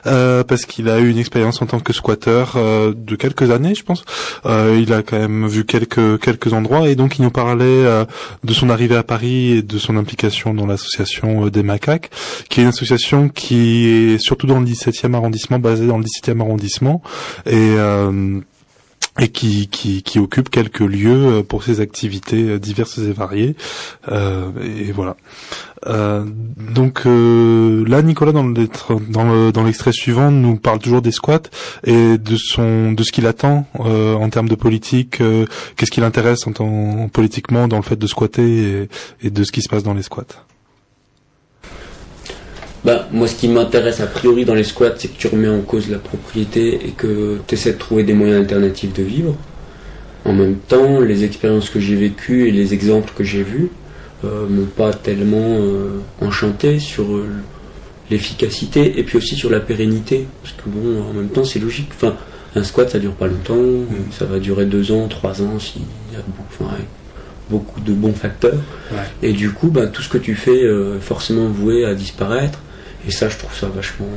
euh, 0.05 0.43
parce 0.43 0.65
qu'il 0.65 0.89
a 0.89 0.99
eu 0.99 1.09
une 1.09 1.17
expérience 1.17 1.61
en 1.61 1.65
tant 1.65 1.79
que 1.79 1.93
squatter 1.93 2.45
euh, 2.55 2.93
de 2.95 3.15
quelques 3.15 3.51
années, 3.51 3.75
je 3.75 3.83
pense. 3.83 4.03
Euh, 4.45 4.79
il 4.81 4.93
a 4.93 5.03
quand 5.03 5.17
même 5.19 5.47
vu 5.47 5.65
quelques 5.65 6.19
quelques 6.19 6.53
endroits 6.53 6.89
et 6.89 6.95
donc 6.95 7.19
il 7.19 7.23
nous 7.23 7.31
parlait 7.31 7.65
euh, 7.65 8.05
de 8.43 8.53
son 8.53 8.69
arrivée 8.69 8.95
à 8.95 9.03
Paris 9.03 9.57
et 9.57 9.61
de 9.61 9.77
son 9.77 9.97
implication 9.97 10.53
dans 10.53 10.65
l'association 10.65 11.47
des 11.47 11.63
macaques, 11.63 12.09
qui 12.49 12.59
est 12.59 12.63
une 12.63 12.69
association 12.69 13.29
qui 13.29 13.87
est 13.87 14.17
surtout 14.19 14.47
dans 14.47 14.59
le 14.59 14.65
17e 14.65 15.13
arrondissement, 15.13 15.59
basée 15.59 15.87
dans 15.87 15.97
le 15.97 16.03
17e 16.03 16.39
arrondissement 16.39 17.01
et 17.45 17.75
et 19.19 19.27
qui, 19.27 19.67
qui, 19.67 20.03
qui 20.03 20.19
occupe 20.19 20.49
quelques 20.49 20.79
lieux 20.79 21.25
euh, 21.39 21.43
pour 21.43 21.63
ses 21.63 21.81
activités 21.81 22.43
euh, 22.49 22.59
diverses 22.59 22.97
et 22.97 23.11
variées. 23.11 23.55
Euh, 24.09 24.49
et 24.63 24.91
voilà. 24.91 25.17
Euh, 25.87 26.23
donc 26.73 27.01
euh, 27.05 27.83
là, 27.87 28.01
Nicolas, 28.03 28.31
dans 28.31 28.43
dans 28.45 29.23
le- 29.23 29.51
dans 29.51 29.63
l'extrait 29.63 29.91
suivant, 29.91 30.31
nous 30.31 30.55
parle 30.55 30.79
toujours 30.79 31.01
des 31.01 31.11
squats 31.11 31.41
et 31.83 32.17
de 32.17 32.35
son 32.37 32.91
de 32.93 33.03
ce 33.03 33.11
qu'il 33.11 33.25
attend 33.27 33.65
euh, 33.79 34.13
en 34.15 34.29
termes 34.29 34.47
de 34.49 34.55
politique. 34.55 35.21
Qu'est-ce 35.75 35.91
qui 35.91 35.99
l'intéresse 36.01 36.45
en 36.47 37.09
politiquement 37.09 37.67
dans 37.67 37.77
le 37.77 37.83
fait 37.83 37.97
de 37.97 38.07
squatter 38.07 38.43
et, 38.83 38.89
et 39.23 39.29
de 39.29 39.43
ce 39.43 39.51
qui 39.51 39.61
se 39.61 39.69
passe 39.69 39.83
dans 39.83 39.93
les 39.95 40.03
squats. 40.03 40.23
Bah, 42.83 43.07
moi, 43.11 43.27
ce 43.27 43.35
qui 43.35 43.47
m'intéresse 43.47 43.99
a 43.99 44.07
priori 44.07 44.43
dans 44.43 44.55
les 44.55 44.63
squats, 44.63 44.93
c'est 44.97 45.07
que 45.09 45.17
tu 45.17 45.27
remets 45.27 45.47
en 45.49 45.61
cause 45.61 45.89
la 45.89 45.99
propriété 45.99 46.73
et 46.87 46.91
que 46.91 47.37
tu 47.47 47.53
essaies 47.55 47.73
de 47.73 47.77
trouver 47.77 48.03
des 48.03 48.13
moyens 48.13 48.39
alternatifs 48.39 48.93
de 48.93 49.03
vivre. 49.03 49.35
En 50.25 50.33
même 50.33 50.55
temps, 50.55 50.99
les 50.99 51.23
expériences 51.23 51.69
que 51.69 51.79
j'ai 51.79 51.95
vécues 51.95 52.47
et 52.47 52.51
les 52.51 52.73
exemples 52.73 53.11
que 53.15 53.23
j'ai 53.23 53.43
vus 53.43 53.69
euh, 54.23 54.47
m'ont 54.47 54.65
pas 54.65 54.93
tellement 54.93 55.57
euh, 55.59 55.99
enchanté 56.21 56.79
sur 56.79 57.03
euh, 57.13 57.25
l'efficacité 58.09 58.99
et 58.99 59.03
puis 59.03 59.17
aussi 59.17 59.35
sur 59.35 59.49
la 59.49 59.59
pérennité. 59.59 60.25
Parce 60.41 60.53
que 60.55 60.63
bon, 60.69 61.03
en 61.09 61.13
même 61.13 61.29
temps, 61.29 61.43
c'est 61.43 61.59
logique. 61.59 61.89
Enfin, 61.95 62.15
un 62.55 62.63
squat, 62.63 62.89
ça 62.89 62.99
dure 62.99 63.13
pas 63.13 63.27
longtemps. 63.27 63.55
euh, 63.57 63.85
Ça 64.11 64.25
va 64.25 64.39
durer 64.39 64.65
deux 64.65 64.91
ans, 64.91 65.07
trois 65.07 65.41
ans 65.41 65.59
s'il 65.59 65.81
y 66.13 66.15
a 66.15 66.19
beaucoup, 66.25 66.43
enfin, 66.65 66.73
avec 66.75 66.87
beaucoup 67.49 67.79
de 67.81 67.93
bons 67.93 68.13
facteurs. 68.13 68.57
Et 69.21 69.33
du 69.33 69.51
coup, 69.51 69.67
ben, 69.69 69.87
tout 69.87 70.01
ce 70.01 70.09
que 70.09 70.17
tu 70.17 70.33
fais 70.35 70.63
euh, 70.63 70.97
est 70.97 71.01
forcément 71.01 71.47
voué 71.47 71.85
à 71.85 71.93
disparaître. 71.93 72.59
Et 73.07 73.11
ça, 73.11 73.29
je 73.29 73.37
trouve 73.37 73.53
ça 73.55 73.67
vachement. 73.67 74.07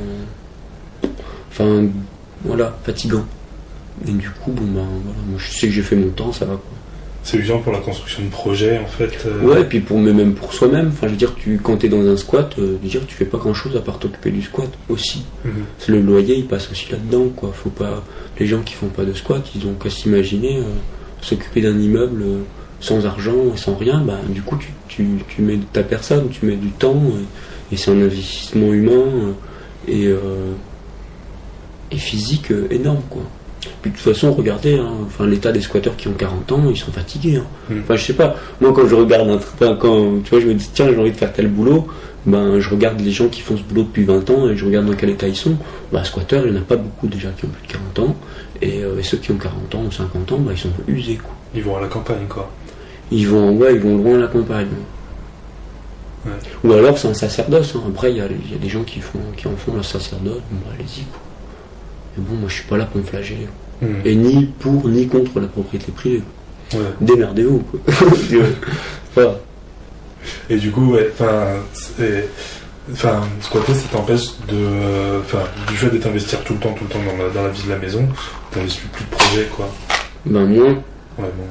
Enfin, 1.51 1.85
voilà, 2.43 2.77
fatigant. 2.83 3.25
Et 4.07 4.11
du 4.11 4.29
coup, 4.29 4.51
bon, 4.51 4.63
ben, 4.65 4.85
voilà, 5.03 5.19
moi 5.27 5.37
je 5.39 5.49
sais 5.51 5.67
que 5.67 5.73
j'ai 5.73 5.81
fait 5.81 5.95
mon 5.95 6.09
temps, 6.09 6.31
ça 6.33 6.45
va 6.45 6.53
quoi. 6.55 6.63
C'est 7.23 7.37
usant 7.37 7.57
pour 7.59 7.71
la 7.73 7.79
construction 7.79 8.23
de 8.23 8.29
projets 8.29 8.77
en 8.77 8.85
fait. 8.85 9.25
euh, 9.25 9.41
Ouais, 9.41 9.61
et 9.61 9.63
puis 9.63 9.79
pour, 9.79 9.97
mais 9.97 10.13
même 10.13 10.35
pour 10.35 10.53
soi-même. 10.53 10.89
Enfin, 10.89 11.07
je 11.07 11.13
veux 11.13 11.17
dire, 11.17 11.33
tu, 11.35 11.59
quand 11.63 11.77
t'es 11.77 11.89
dans 11.89 12.05
un 12.05 12.17
squat, 12.17 12.53
euh, 12.59 12.77
je 12.79 12.83
veux 12.83 12.89
dire, 12.89 13.01
tu 13.07 13.15
fais 13.15 13.25
pas 13.25 13.39
grand 13.39 13.53
chose 13.55 13.75
à 13.75 13.79
part 13.79 13.97
t'occuper 13.97 14.29
du 14.29 14.43
squat 14.43 14.69
aussi. 14.89 15.25
Mhm. 15.43 15.51
Le 15.87 16.01
loyer, 16.01 16.35
il 16.35 16.45
passe 16.45 16.69
aussi 16.69 16.91
là-dedans, 16.91 17.29
quoi. 17.35 17.51
Faut 17.51 17.71
pas. 17.71 18.03
Les 18.39 18.45
gens 18.45 18.61
qui 18.61 18.75
font 18.75 18.89
pas 18.89 19.05
de 19.05 19.13
squat, 19.13 19.43
ils 19.55 19.65
ont 19.65 19.73
qu'à 19.73 19.89
s'imaginer 19.89 20.57
euh, 20.59 20.63
s'occuper 21.21 21.61
d'un 21.61 21.79
immeuble 21.79 22.21
euh, 22.21 22.41
sans 22.79 23.07
argent 23.07 23.33
et 23.55 23.57
sans 23.57 23.75
rien. 23.75 24.01
Bah, 24.05 24.19
du 24.29 24.43
coup, 24.43 24.57
tu, 24.57 24.67
tu, 24.87 25.07
tu 25.27 25.41
mets 25.41 25.57
ta 25.73 25.81
personne, 25.81 26.29
tu 26.29 26.45
mets 26.45 26.57
du 26.57 26.69
temps, 26.69 27.01
et, 27.07 27.25
et 27.71 27.77
c'est 27.77 27.91
un 27.91 28.01
investissement 28.01 28.71
humain 28.73 28.91
euh, 28.91 29.31
et, 29.87 30.07
euh, 30.07 30.51
et 31.91 31.97
physique 31.97 32.51
euh, 32.51 32.67
énorme, 32.71 33.01
quoi. 33.09 33.23
Puis 33.81 33.91
de 33.91 33.95
toute 33.95 34.05
façon, 34.05 34.31
regardez, 34.31 34.77
hein, 34.77 34.91
enfin, 35.05 35.25
l'état 35.25 35.51
des 35.51 35.61
squatteurs 35.61 35.95
qui 35.95 36.07
ont 36.07 36.13
40 36.13 36.51
ans, 36.51 36.63
ils 36.69 36.77
sont 36.77 36.91
fatigués. 36.91 37.37
hein. 37.37 37.45
Mhm. 37.69 37.81
Enfin, 37.83 37.95
je 37.95 38.03
sais 38.05 38.13
pas. 38.13 38.35
Moi, 38.61 38.71
quand 38.73 38.87
je 38.87 38.95
regarde 38.95 39.27
un 39.29 39.37
truc, 39.37 39.53
enfin, 39.59 39.75
quand 39.79 40.23
tu 40.23 40.29
vois, 40.29 40.39
je 40.39 40.47
me 40.47 40.53
dis, 40.53 40.69
tiens, 40.73 40.87
j'ai 40.89 40.97
envie 40.99 41.11
de 41.11 41.17
faire 41.17 41.33
tel 41.33 41.47
boulot, 41.47 41.87
ben, 42.27 42.59
je 42.59 42.69
regarde 42.69 42.99
les 43.01 43.11
gens 43.11 43.27
qui 43.27 43.41
font 43.41 43.57
ce 43.57 43.63
boulot 43.63 43.83
depuis 43.83 44.03
20 44.03 44.29
ans 44.31 44.49
et 44.49 44.55
je 44.57 44.65
regarde 44.65 44.85
dans 44.87 44.93
quel 44.95 45.09
état 45.11 45.27
ils 45.27 45.35
sont. 45.35 45.55
Bah, 45.91 46.03
squatteurs, 46.03 46.45
il 46.45 46.53
n'y 46.53 46.57
en 46.57 46.61
a 46.61 46.65
pas 46.65 46.77
beaucoup 46.77 47.07
déjà 47.07 47.29
qui 47.29 47.45
ont 47.45 47.49
plus 47.49 47.67
de 47.67 47.71
40 47.73 47.99
ans. 47.99 48.15
Et, 48.61 48.83
euh, 48.83 48.99
et 48.99 49.03
ceux 49.03 49.17
qui 49.17 49.31
ont 49.31 49.37
40 49.37 49.75
ans 49.75 49.83
ou 49.87 49.91
50 49.91 50.31
ans, 50.31 50.37
bah, 50.39 50.51
ils 50.55 50.59
sont 50.59 50.69
usés, 50.87 51.15
quoi. 51.15 51.31
Ils 51.55 51.63
vont 51.63 51.77
à 51.77 51.81
la 51.81 51.87
campagne 51.87 52.25
quoi. 52.27 52.49
Ils 53.11 53.27
vont, 53.27 53.55
ouais, 53.57 53.75
ils 53.75 53.79
vont 53.79 53.97
loin 53.97 54.15
à 54.15 54.21
la 54.21 54.27
campagne. 54.27 54.67
Ouais. 56.25 56.31
Ou 56.63 56.73
alors, 56.73 56.97
c'est 56.97 57.07
un 57.07 57.13
sacerdoce. 57.13 57.73
hein. 57.75 57.83
Après, 57.87 58.11
il 58.11 58.17
y 58.17 58.19
y 58.19 58.23
a 58.23 58.57
des 58.61 58.69
gens 58.69 58.83
qui, 58.83 58.99
font, 58.99 59.19
qui 59.37 59.47
en 59.47 59.55
font 59.55 59.73
leur 59.73 59.85
sacerdoce. 59.85 60.41
Bon, 60.51 60.57
bah, 60.65 60.71
allez-y. 60.73 61.03
Mais 62.17 62.23
bon, 62.27 62.35
moi, 62.35 62.49
je 62.49 62.55
suis 62.55 62.63
pas 62.63 62.77
là 62.77 62.85
pour 62.85 62.99
me 63.01 63.05
flageller. 63.05 63.47
Mhm. 63.81 64.01
Et 64.05 64.15
ni 64.15 64.45
pour, 64.45 64.87
ni 64.87 65.07
contre 65.07 65.39
la 65.39 65.47
propriété 65.47 65.91
privée. 65.91 66.23
Ouais. 66.73 66.79
Démerdez-vous, 67.01 67.59
quoi. 67.59 67.79
Voilà. 69.13 69.35
Et 70.49 70.57
du 70.57 70.71
coup, 70.71 70.93
ouais, 70.93 71.09
enfin, 71.13 71.45
squatter, 73.41 73.73
ça 73.73 73.87
t'empêche 73.91 74.25
de, 74.47 75.19
enfin, 75.21 75.43
du 75.67 75.75
fait 75.75 75.89
d'être 75.89 76.07
investir 76.07 76.43
tout 76.43 76.53
le 76.53 76.59
temps, 76.59 76.73
tout 76.73 76.83
le 76.85 76.89
temps 76.89 76.99
dans 77.05 77.23
la, 77.23 77.29
dans 77.29 77.43
la 77.43 77.49
vie 77.49 77.63
de 77.63 77.69
la 77.69 77.77
maison, 77.77 78.07
t'investis 78.51 78.83
plus 78.91 79.03
de 79.05 79.09
projets, 79.09 79.47
quoi. 79.55 79.69
Ben, 80.25 80.45
moins. 80.45 80.65
Ouais, 80.73 81.29
bon. 81.37 81.47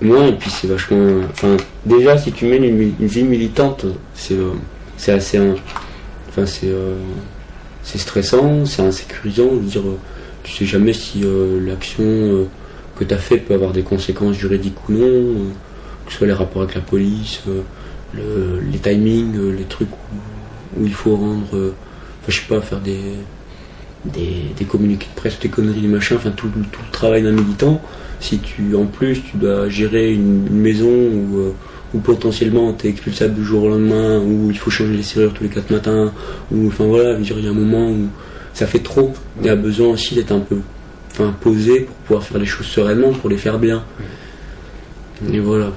Moi, 0.00 0.26
et 0.26 0.32
puis 0.32 0.50
c'est 0.50 0.66
vachement. 0.66 1.20
Enfin, 1.30 1.56
déjà, 1.86 2.18
si 2.18 2.32
tu 2.32 2.46
mènes 2.46 2.64
une, 2.64 2.92
vie 3.06 3.22
militante, 3.22 3.86
c'est 4.14 4.34
euh, 4.34 4.50
c'est 4.96 5.12
assez. 5.12 5.38
Enfin, 6.28 6.46
c'est 6.46 6.68
euh, 6.68 6.94
c'est 7.82 7.98
stressant, 7.98 8.66
c'est 8.66 8.82
insécurisant. 8.82 9.50
Je 9.52 9.56
veux 9.56 9.62
dire, 9.70 9.82
tu 10.42 10.52
sais 10.52 10.66
jamais 10.66 10.92
si 10.92 11.22
euh, 11.24 11.60
l'action 11.64 12.48
que 12.98 13.04
tu 13.04 13.14
as 13.14 13.18
faite 13.18 13.46
peut 13.46 13.54
avoir 13.54 13.72
des 13.72 13.82
conséquences 13.82 14.36
juridiques 14.36 14.88
ou 14.88 14.92
non, 14.92 15.34
que 16.06 16.12
ce 16.12 16.18
soit 16.18 16.26
les 16.26 16.32
rapports 16.32 16.62
avec 16.62 16.74
la 16.74 16.80
police, 16.80 17.42
le- 18.14 18.60
les 18.60 18.78
timings, 18.78 19.52
les 19.56 19.64
trucs 19.64 19.90
où, 20.76 20.84
il 20.84 20.92
faut 20.92 21.16
rendre. 21.16 21.46
Enfin, 21.52 22.28
je 22.28 22.40
sais 22.40 22.46
pas, 22.48 22.60
faire 22.60 22.80
des. 22.80 23.00
Des, 24.04 24.52
des 24.54 24.66
communiqués 24.66 25.06
de 25.14 25.18
presse, 25.18 25.38
des 25.40 25.48
conneries, 25.48 25.80
des 25.80 25.88
machins, 25.88 26.18
enfin 26.18 26.30
tout, 26.30 26.48
tout 26.48 26.80
le 26.86 26.92
travail 26.92 27.22
d'un 27.22 27.32
militant 27.32 27.80
si 28.24 28.38
tu 28.38 28.74
en 28.74 28.86
plus 28.86 29.22
tu 29.22 29.36
dois 29.36 29.68
gérer 29.68 30.12
une, 30.12 30.48
maison 30.48 30.88
où, 30.88 31.38
euh, 31.38 31.52
potentiellement 32.02 32.72
tu 32.72 32.86
es 32.86 32.90
expulsable 32.90 33.34
du 33.34 33.44
jour 33.44 33.64
au 33.64 33.68
lendemain, 33.68 34.18
où 34.18 34.50
il 34.50 34.58
faut 34.58 34.70
changer 34.70 34.96
les 34.96 35.02
serrures 35.02 35.32
tous 35.34 35.44
les 35.44 35.50
quatre 35.50 35.70
matins, 35.70 36.12
où 36.50 36.66
enfin 36.66 36.86
voilà, 36.86 37.18
il 37.18 37.44
y 37.44 37.46
a 37.46 37.50
un 37.50 37.54
moment 37.54 37.90
où 37.90 38.08
ça 38.52 38.66
fait 38.66 38.80
trop. 38.80 39.12
Il 39.40 39.46
y 39.46 39.50
a 39.50 39.56
besoin 39.56 39.88
aussi 39.88 40.14
d'être 40.14 40.32
un 40.32 40.40
peu 40.40 40.58
enfin, 41.12 41.34
posé 41.40 41.80
pour 41.80 41.94
pouvoir 41.96 42.22
faire 42.24 42.38
les 42.38 42.46
choses 42.46 42.66
sereinement, 42.66 43.12
pour 43.12 43.30
les 43.30 43.36
faire 43.36 43.58
bien. 43.58 43.84
Et 45.32 45.38
voilà. 45.38 45.72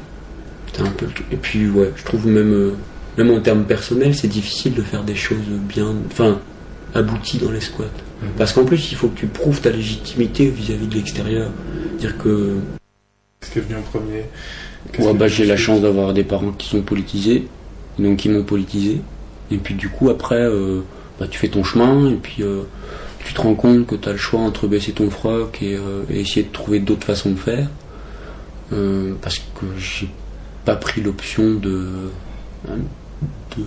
Un 0.80 0.92
peu. 0.92 1.08
Et 1.32 1.38
puis 1.38 1.68
je 1.96 2.04
trouve 2.04 2.28
même, 2.28 2.54
euh, 2.54 2.72
même 3.18 3.32
en 3.32 3.42
termes 3.42 3.64
personnels, 3.64 4.14
c'est 4.14 4.28
difficile 4.28 4.76
de 4.76 4.84
faire 4.84 5.04
des 5.04 5.16
choses 5.16 5.38
bien, 5.68 5.92
enfin, 6.12 6.40
abouties 6.94 7.40
dans 7.40 7.52
les 7.52 7.62
squats. 7.62 7.86
Parce 8.38 8.52
qu'en 8.54 8.66
plus, 8.66 8.92
il 8.92 8.96
faut 8.98 9.10
que 9.10 9.20
tu 9.20 9.28
prouves 9.28 9.62
ta 9.62 9.70
légitimité 9.70 10.50
vis-à-vis 10.50 10.88
de 10.88 10.96
l'extérieur. 10.96 11.52
Dire 12.00 12.18
que 12.18 12.56
Qu'est-ce 13.40 13.52
qui 13.52 13.60
est 13.60 13.62
venu 13.62 13.76
en 13.76 13.82
premier? 13.84 14.24
Ouais, 15.00 15.14
bah, 15.14 15.28
j'ai 15.28 15.46
la 15.46 15.58
chance 15.58 15.82
d'avoir 15.82 16.14
des 16.14 16.24
parents 16.24 16.52
qui 16.52 16.68
sont 16.68 16.82
politisés, 16.82 17.48
donc 18.00 18.18
qui 18.18 18.30
m'ont 18.30 18.44
politisé. 18.44 19.02
Et 19.52 19.58
puis 19.58 19.76
du 19.76 19.90
coup, 19.90 20.10
après, 20.10 20.42
euh, 20.42 20.82
bah, 21.20 21.28
tu 21.30 21.38
fais 21.38 21.48
ton 21.50 21.64
chemin, 21.64 22.10
et 22.10 22.16
puis 22.16 22.42
euh, 22.42 22.64
tu 23.24 23.34
te 23.34 23.42
rends 23.42 23.54
compte 23.56 23.86
que 23.86 23.96
tu 23.96 24.10
as 24.10 24.14
le 24.14 24.18
choix 24.18 24.40
entre 24.40 24.68
baisser 24.68 24.94
ton 24.94 25.10
froc 25.12 25.62
et, 25.62 25.76
euh, 25.76 26.02
et 26.10 26.22
essayer 26.22 26.44
de 26.44 26.52
trouver 26.52 26.80
d'autres 26.80 27.06
façons 27.06 27.32
de 27.32 27.36
faire. 27.38 27.68
Parce 29.22 29.40
que 29.40 29.66
j'ai 29.78 30.10
pas 30.66 30.76
pris 30.76 31.02
l'option 31.02 31.54
de 31.54 31.88
de- 32.68 33.64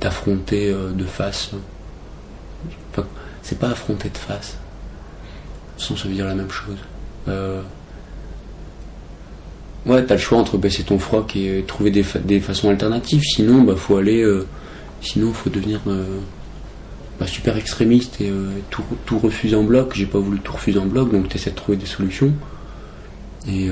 d'affronter 0.00 0.72
de 0.94 1.04
face. 1.04 1.52
Enfin, 2.90 3.06
c'est 3.46 3.58
pas 3.58 3.68
affronter 3.70 4.08
de 4.10 4.18
face. 4.18 4.56
Sans 5.78 5.96
ça 5.96 6.08
veut 6.08 6.14
dire 6.14 6.26
la 6.26 6.34
même 6.34 6.50
chose. 6.50 6.76
Euh, 7.28 7.62
Ouais, 9.86 10.04
t'as 10.04 10.14
le 10.14 10.20
choix 10.20 10.38
entre 10.38 10.58
baisser 10.58 10.82
ton 10.82 10.98
froc 10.98 11.36
et 11.36 11.62
trouver 11.64 11.92
des, 11.92 12.02
fa- 12.02 12.18
des 12.18 12.40
façons 12.40 12.70
alternatives. 12.70 13.22
Sinon, 13.22 13.62
bah, 13.62 13.74
faut 13.76 13.96
aller. 13.96 14.20
euh, 14.22 14.44
sinon, 15.00 15.32
faut 15.32 15.48
devenir 15.48 15.80
euh, 15.86 16.04
bah, 17.20 17.26
super 17.28 17.56
extrémiste 17.56 18.20
et 18.20 18.32
tout, 18.70 18.82
tout 19.04 19.18
refuser 19.20 19.54
en 19.54 19.62
bloc. 19.62 19.92
J'ai 19.94 20.06
pas 20.06 20.18
voulu 20.18 20.40
tout 20.40 20.52
refuser 20.52 20.80
en 20.80 20.86
bloc, 20.86 21.12
donc 21.12 21.28
t'essaies 21.28 21.50
de 21.50 21.54
trouver 21.56 21.78
des 21.78 21.86
solutions. 21.86 22.32
Et, 23.48 23.68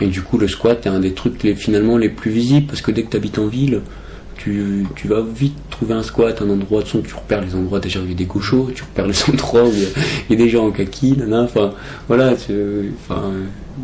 et 0.00 0.06
du 0.08 0.20
coup, 0.20 0.36
le 0.36 0.48
squat 0.48 0.84
est 0.84 0.90
un 0.90 1.00
des 1.00 1.14
trucs 1.14 1.42
les, 1.42 1.54
finalement 1.54 1.96
les 1.96 2.10
plus 2.10 2.30
visibles 2.30 2.66
parce 2.66 2.82
que 2.82 2.90
dès 2.90 3.04
que 3.04 3.08
t'habites 3.08 3.38
en 3.38 3.46
ville, 3.46 3.80
tu, 4.36 4.86
tu 4.96 5.08
vas 5.08 5.20
vite 5.22 5.56
trouver 5.70 5.94
un 5.94 6.02
squat, 6.02 6.40
un 6.42 6.50
endroit 6.50 6.82
de 6.82 6.88
son. 6.88 7.00
Tu 7.00 7.14
repères 7.14 7.40
les 7.40 7.54
endroits 7.54 7.80
déjà 7.80 8.00
où 8.00 8.04
il 8.04 8.10
y 8.10 8.12
a 8.12 8.16
des 8.16 8.24
gauchos, 8.26 8.70
tu 8.74 8.82
repères 8.82 9.06
les 9.06 9.14
endroits 9.32 9.64
où 9.64 9.72
il 9.72 9.82
y 10.30 10.34
a, 10.34 10.36
des 10.44 10.48
gens 10.48 10.66
en 10.66 10.70
kaki. 10.70 11.16
Enfin, 11.32 11.72
voilà, 12.08 12.34
tu- 12.34 12.92
enfin, 13.00 13.30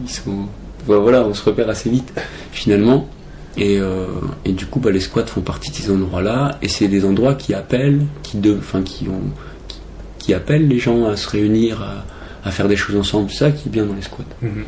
ils 0.04 0.10
sont. 0.10 0.46
Voilà, 0.86 1.24
on 1.24 1.34
se 1.34 1.44
repère 1.44 1.68
assez 1.68 1.90
vite 1.90 2.12
finalement. 2.52 3.08
Et, 3.56 3.78
euh, 3.78 4.06
et 4.44 4.52
du 4.52 4.64
coup, 4.66 4.78
bah, 4.80 4.90
les 4.90 5.00
squats 5.00 5.26
font 5.26 5.40
partie 5.40 5.70
de 5.70 5.76
ces 5.76 5.90
endroits-là, 5.90 6.58
et 6.62 6.68
c'est 6.68 6.86
des 6.88 7.04
endroits 7.04 7.34
qui 7.34 7.52
appellent, 7.52 8.02
qui, 8.22 8.38
de, 8.38 8.56
enfin, 8.56 8.82
qui, 8.82 9.08
ont, 9.08 9.20
qui, 9.68 9.78
qui 10.18 10.34
appellent 10.34 10.68
les 10.68 10.78
gens 10.78 11.04
à 11.06 11.16
se 11.16 11.28
réunir, 11.28 11.82
à, 11.82 12.48
à 12.48 12.52
faire 12.52 12.68
des 12.68 12.76
choses 12.76 12.96
ensemble. 12.96 13.30
Ça 13.30 13.50
qui 13.50 13.68
est 13.68 13.72
bien 13.72 13.84
dans 13.86 13.94
les 13.94 14.02
squats. 14.02 14.24
Mhm. 14.40 14.64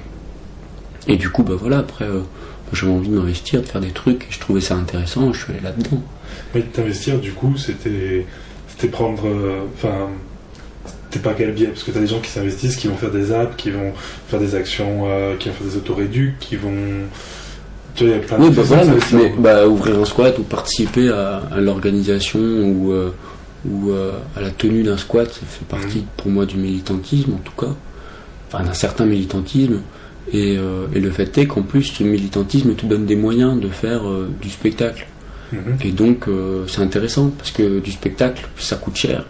Et 1.09 1.17
du 1.17 1.31
coup, 1.31 1.43
bah 1.43 1.55
voilà, 1.59 1.79
après, 1.79 2.05
euh, 2.05 2.21
j'avais 2.73 2.93
envie 2.93 3.09
de 3.09 3.15
m'investir, 3.17 3.61
de 3.63 3.67
faire 3.67 3.81
des 3.81 3.91
trucs, 3.91 4.23
et 4.25 4.27
je 4.31 4.39
trouvais 4.41 4.61
ça 4.61 4.75
intéressant, 4.77 5.33
je 5.33 5.43
suis 5.45 5.53
allé 5.53 5.63
là-dedans. 5.63 6.01
Mais 6.55 6.63
t'investir, 6.63 7.19
du 7.19 7.33
coup, 7.33 7.57
c'était, 7.57 8.27
c'était 8.69 8.89
prendre, 8.89 9.27
euh, 9.27 9.61
enfin, 9.77 10.09
c'était 11.11 11.23
pas 11.23 11.35
quel 11.35 11.53
biais, 11.53 11.67
parce 11.69 11.83
que 11.85 11.91
t'as 11.91 12.01
des 12.01 12.07
gens 12.07 12.21
qui 12.21 12.31
s'investissent, 12.31 12.77
qui 12.77 12.89
vont 12.89 12.97
faire 12.97 13.11
des 13.11 13.33
apps, 13.33 13.55
qui 13.57 13.71
vont 13.71 13.93
faire 14.29 14.41
des 14.41 14.55
actions, 14.55 15.05
euh, 15.07 15.37
qui 15.37 15.49
vont 15.49 15.55
faire 15.55 15.67
des 15.67 15.77
autoréducs, 15.77 16.39
qui 16.39 16.57
vont, 16.57 16.73
tu 17.95 18.05
vois, 18.05 18.15
il 18.15 18.19
y 18.21 18.23
a 18.23 18.27
plein 18.27 18.39
de 18.39 18.45
Oui, 18.45 18.51
bah 18.51 18.63
voilà, 18.65 18.85
de 18.87 18.91
mais, 18.95 19.01
s'investir. 19.01 19.19
mais, 19.19 19.43
bah, 19.43 19.69
ouvrir 19.69 19.99
un 19.99 20.05
squat 20.07 20.39
ou 20.39 20.43
participer 20.43 21.11
à, 21.11 21.43
à 21.53 21.61
l'organisation 21.61 22.39
ou, 22.41 22.93
euh, 22.93 23.11
ou 23.69 23.91
euh, 23.91 24.13
à 24.37 24.41
la 24.41 24.51
tenue 24.51 24.83
d'un 24.83 24.97
squat, 24.97 25.29
ça 25.31 25.41
fait 25.47 25.67
partie 25.67 25.99
Mhm. 25.99 26.05
pour 26.17 26.31
moi 26.31 26.47
du 26.47 26.57
militantisme 26.57 27.35
en 27.35 27.39
tout 27.45 27.53
cas, 27.59 27.75
enfin 28.51 28.65
d'un 28.65 28.73
certain 28.75 29.05
militantisme. 29.05 29.81
Et, 30.31 30.57
euh, 30.57 30.87
et 30.95 31.01
le 31.01 31.11
fait 31.11 31.37
est 31.39 31.47
qu'en 31.47 31.63
plus, 31.63 31.83
ce 31.83 32.05
militantisme 32.05 32.75
te 32.75 32.87
donne 32.87 33.07
des 33.07 33.17
moyens 33.17 33.61
de 33.61 33.69
faire 33.69 34.07
euh, 34.07 34.29
du 34.41 34.51
spectacle. 34.51 35.07
Mhm. 35.53 35.77
Et 35.85 35.91
donc, 35.91 36.29
euh, 36.29 36.65
c'est 36.69 36.81
intéressant 36.81 37.31
parce 37.37 37.51
que 37.51 37.81
du 37.81 37.91
spectacle, 37.91 38.49
ça 38.57 38.77
coûte 38.77 38.97
cher. 38.97 39.25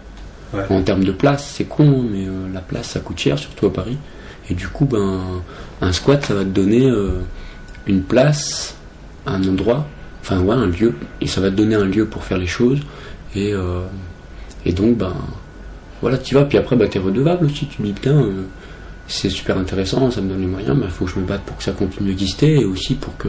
Ouais. 0.52 0.64
En 0.68 0.82
termes 0.82 1.04
de 1.04 1.12
place, 1.12 1.50
c'est 1.56 1.64
con, 1.64 1.88
hein, 1.88 2.06
mais 2.10 2.26
la 2.52 2.60
place, 2.60 2.90
ça 2.90 3.00
coûte 3.00 3.18
cher, 3.18 3.38
surtout 3.38 3.66
à 3.66 3.72
Paris. 3.72 3.96
Et 4.50 4.54
du 4.54 4.68
coup, 4.68 4.84
ben, 4.84 5.20
un 5.80 5.92
squat, 5.92 6.22
ça 6.24 6.34
va 6.34 6.44
te 6.44 6.50
donner 6.50 6.92
une 7.86 8.02
place, 8.02 8.76
un 9.24 9.42
endroit, 9.48 9.88
enfin, 10.20 10.40
ouais, 10.40 10.54
un 10.54 10.66
lieu, 10.66 10.94
et 11.22 11.26
ça 11.26 11.40
va 11.40 11.50
te 11.50 11.56
donner 11.56 11.74
un 11.74 11.86
lieu 11.86 12.04
pour 12.04 12.22
faire 12.24 12.36
les 12.36 12.46
choses. 12.46 12.80
Et, 13.34 13.54
et 14.66 14.72
donc, 14.72 14.98
ben, 14.98 15.14
voilà, 16.02 16.18
tu 16.18 16.34
vas, 16.34 16.44
puis 16.44 16.58
après, 16.58 16.76
ben, 16.76 16.86
t'es 16.86 16.98
redevable 16.98 17.46
aussi. 17.46 17.66
Tu 17.66 17.76
te 17.76 17.82
dis, 17.82 17.94
putain, 17.94 18.22
c'est 19.12 19.30
super 19.30 19.58
intéressant, 19.58 20.10
ça 20.10 20.20
me 20.20 20.28
donne 20.30 20.40
les 20.40 20.46
moyens, 20.46 20.76
mais 20.78 20.86
il 20.86 20.90
faut 20.90 21.04
que 21.04 21.10
je 21.10 21.18
me 21.18 21.24
batte 21.26 21.42
pour 21.42 21.56
que 21.56 21.62
ça 21.64 21.72
continue 21.72 22.10
d'exister 22.10 22.60
et 22.60 22.64
aussi 22.64 22.94
pour 22.94 23.16
que, 23.16 23.28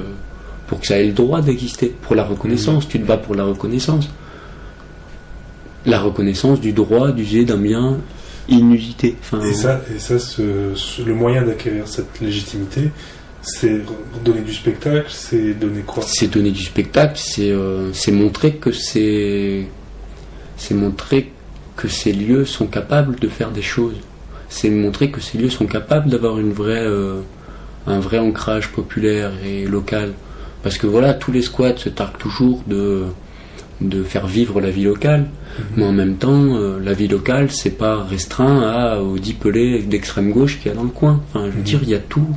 pour 0.68 0.80
que 0.80 0.88
ça 0.88 0.98
ait 1.00 1.08
le 1.08 1.14
droit 1.14 1.42
d'exister, 1.42 1.88
pour 2.02 2.16
la 2.16 2.24
reconnaissance. 2.24 2.88
Tu 2.88 3.00
te 3.00 3.06
bats 3.06 3.18
pour 3.18 3.36
la 3.36 3.44
reconnaissance. 3.44 4.08
La 5.86 6.00
reconnaissance 6.00 6.62
du 6.62 6.72
droit 6.72 7.12
d'user 7.12 7.44
d'un 7.44 7.58
bien 7.58 7.98
inusité. 8.48 9.16
Enfin, 9.22 9.42
Et 9.46 9.54
ça, 9.54 9.82
et 9.94 10.00
ça 10.00 10.18
ce- 10.20 10.72
ce- 10.76 11.02
le 11.02 11.14
moyen 11.14 11.44
d'acquérir 11.44 11.88
cette 11.88 12.22
légitimité, 12.22 12.90
c'est 13.42 13.82
donner 14.24 14.42
du 14.42 14.54
spectacle, 14.54 15.08
c'est 15.10 15.54
donner 15.54 15.82
quoi? 15.82 16.04
C'est 16.08 16.28
donner 16.28 16.52
du 16.52 16.64
spectacle, 16.64 17.16
c'est 17.22 17.52
euh, 17.52 17.92
c'est 17.92 18.12
montrer 18.14 18.54
que 18.56 18.72
c'est 18.72 19.68
c'est 20.56 20.74
montrer 20.76 21.32
que 21.76 21.90
ces 21.90 22.14
lieux 22.14 22.46
sont 22.46 22.68
capables 22.68 23.20
de 23.20 23.28
faire 23.28 23.52
des 23.52 23.62
choses. 23.62 23.96
C'est 24.56 24.70
montrer 24.70 25.10
que 25.10 25.20
ces 25.20 25.40
lieux 25.40 25.50
sont 25.50 25.66
capables 25.66 26.12
d'avoir 26.12 26.38
une 26.38 26.54
vraie 26.54 26.86
euh, 26.86 27.22
un 27.88 28.00
vrai 28.00 28.20
ancrage 28.20 28.70
populaire 28.72 29.32
et 29.44 29.66
local. 29.66 30.12
Parce 30.62 30.78
que 30.78 30.86
voilà, 30.86 31.16
tous 31.16 31.32
les 31.32 31.42
squats 31.42 31.76
se 31.76 31.90
targuent 31.90 32.20
toujours 32.20 32.62
de 32.68 33.06
de 33.82 34.04
faire 34.04 34.28
vivre 34.28 34.62
la 34.62 34.70
vie 34.70 34.84
locale, 34.84 35.26
mais 35.76 35.84
en 35.84 35.92
même 35.92 36.16
temps, 36.18 36.56
euh, 36.56 36.80
la 36.80 36.94
vie 36.94 37.08
locale, 37.08 37.50
c'est 37.52 37.72
pas 37.86 38.04
restreint 38.04 38.62
à, 38.62 39.00
aux 39.02 39.18
dix 39.18 39.34
pelés 39.34 39.80
d'extrême 39.82 40.32
gauche 40.32 40.60
qu'il 40.60 40.68
y 40.68 40.72
a 40.72 40.76
dans 40.78 40.84
le 40.84 40.90
coin. 40.90 41.20
Enfin, 41.30 41.46
je 41.48 41.52
veux 41.52 41.58
Mhm. 41.58 41.64
dire, 41.64 41.80
il 41.82 41.90
y 41.90 41.96
a 41.96 42.00
tout. 42.00 42.28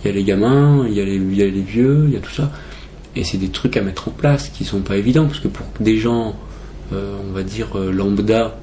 Il 0.00 0.06
y 0.06 0.10
a 0.10 0.14
les 0.14 0.22
gamins, 0.24 0.86
il 0.88 0.94
y 0.94 1.00
a 1.00 1.04
les, 1.04 1.16
il 1.16 1.34
y 1.36 1.42
a 1.42 1.46
les 1.46 1.60
vieux, 1.60 2.04
il 2.06 2.14
y 2.14 2.16
a 2.16 2.20
tout 2.20 2.30
ça. 2.30 2.52
Et 3.16 3.24
c'est 3.24 3.36
des 3.36 3.48
trucs 3.48 3.76
à 3.76 3.82
mettre 3.82 4.06
en 4.08 4.12
place 4.12 4.48
qui 4.48 4.64
sont 4.64 4.80
pas 4.80 4.96
évidents, 4.96 5.26
parce 5.26 5.40
que 5.40 5.48
pour 5.48 5.66
que 5.74 5.82
des 5.82 5.98
gens, 5.98 6.36
euh, 6.92 7.16
on 7.28 7.32
va 7.32 7.42
dire 7.42 7.68
lambda, 7.92 8.56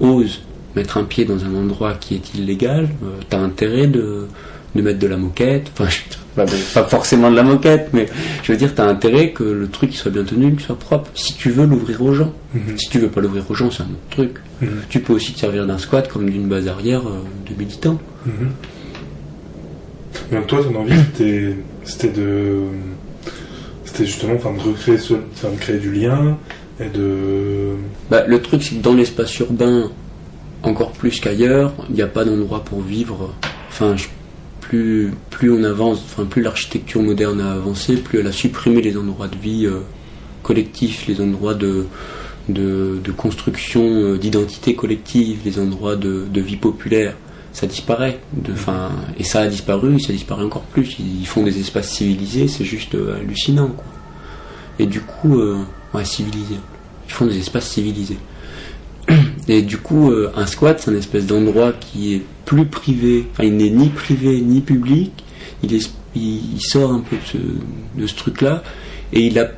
osent 0.00 0.40
mettre 0.78 0.96
un 0.96 1.04
pied 1.04 1.24
dans 1.24 1.44
un 1.44 1.54
endroit 1.54 1.94
qui 1.94 2.14
est 2.14 2.34
illégal, 2.34 2.88
euh, 3.02 3.08
t'as 3.28 3.38
intérêt 3.38 3.86
de, 3.86 4.26
de 4.74 4.82
mettre 4.82 4.98
de 4.98 5.06
la 5.06 5.16
moquette, 5.16 5.70
enfin, 5.72 5.88
pas, 6.36 6.46
pas 6.74 6.84
forcément 6.84 7.30
de 7.30 7.36
la 7.36 7.42
moquette, 7.42 7.90
mais 7.92 8.06
je 8.42 8.52
veux 8.52 8.58
dire, 8.58 8.74
t'as 8.74 8.86
intérêt 8.86 9.32
que 9.32 9.42
le 9.42 9.68
truc 9.68 9.92
soit 9.94 10.10
bien 10.10 10.24
tenu, 10.24 10.52
qu'il 10.52 10.60
soit 10.60 10.78
propre, 10.78 11.10
si 11.14 11.34
tu 11.34 11.50
veux 11.50 11.66
l'ouvrir 11.66 12.00
aux 12.02 12.14
gens. 12.14 12.32
Mhm. 12.54 12.78
Si 12.78 12.88
tu 12.88 12.98
veux 13.00 13.08
pas 13.08 13.20
l'ouvrir 13.20 13.44
aux 13.50 13.54
gens, 13.54 13.70
c'est 13.70 13.82
un 13.82 13.86
autre 13.86 14.10
truc. 14.10 14.30
Mhm. 14.60 14.68
Tu 14.88 15.00
peux 15.00 15.12
aussi 15.12 15.32
te 15.32 15.40
servir 15.40 15.66
d'un 15.66 15.78
squat 15.78 16.08
comme 16.08 16.30
d'une 16.30 16.46
base 16.46 16.68
arrière 16.68 17.02
euh, 17.06 17.22
de 17.50 17.58
militants. 17.58 17.98
Mhm. 18.24 18.50
Donc 20.32 20.46
toi, 20.46 20.62
ton 20.62 20.74
envie, 20.76 20.94
c'était, 21.12 21.56
c'était 21.84 22.20
de, 22.20 22.60
c'était 23.84 24.06
justement, 24.06 24.34
enfin, 24.34 24.52
de 24.52 24.60
recréer, 24.60 24.98
ce, 24.98 25.14
enfin, 25.32 25.50
de 25.50 25.58
créer 25.58 25.78
du 25.78 25.92
lien 25.92 26.36
et 26.80 26.88
de, 26.88 27.74
Bah, 28.10 28.24
le 28.26 28.40
truc, 28.40 28.62
c'est 28.62 28.76
que 28.76 28.82
dans 28.82 28.94
l'espace 28.94 29.36
urbain, 29.40 29.90
encore 30.62 30.92
plus 30.92 31.20
qu'ailleurs, 31.20 31.72
il 31.88 31.94
n'y 31.94 32.02
a 32.02 32.06
pas 32.06 32.24
d'endroit 32.24 32.64
pour 32.64 32.80
vivre. 32.82 33.32
Enfin, 33.68 33.96
je- 33.96 34.06
plus, 34.60 35.12
plus 35.30 35.50
on 35.50 35.64
avance, 35.64 36.02
enfin, 36.04 36.24
plus 36.26 36.42
l'architecture 36.42 37.02
moderne 37.02 37.40
a 37.40 37.52
avancé, 37.52 37.96
plus 37.96 38.18
elle 38.18 38.26
a 38.26 38.32
supprimé 38.32 38.82
les 38.82 38.98
endroits 38.98 39.28
de 39.28 39.36
vie 39.36 39.64
euh, 39.66 39.78
collectifs, 40.42 41.06
les 41.08 41.20
endroits 41.22 41.54
de, 41.54 41.86
de, 42.50 42.98
de 43.02 43.12
construction 43.12 43.82
euh, 43.84 44.18
d'identité 44.18 44.74
collective, 44.74 45.38
les 45.46 45.58
endroits 45.58 45.96
de, 45.96 46.24
de 46.30 46.40
vie 46.42 46.56
populaire. 46.56 47.14
Ça 47.52 47.66
disparaît. 47.66 48.18
De, 48.34 48.52
enfin, 48.52 48.90
et 49.18 49.24
ça 49.24 49.40
a 49.40 49.46
disparu, 49.48 49.96
et 49.96 49.98
ça 49.98 50.12
disparaît 50.12 50.44
encore 50.44 50.62
plus. 50.62 50.96
Ils 50.98 51.26
font 51.26 51.42
des 51.44 51.58
espaces 51.58 51.90
civilisés, 51.90 52.46
c'est 52.46 52.64
juste 52.66 52.94
euh, 52.94 53.16
hallucinant. 53.18 53.68
Quoi. 53.68 53.86
Et 54.78 54.86
du 54.86 55.00
coup, 55.00 55.40
ouais, 55.94 56.04
civilisés. 56.04 56.58
Ils 57.06 57.12
font 57.12 57.24
des 57.26 57.38
espaces 57.38 57.68
civilisés. 57.70 58.18
Et 59.48 59.62
du 59.62 59.78
coup, 59.78 60.10
euh, 60.10 60.30
un 60.36 60.46
squat, 60.46 60.78
c'est 60.80 60.90
un 60.90 60.96
espèce 60.96 61.26
d'endroit 61.26 61.72
qui 61.72 62.14
est 62.14 62.22
plus 62.44 62.66
privé. 62.66 63.26
Enfin, 63.32 63.44
il 63.44 63.56
n'est 63.56 63.70
ni 63.70 63.88
privé 63.88 64.40
ni 64.40 64.60
public. 64.60 65.12
Il, 65.62 66.60
sort 66.60 66.92
un 66.92 67.00
peu 67.00 67.16
de 67.96 68.06
ce, 68.06 68.14
truc-là. 68.14 68.62
Et 69.12 69.26
il 69.26 69.38
a, 69.38 69.48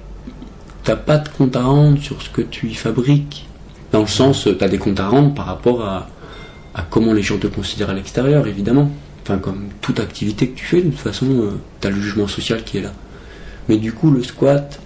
t'as 0.84 0.96
pas 0.96 1.18
de 1.18 1.28
compte 1.28 1.56
à 1.56 1.62
rendre 1.62 2.00
sur 2.00 2.22
ce 2.22 2.30
que 2.30 2.42
tu 2.42 2.68
y 2.68 2.74
fabriques. 2.74 3.46
Dans 3.92 4.00
le 4.00 4.06
sens, 4.06 4.46
tu 4.56 4.64
as 4.64 4.68
des 4.68 4.78
comptes 4.78 5.00
à 5.00 5.08
rendre 5.08 5.34
par 5.34 5.46
rapport 5.46 5.84
à, 5.84 6.08
à 6.74 6.82
comment 6.82 7.12
les 7.12 7.22
gens 7.22 7.38
te 7.38 7.48
considèrent 7.48 7.90
à 7.90 7.94
l'extérieur, 7.94 8.46
évidemment. 8.46 8.90
Enfin, 9.22 9.38
comme 9.38 9.68
toute 9.80 9.98
activité 9.98 10.48
que 10.48 10.58
tu 10.58 10.64
fais, 10.64 10.82
de 10.82 10.90
toute 10.90 11.00
façon, 11.00 11.26
tu 11.80 11.86
as 11.86 11.90
le 11.90 12.00
jugement 12.00 12.28
social 12.28 12.62
qui 12.62 12.78
est 12.78 12.82
là. 12.82 12.92
Mais 13.68 13.76
du 13.76 13.92
coup, 13.92 14.10
le 14.10 14.22
squat, 14.22 14.80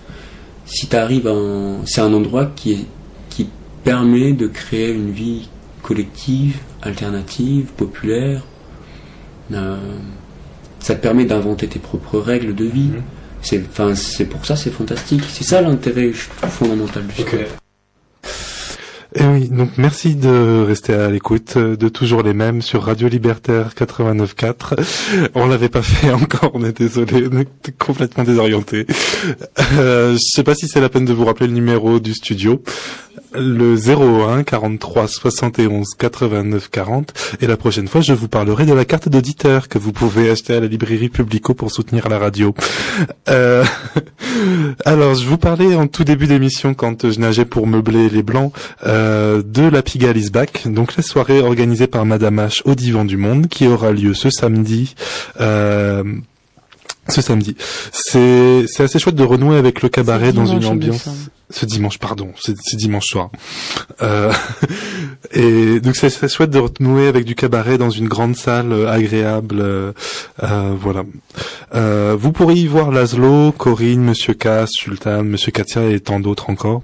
si 0.67 0.87
tu 0.87 0.97
arrives 0.97 1.29
en. 1.29 1.85
C'est 1.87 2.01
un 2.01 2.13
endroit 2.13 2.47
qui, 2.57 2.73
est, 2.73 2.87
permet 3.85 4.33
de 4.33 4.47
créer 4.47 4.93
une 4.93 5.13
vie 5.13 5.49
collective, 5.83 6.59
alternative, 6.83 7.67
populaire. 7.77 8.43
Euh, 9.53 9.77
ça 10.81 10.95
te 10.95 11.03
permet 11.03 11.27
d'inventer 11.27 11.69
tes 11.69 11.79
propres 11.79 12.19
règles 12.19 12.55
de 12.55 12.65
vie. 12.65 12.91
Mhm. 12.95 13.03
C'est, 13.43 13.63
enfin, 13.71 13.95
c'est 13.95 14.25
pour 14.25 14.45
ça, 14.47 14.57
c'est 14.57 14.71
fantastique. 14.71 15.23
C'est 15.29 15.45
ça 15.45 15.61
l'intérêt 15.61 16.13
fondamental 16.13 17.07
du 17.07 17.23
squat. 17.23 17.41
Et 19.17 19.21
Eh 19.21 19.27
oui, 19.27 19.49
donc 19.49 19.73
merci 19.77 20.17
de 20.17 20.65
rester 20.67 20.95
à 20.95 21.09
l'écoute 21.11 21.59
de 21.59 21.89
toujours 21.89 22.23
les 22.23 22.33
mêmes 22.33 22.63
sur 22.63 22.83
Radio 22.83 23.07
Libertaire 23.07 23.75
89.4. 23.77 25.31
On 25.35 25.47
l'avait 25.47 25.69
pas 25.69 25.83
fait 25.83 26.11
encore, 26.11 26.51
on 26.55 26.65
est 26.65 26.77
désolé, 26.77 27.29
on 27.31 27.39
est 27.39 27.79
complètement 27.79 28.25
désorienté. 28.25 28.87
Euh, 29.79 30.15
je 30.15 30.19
sais 30.19 30.43
pas 30.43 30.55
si 30.55 30.69
c'est 30.69 30.81
la 30.81 30.89
peine 30.89 31.05
de 31.05 31.13
vous 31.13 31.25
rappeler 31.25 31.47
le 31.47 31.53
numéro 31.53 32.01
du 32.01 32.15
studio. 32.15 32.63
Le 33.33 33.77
01 33.77 34.45
43 34.45 35.09
71 35.09 35.95
89 35.99 36.71
40 36.71 37.37
et 37.41 37.47
la 37.47 37.57
prochaine 37.57 37.89
fois 37.89 38.01
je 38.01 38.13
vous 38.13 38.29
parlerai 38.29 38.65
de 38.65 38.73
la 38.73 38.85
carte 38.85 39.09
d'auditeur 39.09 39.69
que 39.69 39.79
vous 39.79 39.93
pouvez 39.93 40.31
acheter 40.31 40.55
à 40.55 40.61
la 40.61 40.67
librairie 40.67 41.09
Publico 41.09 41.55
pour 41.55 41.71
soutenir 41.71 42.09
la 42.09 42.19
radio. 42.19 42.55
Euh, 43.29 43.65
alors 44.85 45.15
je 45.15 45.27
vous 45.27 45.39
parlais 45.39 45.75
en 45.75 45.87
tout 45.87 46.05
début 46.05 46.27
d'émission 46.27 46.75
quand 46.75 47.11
je 47.11 47.19
nageais 47.19 47.47
pour 47.47 47.67
meubler 47.67 48.09
les 48.09 48.23
blancs 48.23 48.53
euh, 48.87 49.43
de 49.43 49.63
la 49.63 49.83
Pigalle 49.83 50.17
is 50.17 50.31
Back, 50.31 50.65
donc 50.67 50.97
la 50.97 51.03
soirée 51.03 51.41
organisée 51.41 51.87
par 51.87 52.05
Madame 52.05 52.39
H 52.39 52.63
au 52.67 52.75
Divan 52.75 53.05
du 53.05 53.17
Monde 53.17 53.49
qui 53.49 53.67
aura 53.67 53.93
lieu 53.93 54.15
ce 54.15 54.31
samedi. 54.31 54.95
Euh, 55.41 56.05
ce 57.09 57.21
samedi. 57.21 57.57
C'est 57.93 58.65
assez 58.79 58.99
chouette 58.99 59.15
de 59.15 59.25
renouer 59.25 59.57
avec 59.57 59.83
le 59.83 59.89
cabaret 59.89 60.33
dans 60.33 60.47
une 60.47 60.65
ambiance. 60.67 61.09
Ce 61.55 61.67
dimanche, 61.67 61.99
pardon, 61.99 62.33
c'est 62.41 62.57
dimanche 62.75 63.07
soir. 63.07 63.31
Euh, 64.03 64.33
et 65.31 65.79
donc 65.79 65.95
c'est 65.95 66.29
chouette 66.29 66.51
de 66.51 66.59
renouer 66.59 67.07
avec 67.07 67.25
du 67.25 67.37
cabaret 67.37 67.79
dans 67.79 67.91
une 67.91 68.09
grande 68.09 68.35
salle 68.35 68.73
euh, 68.73 68.91
agréable. 68.91 69.61
euh, 69.61 69.93
euh, 70.43 70.75
voilà. 70.77 71.05
Euh, 71.77 72.17
vous 72.19 72.33
pourrez 72.33 72.55
y 72.57 72.67
voir 72.67 72.91
Laszlo, 72.91 73.53
Corinne, 73.53 74.03
Monsieur 74.03 74.35
K, 74.35 74.67
Sultan, 74.67 75.23
Monsieur 75.23 75.53
Katia 75.53 75.89
et 75.91 76.01
tant 76.01 76.19
d'autres 76.19 76.51
encore. 76.51 76.83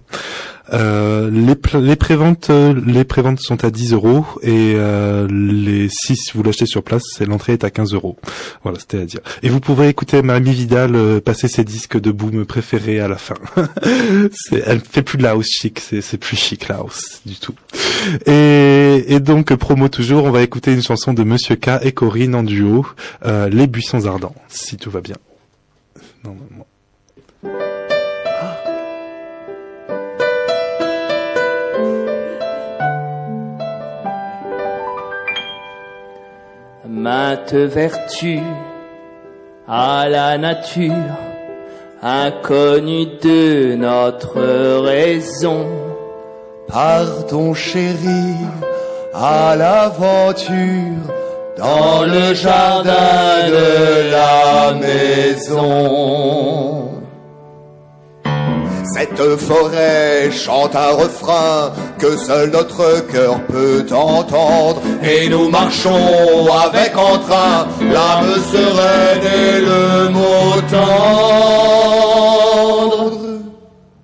Euh, 0.73 1.31
les, 1.31 1.57
les 1.81 1.97
préventes, 1.97 2.51
euh, 2.51 2.75
les 2.87 3.05
préventes 3.05 3.41
sont 3.41 3.65
à 3.65 3.71
10 3.71 3.93
euros 3.93 4.25
et 4.43 4.75
euh, 4.77 5.27
les 5.31 5.89
si 5.91 6.17
vous 6.35 6.43
l'achetez 6.43 6.67
sur 6.67 6.83
place, 6.83 7.03
l'entrée 7.21 7.55
est 7.55 7.65
à 7.65 7.71
15 7.71 7.95
euros. 7.95 8.17
Voilà, 8.63 8.79
c'était 8.79 9.01
à 9.01 9.05
dire. 9.05 9.21
Et 9.43 9.49
vous 9.49 9.61
pourrez 9.61 9.89
écouter 9.89 10.23
Mamie 10.23 10.53
Vidal 10.53 10.95
euh, 10.95 11.21
passer 11.21 11.49
ses 11.49 11.65
disques 11.65 12.01
de 12.01 12.11
boom 12.11 12.45
préférés 12.45 13.01
à 13.01 13.09
la 13.09 13.17
fin. 13.17 13.35
elle 14.67 14.81
fait 14.81 15.03
plus 15.03 15.19
de 15.19 15.23
la 15.23 15.31
house 15.31 15.49
chic, 15.49 15.81
c'est, 15.81 16.19
plus 16.19 16.37
chic 16.37 16.69
la 16.69 16.77
house 16.77 17.21
du 17.27 17.37
tout. 17.37 17.55
Et, 18.27 19.05
et 19.09 19.21
donc 19.21 19.55
promo 19.55 19.89
toujours, 19.89 20.25
on 20.25 20.31
va 20.31 20.43
écouter 20.43 20.73
une 20.73 20.83
chanson 20.83 21.13
de 21.13 21.25
Monsieur 21.25 21.57
K 21.57 21.71
et 21.83 21.93
Corinne 21.93 22.35
en 22.35 22.43
duo, 22.43 22.87
euh, 23.25 23.49
Les 23.49 23.67
Buissons 23.67 24.07
Ardents, 24.07 24.35
si 24.49 24.77
tout 24.77 24.91
va 24.91 25.01
bien. 25.01 25.17
Mainte 36.93 37.55
vertu 37.55 38.41
à 39.69 40.09
la 40.09 40.37
nature, 40.37 40.91
inconnue 42.03 43.07
de 43.23 43.77
notre 43.77 44.41
raison. 44.81 45.69
Pardon 46.67 47.55
chéri, 47.55 48.35
à 49.15 49.55
l'aventure, 49.57 51.15
dans 51.57 52.03
le 52.07 52.35
jardin 52.35 53.47
de 53.47 54.11
la 54.11 54.73
maison. 54.75 55.71
Cette 58.93 59.37
forêt 59.37 60.31
chante 60.33 60.75
un 60.75 60.91
refrain 60.97 61.73
que 61.99 62.17
seul 62.17 62.51
notre 62.51 63.07
cœur 63.07 63.41
peut 63.47 63.87
entendre. 63.93 64.83
Et 65.03 65.29
nous 65.29 65.49
marchons 65.49 66.49
avec 66.65 66.97
entrain, 66.97 67.69
l'âme 67.81 68.35
sereine 68.53 69.23
et 69.23 69.61
le 69.61 70.09
mot 70.09 70.61
tendre. 70.69 71.11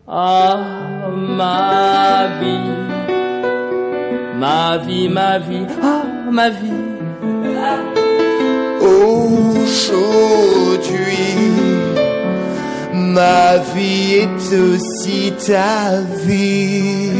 Ah, 0.06 0.58
ma 1.10 2.28
vie, 2.40 2.70
ma 4.38 4.78
vie, 4.78 5.08
ma 5.08 5.38
vie, 5.38 5.66
ah, 5.82 6.04
ma 6.30 6.48
vie. 6.48 6.84
Aujourd'hui, 8.80 9.86
ma 13.16 13.56
vie 13.74 14.20
est 14.24 14.48
aussi 14.54 15.32
ta 15.46 16.00
vie. 16.24 17.10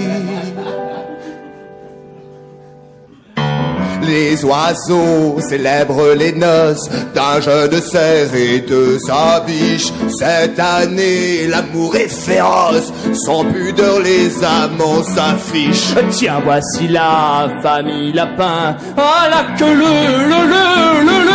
Les 4.03 4.45
oiseaux 4.45 5.41
célèbrent 5.41 6.15
les 6.15 6.33
noces 6.33 6.89
d'un 7.15 7.41
jeune 7.41 7.81
cerf 7.81 8.33
et 8.35 8.61
de 8.61 8.99
sa 9.05 9.41
biche. 9.41 9.91
Cette 10.21 10.61
année, 10.61 11.49
l'amour 11.49 11.97
est 11.97 12.15
féroce, 12.27 12.93
sans 13.25 13.45
pudeur 13.45 13.99
les 14.01 14.31
amants 14.45 15.03
s'affichent. 15.03 15.95
Tiens, 16.11 16.41
voici 16.45 16.87
la 16.89 17.49
famille 17.63 18.13
lapin. 18.13 18.77
Ah 18.97 19.29
là 19.33 19.43
que 19.59 19.65
le, 19.65 19.95
le, 20.31 20.41
le, 20.53 20.65
le, 21.09 21.17
le. 21.25 21.26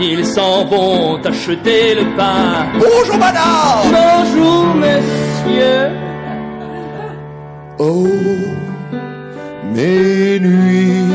Ils 0.00 0.26
s'en 0.26 0.64
vont 0.64 1.20
acheter 1.22 1.94
le 1.94 2.16
pain. 2.16 2.66
Bonjour 2.78 3.16
madame 3.18 3.92
Bonjour, 3.92 4.74
messieurs. 4.74 5.90
Oh, 7.78 8.06
mes 9.72 10.38
nuits, 10.40 11.12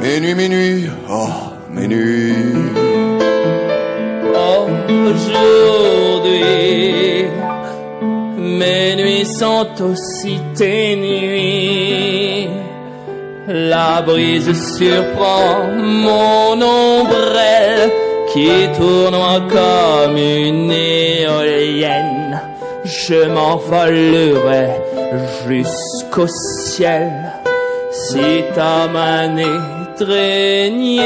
mes 0.00 0.20
nuits, 0.20 0.34
mes 0.34 0.48
nuits, 0.48 0.90
oh, 1.08 1.28
mes 1.70 1.88
nuits. 1.88 2.72
Aujourd'hui, 5.04 6.42
mes 8.38 8.96
nuits 8.96 9.26
sont 9.26 9.68
aussi 9.82 10.38
tes 10.54 10.96
nuits. 10.96 12.48
La 13.48 14.02
brise 14.02 14.52
surprend 14.76 15.66
mon 15.76 16.52
ombrelle 16.62 17.90
qui 18.32 18.68
tournoie 18.78 19.40
comme 19.50 20.16
une 20.16 20.70
éolienne. 20.70 22.40
Je 22.84 23.26
m'envolerai 23.26 24.68
jusqu'au 25.48 26.28
ciel 26.28 27.10
si 27.90 28.44
ta 28.54 28.86
main 28.86 29.36
étreignait 29.36 31.00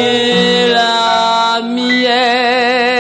la 0.69 1.63
mienne. 1.63 2.97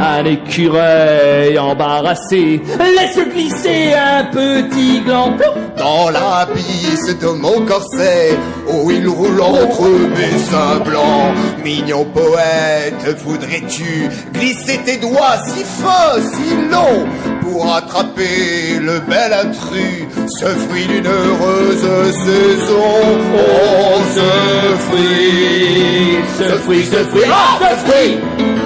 Un 0.00 0.24
écureuil 0.24 1.58
embarrassé 1.58 2.60
laisse 2.78 3.18
glisser 3.32 3.94
un 3.94 4.24
petit 4.24 5.00
gland. 5.00 5.36
Dans 5.76 6.10
l'abysse 6.10 7.18
de 7.20 7.28
mon 7.28 7.64
corset, 7.66 8.36
où 8.68 8.90
il 8.90 9.08
roule 9.08 9.40
entre 9.40 9.88
mes 9.88 10.38
seins 10.38 10.80
blancs. 10.84 11.34
Mignon 11.64 12.04
poète, 12.04 13.22
voudrais-tu 13.24 14.08
glisser 14.32 14.78
tes 14.84 14.96
doigts 14.98 15.38
si 15.46 15.64
fins, 15.64 16.20
si 16.32 16.54
longs, 16.70 17.06
pour 17.42 17.74
attraper 17.74 18.78
le 18.80 19.00
bel 19.00 19.32
intrus, 19.32 20.06
ce 20.38 20.46
fruit 20.46 20.86
d'une 20.86 21.06
heureuse 21.06 22.12
saison? 22.12 23.18
Oh, 23.34 24.00
ce 24.14 24.76
fruit, 24.86 26.18
Ce 26.38 26.56
fruit, 26.58 26.84
ce 26.84 27.04
fruit, 27.04 27.22
ah, 27.26 27.58
ce 27.60 27.90
fruit 27.90 28.57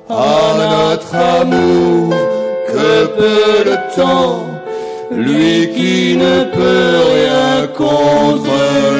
À 0.07 0.53
notre 0.59 1.13
amour, 1.15 1.94
le 3.19 3.95
temps, 3.95 4.45
lui 5.11 5.69
qui 5.75 6.17
ne 6.17 6.43
peut 6.43 7.01
rien 7.13 7.67
contre 7.67 8.51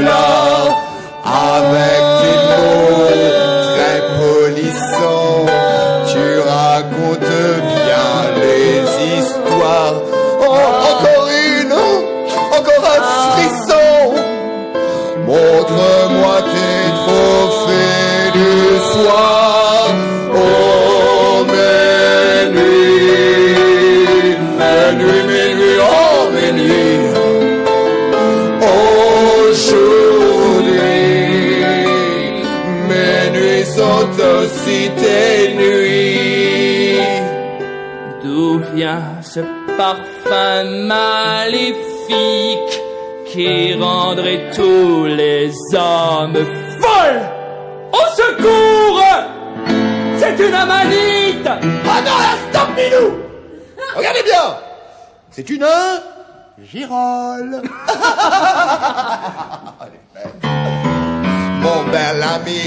l'art, 0.04 0.76
avec 1.24 2.05
C'est 55.36 55.50
une 55.50 55.68
girole 56.72 57.62
mon 61.66 61.84
bel 61.92 62.24
ami, 62.24 62.64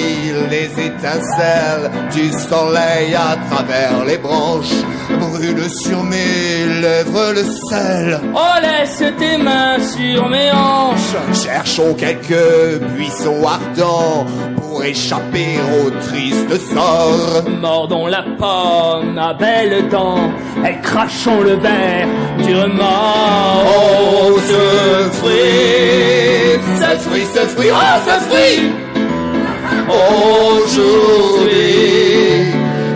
les 0.51 0.87
étincelles 0.87 1.91
du 2.13 2.31
soleil 2.31 3.15
à 3.15 3.37
travers 3.49 4.05
les 4.05 4.19
branches 4.19 4.83
brûlent 5.09 5.71
sur 5.71 6.03
mes 6.03 6.81
lèvres 6.83 7.33
le 7.33 7.45
sel. 7.69 8.21
Oh, 8.35 8.61
laisse 8.61 9.03
tes 9.19 9.39
mains 9.39 9.79
sur 9.81 10.29
mes 10.29 10.51
hanches. 10.53 11.17
Cherchons 11.33 11.95
quelques 11.95 12.81
buissons 12.95 13.47
ardents 13.47 14.27
pour 14.57 14.85
échapper 14.85 15.57
au 15.81 15.91
triste 16.07 16.55
sort. 16.75 17.45
Mordons 17.49 18.09
la 18.09 18.25
pomme 18.39 19.17
à 19.17 19.33
belles 19.33 19.89
dents 19.89 20.31
et 20.67 20.77
crachons 20.83 21.43
le 21.43 21.55
verre 21.55 22.09
Oh, 22.51 24.39
ce 24.41 24.63
fruit, 25.19 26.59
ce 26.81 26.91
fruit, 27.09 27.27
ce 27.35 27.41
fruit, 27.41 27.71
oh, 27.71 27.77
ce 28.07 28.17
fruit! 28.29 28.61
Aujourd'hui, 29.89 31.39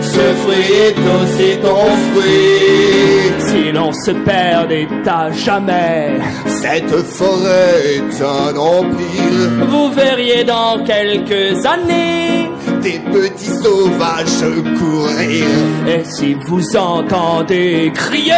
ce 0.01 0.25
fruit 0.41 0.71
est 0.87 1.01
aussi 1.15 1.49
ton 1.61 1.85
fruit. 2.11 3.31
Si 3.39 3.71
l'on 3.71 3.91
se 3.93 4.11
perdait 4.11 4.87
à 5.05 5.31
jamais, 5.31 6.19
Cette 6.47 6.89
forêt 6.89 7.97
est 7.97 8.21
un 8.23 8.55
empire, 8.57 9.67
vous 9.67 9.91
verriez 9.91 10.43
dans 10.43 10.83
quelques 10.83 11.65
années. 11.65 12.49
Des 12.83 12.99
petits 12.99 13.55
sauvages 13.63 14.43
courir. 14.79 15.45
Et 15.87 16.03
si 16.03 16.35
vous 16.47 16.75
entendez 16.75 17.91
crier, 17.93 18.33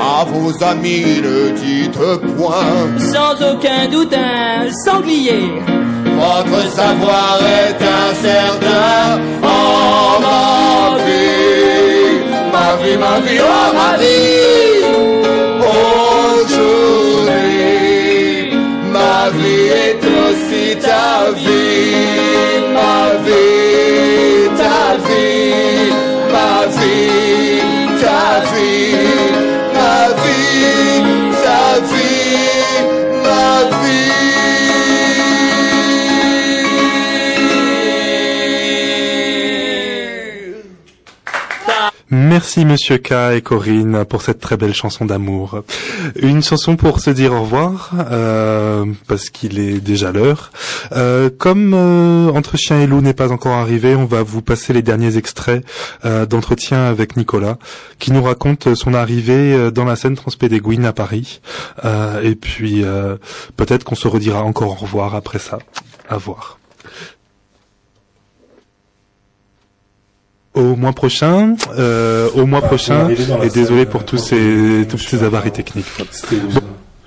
À 0.00 0.24
vos 0.24 0.52
amis 0.62 1.20
ne 1.22 1.50
dites 1.62 1.98
point, 2.36 2.98
sans 3.12 3.34
aucun 3.50 3.82
doute 3.90 4.14
un 4.14 4.70
sanglier, 4.84 5.44
votre 6.20 6.62
savoir 6.78 7.38
est 7.62 7.80
incertain. 8.08 9.20
Oh 9.42 10.20
ma 10.24 10.96
vie, 11.04 12.20
ma 12.54 12.68
vie, 12.82 12.98
ma 13.04 13.14
vie, 13.24 13.40
oh 13.40 13.68
ma 13.80 13.92
vie. 14.02 14.80
Aujourd'hui, 17.30 18.58
ma 18.96 19.16
vie 19.38 19.68
est 19.86 20.02
aussi 20.20 20.64
ta 20.86 21.10
vie, 21.42 21.69
Merci 42.50 42.64
Monsieur 42.64 42.98
K 42.98 43.12
et 43.36 43.42
Corinne 43.42 44.04
pour 44.06 44.22
cette 44.22 44.40
très 44.40 44.56
belle 44.56 44.74
chanson 44.74 45.04
d'amour. 45.04 45.62
Une 46.16 46.42
chanson 46.42 46.74
pour 46.74 46.98
se 46.98 47.10
dire 47.10 47.32
au 47.32 47.42
revoir, 47.42 47.92
euh, 48.10 48.86
parce 49.06 49.30
qu'il 49.30 49.60
est 49.60 49.78
déjà 49.78 50.10
l'heure. 50.10 50.50
Euh, 50.90 51.30
comme 51.30 51.74
euh, 51.74 52.32
Entre 52.32 52.56
chien 52.56 52.80
et 52.80 52.88
loup 52.88 53.02
n'est 53.02 53.14
pas 53.14 53.30
encore 53.30 53.52
arrivé, 53.52 53.94
on 53.94 54.04
va 54.04 54.24
vous 54.24 54.42
passer 54.42 54.72
les 54.72 54.82
derniers 54.82 55.16
extraits 55.16 55.64
euh, 56.04 56.26
d'entretien 56.26 56.86
avec 56.86 57.16
Nicolas, 57.16 57.56
qui 58.00 58.10
nous 58.10 58.22
raconte 58.24 58.74
son 58.74 58.94
arrivée 58.94 59.52
euh, 59.52 59.70
dans 59.70 59.84
la 59.84 59.94
scène 59.94 60.16
Transpédéguine 60.16 60.86
à 60.86 60.92
Paris. 60.92 61.40
Euh, 61.84 62.20
et 62.20 62.34
puis 62.34 62.82
peut-être 63.56 63.84
qu'on 63.84 63.94
se 63.94 64.08
redira 64.08 64.42
encore 64.42 64.72
au 64.72 64.74
revoir 64.86 65.14
après 65.14 65.38
ça. 65.38 65.60
À 66.08 66.16
voir. 66.16 66.59
Au 70.54 70.74
mois 70.74 70.92
prochain, 70.92 71.54
euh, 71.78 72.28
au 72.34 72.44
mois 72.44 72.60
prochain, 72.60 73.08
la 73.08 73.44
et 73.44 73.50
désolé 73.50 73.86
pour 73.86 74.04
tous 74.04 74.18
ces, 74.18 74.86
tous 74.88 74.98
ces 74.98 75.22
avaries 75.22 75.52
techniques. 75.52 75.86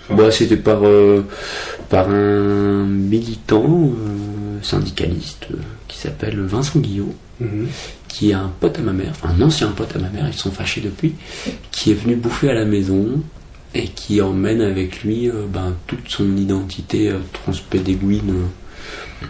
Bah, 0.09 0.31
c'était 0.31 0.57
par, 0.57 0.85
euh, 0.85 1.25
par 1.89 2.09
un 2.09 2.85
militant 2.85 3.65
euh, 3.65 4.61
syndicaliste 4.61 5.47
euh, 5.51 5.57
qui 5.87 5.97
s'appelle 5.97 6.39
Vincent 6.41 6.79
Guillot, 6.79 7.13
mhm. 7.39 7.67
qui 8.07 8.31
est 8.31 8.33
un 8.33 8.51
pote 8.59 8.79
à 8.79 8.81
ma 8.81 8.91
mère, 8.91 9.11
enfin 9.11 9.33
un 9.37 9.41
ancien 9.41 9.69
pote 9.69 9.95
à 9.95 9.99
ma 9.99 10.09
mère, 10.09 10.27
ils 10.27 10.37
sont 10.37 10.51
fâchés 10.51 10.81
depuis, 10.81 11.15
qui 11.71 11.91
est 11.91 11.95
venu 11.95 12.15
bouffer 12.15 12.49
à 12.49 12.53
la 12.53 12.65
maison 12.65 13.21
et 13.75 13.87
qui 13.87 14.21
emmène 14.21 14.61
avec 14.61 15.03
lui 15.03 15.29
euh, 15.29 15.45
ben, 15.47 15.73
toute 15.87 16.09
son 16.09 16.37
identité 16.37 17.09
euh, 17.09 17.19
transpédéguine 17.31 18.33
euh, 19.23 19.25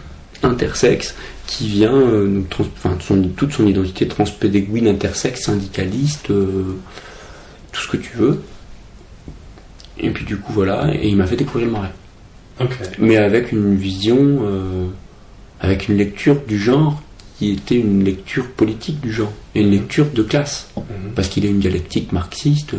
intersexe, 0.46 1.14
qui 1.46 1.68
vient, 1.68 1.94
euh, 1.94 2.40
trans- 2.50 2.64
enfin 2.76 2.96
son- 3.00 3.28
toute 3.36 3.52
son 3.52 3.66
identité 3.66 4.08
transpédéguine 4.08 4.88
intersexe, 4.88 5.42
syndicaliste, 5.44 6.30
euh, 6.30 6.76
tout 7.72 7.80
ce 7.82 7.88
que 7.88 7.96
tu 7.98 8.16
veux. 8.16 8.40
Et 9.98 10.10
puis 10.10 10.24
du 10.24 10.36
coup 10.38 10.52
voilà, 10.52 10.92
et 10.94 11.08
il 11.08 11.16
m'a 11.16 11.26
fait 11.26 11.36
découvrir 11.36 11.66
le 11.66 11.72
marais 11.72 11.92
Ok. 12.60 12.76
mais 12.98 13.16
avec 13.16 13.52
une 13.52 13.76
vision, 13.76 14.16
euh, 14.42 14.86
avec 15.60 15.88
une 15.88 15.96
lecture 15.96 16.40
du 16.46 16.58
genre 16.58 17.00
qui 17.38 17.50
était 17.52 17.76
une 17.76 18.04
lecture 18.04 18.48
politique 18.52 19.00
du 19.00 19.12
genre, 19.12 19.32
et 19.54 19.60
une 19.60 19.70
lecture 19.70 20.06
de 20.12 20.22
classe, 20.22 20.68
Mhm. 20.76 21.12
parce 21.14 21.28
qu'il 21.28 21.44
a 21.46 21.48
une 21.48 21.58
dialectique 21.60 22.12
marxiste, 22.12 22.74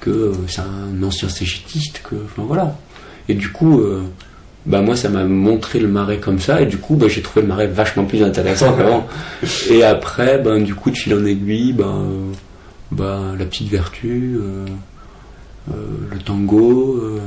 que 0.00 0.10
euh, 0.10 0.32
c'est 0.48 0.60
un 0.62 1.00
ancien 1.04 1.28
cégétiste, 1.28 2.02
que, 2.02 2.16
enfin 2.24 2.42
voilà. 2.44 2.76
Et 3.28 3.34
du 3.34 3.50
coup, 3.50 3.80
bah 4.64 4.80
moi 4.80 4.94
ça 4.96 5.08
m'a 5.08 5.24
montré 5.24 5.80
le 5.80 5.88
marais 5.88 6.18
comme 6.18 6.38
ça, 6.38 6.60
et 6.60 6.66
du 6.66 6.78
coup 6.78 6.94
bah, 6.94 7.08
j'ai 7.08 7.22
trouvé 7.22 7.42
le 7.42 7.48
marais 7.48 7.66
vachement 7.66 8.04
plus 8.04 8.22
intéressant 8.22 8.74
qu'avant. 8.76 9.06
Et 9.70 9.82
après, 9.82 10.38
ben 10.38 10.62
du 10.62 10.74
coup 10.74 10.90
de 10.90 10.96
fil 10.96 11.14
en 11.14 11.24
aiguille, 11.24 11.72
ben, 11.72 12.06
ben, 12.90 13.34
la 13.38 13.44
petite 13.44 13.68
vertu, 13.68 14.36
euh, 14.40 14.66
euh, 15.70 15.74
le 16.10 16.18
tango. 16.18 16.96
euh, 17.02 17.20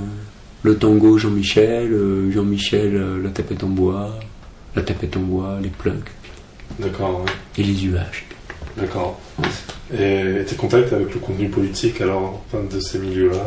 le 0.64 0.76
tango 0.76 1.18
Jean-Michel, 1.20 1.96
Jean-Michel 2.32 3.00
la 3.24 3.30
tapette 3.30 3.64
en 3.64 3.68
bois, 3.68 4.18
la 4.76 4.82
tapette 4.82 5.16
en 5.16 5.20
bois, 5.20 5.60
les 5.62 5.70
plugs 5.70 6.10
D'accord, 6.80 7.22
ouais. 7.24 7.32
et 7.62 7.64
les 7.64 7.86
UH. 7.86 8.24
D'accord. 8.76 9.20
Et 9.94 10.44
tes 10.48 10.56
contacts 10.56 10.92
avec 10.92 11.14
le 11.14 11.20
contenu 11.20 11.50
politique 11.50 12.02
alors 12.02 12.44
de 12.52 12.80
ces 12.80 12.98
milieux-là? 12.98 13.46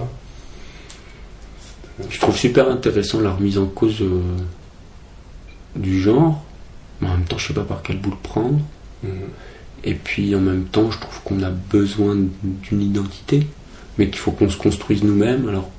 Je 2.10 2.20
trouve 2.20 2.36
super 2.36 2.70
intéressant 2.70 3.20
la 3.20 3.32
remise 3.32 3.58
en 3.58 3.66
cause 3.66 4.00
euh, 4.02 4.20
du 5.76 6.00
genre, 6.00 6.44
mais 7.00 7.08
en 7.08 7.12
même 7.12 7.24
temps 7.24 7.38
je 7.38 7.48
sais 7.48 7.54
pas 7.54 7.62
par 7.64 7.82
quel 7.82 7.98
bout 7.98 8.10
le 8.10 8.16
prendre. 8.22 8.60
Mhm. 9.02 9.10
Et 9.84 9.94
puis 9.94 10.34
en 10.34 10.40
même 10.40 10.64
temps 10.64 10.90
je 10.90 10.98
trouve 10.98 11.20
qu'on 11.24 11.42
a 11.42 11.50
besoin 11.50 12.16
d'une 12.42 12.82
identité, 12.82 13.46
mais 13.96 14.06
qu'il 14.08 14.18
faut 14.18 14.32
qu'on 14.32 14.48
se 14.50 14.56
construise 14.56 15.02
nous-mêmes. 15.02 15.48
Alors 15.48 15.70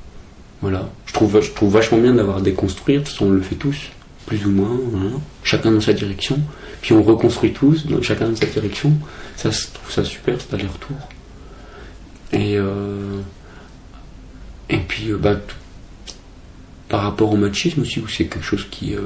voilà, 0.62 0.90
je 1.06 1.14
trouve, 1.14 1.42
je 1.42 1.52
trouve 1.52 1.72
vachement 1.74 1.98
bien 2.00 2.14
d'avoir 2.14 2.42
déconstruire, 2.42 3.00
de 3.02 3.06
toute 3.06 3.14
façon 3.14 3.28
on 3.28 3.32
le 3.32 3.42
fait 3.42 3.56
tous, 3.56 3.78
plus 4.26 4.46
ou 4.46 4.52
moins, 4.52 4.78
voilà. 4.92 5.12
chacun 5.44 5.72
dans 5.72 5.80
sa 5.82 5.94
direction, 5.94 6.38
puis 6.82 6.94
on 6.94 7.02
reconstruit 7.02 7.54
tous, 7.54 7.86
dans- 7.88 8.02
chacun 8.02 8.28
dans 8.30 8.36
sa 8.36 8.46
direction. 8.46 8.92
Ça, 9.38 9.52
je 9.52 9.68
trouve 9.74 9.90
ça 9.90 10.04
super, 10.04 10.40
cet 10.42 10.54
aller-retour. 10.54 10.98
Et, 12.34 12.58
euh, 12.58 13.20
et 14.70 14.78
puis, 14.80 15.12
euh, 15.12 15.18
bah, 15.18 15.38
par 16.90 17.02
rapport 17.04 17.32
au 17.32 17.38
machisme 17.38 17.82
aussi, 17.82 18.02
c'est 18.10 18.26
quelque 18.26 18.44
chose 18.44 18.68
qui, 18.70 18.96
euh, 18.96 19.02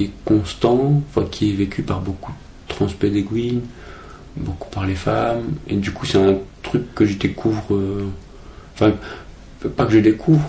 est 0.00 0.10
constant, 0.24 1.02
qui 1.30 1.50
est 1.50 1.54
vécu 1.54 1.82
par 1.82 2.00
beaucoup 2.00 2.32
de 2.68 2.72
transpédéguines, 2.74 3.62
beaucoup 4.36 4.70
par 4.70 4.86
les 4.86 4.94
femmes, 4.94 5.54
et 5.68 5.76
du 5.76 5.90
coup, 5.92 6.06
c'est 6.06 6.18
un 6.18 6.36
truc 6.62 6.94
que 6.94 7.04
je 7.04 7.16
découvre, 7.16 7.74
euh, 7.74 8.06
pas 9.76 9.86
que 9.86 9.92
je 9.92 9.98
découvre, 9.98 10.48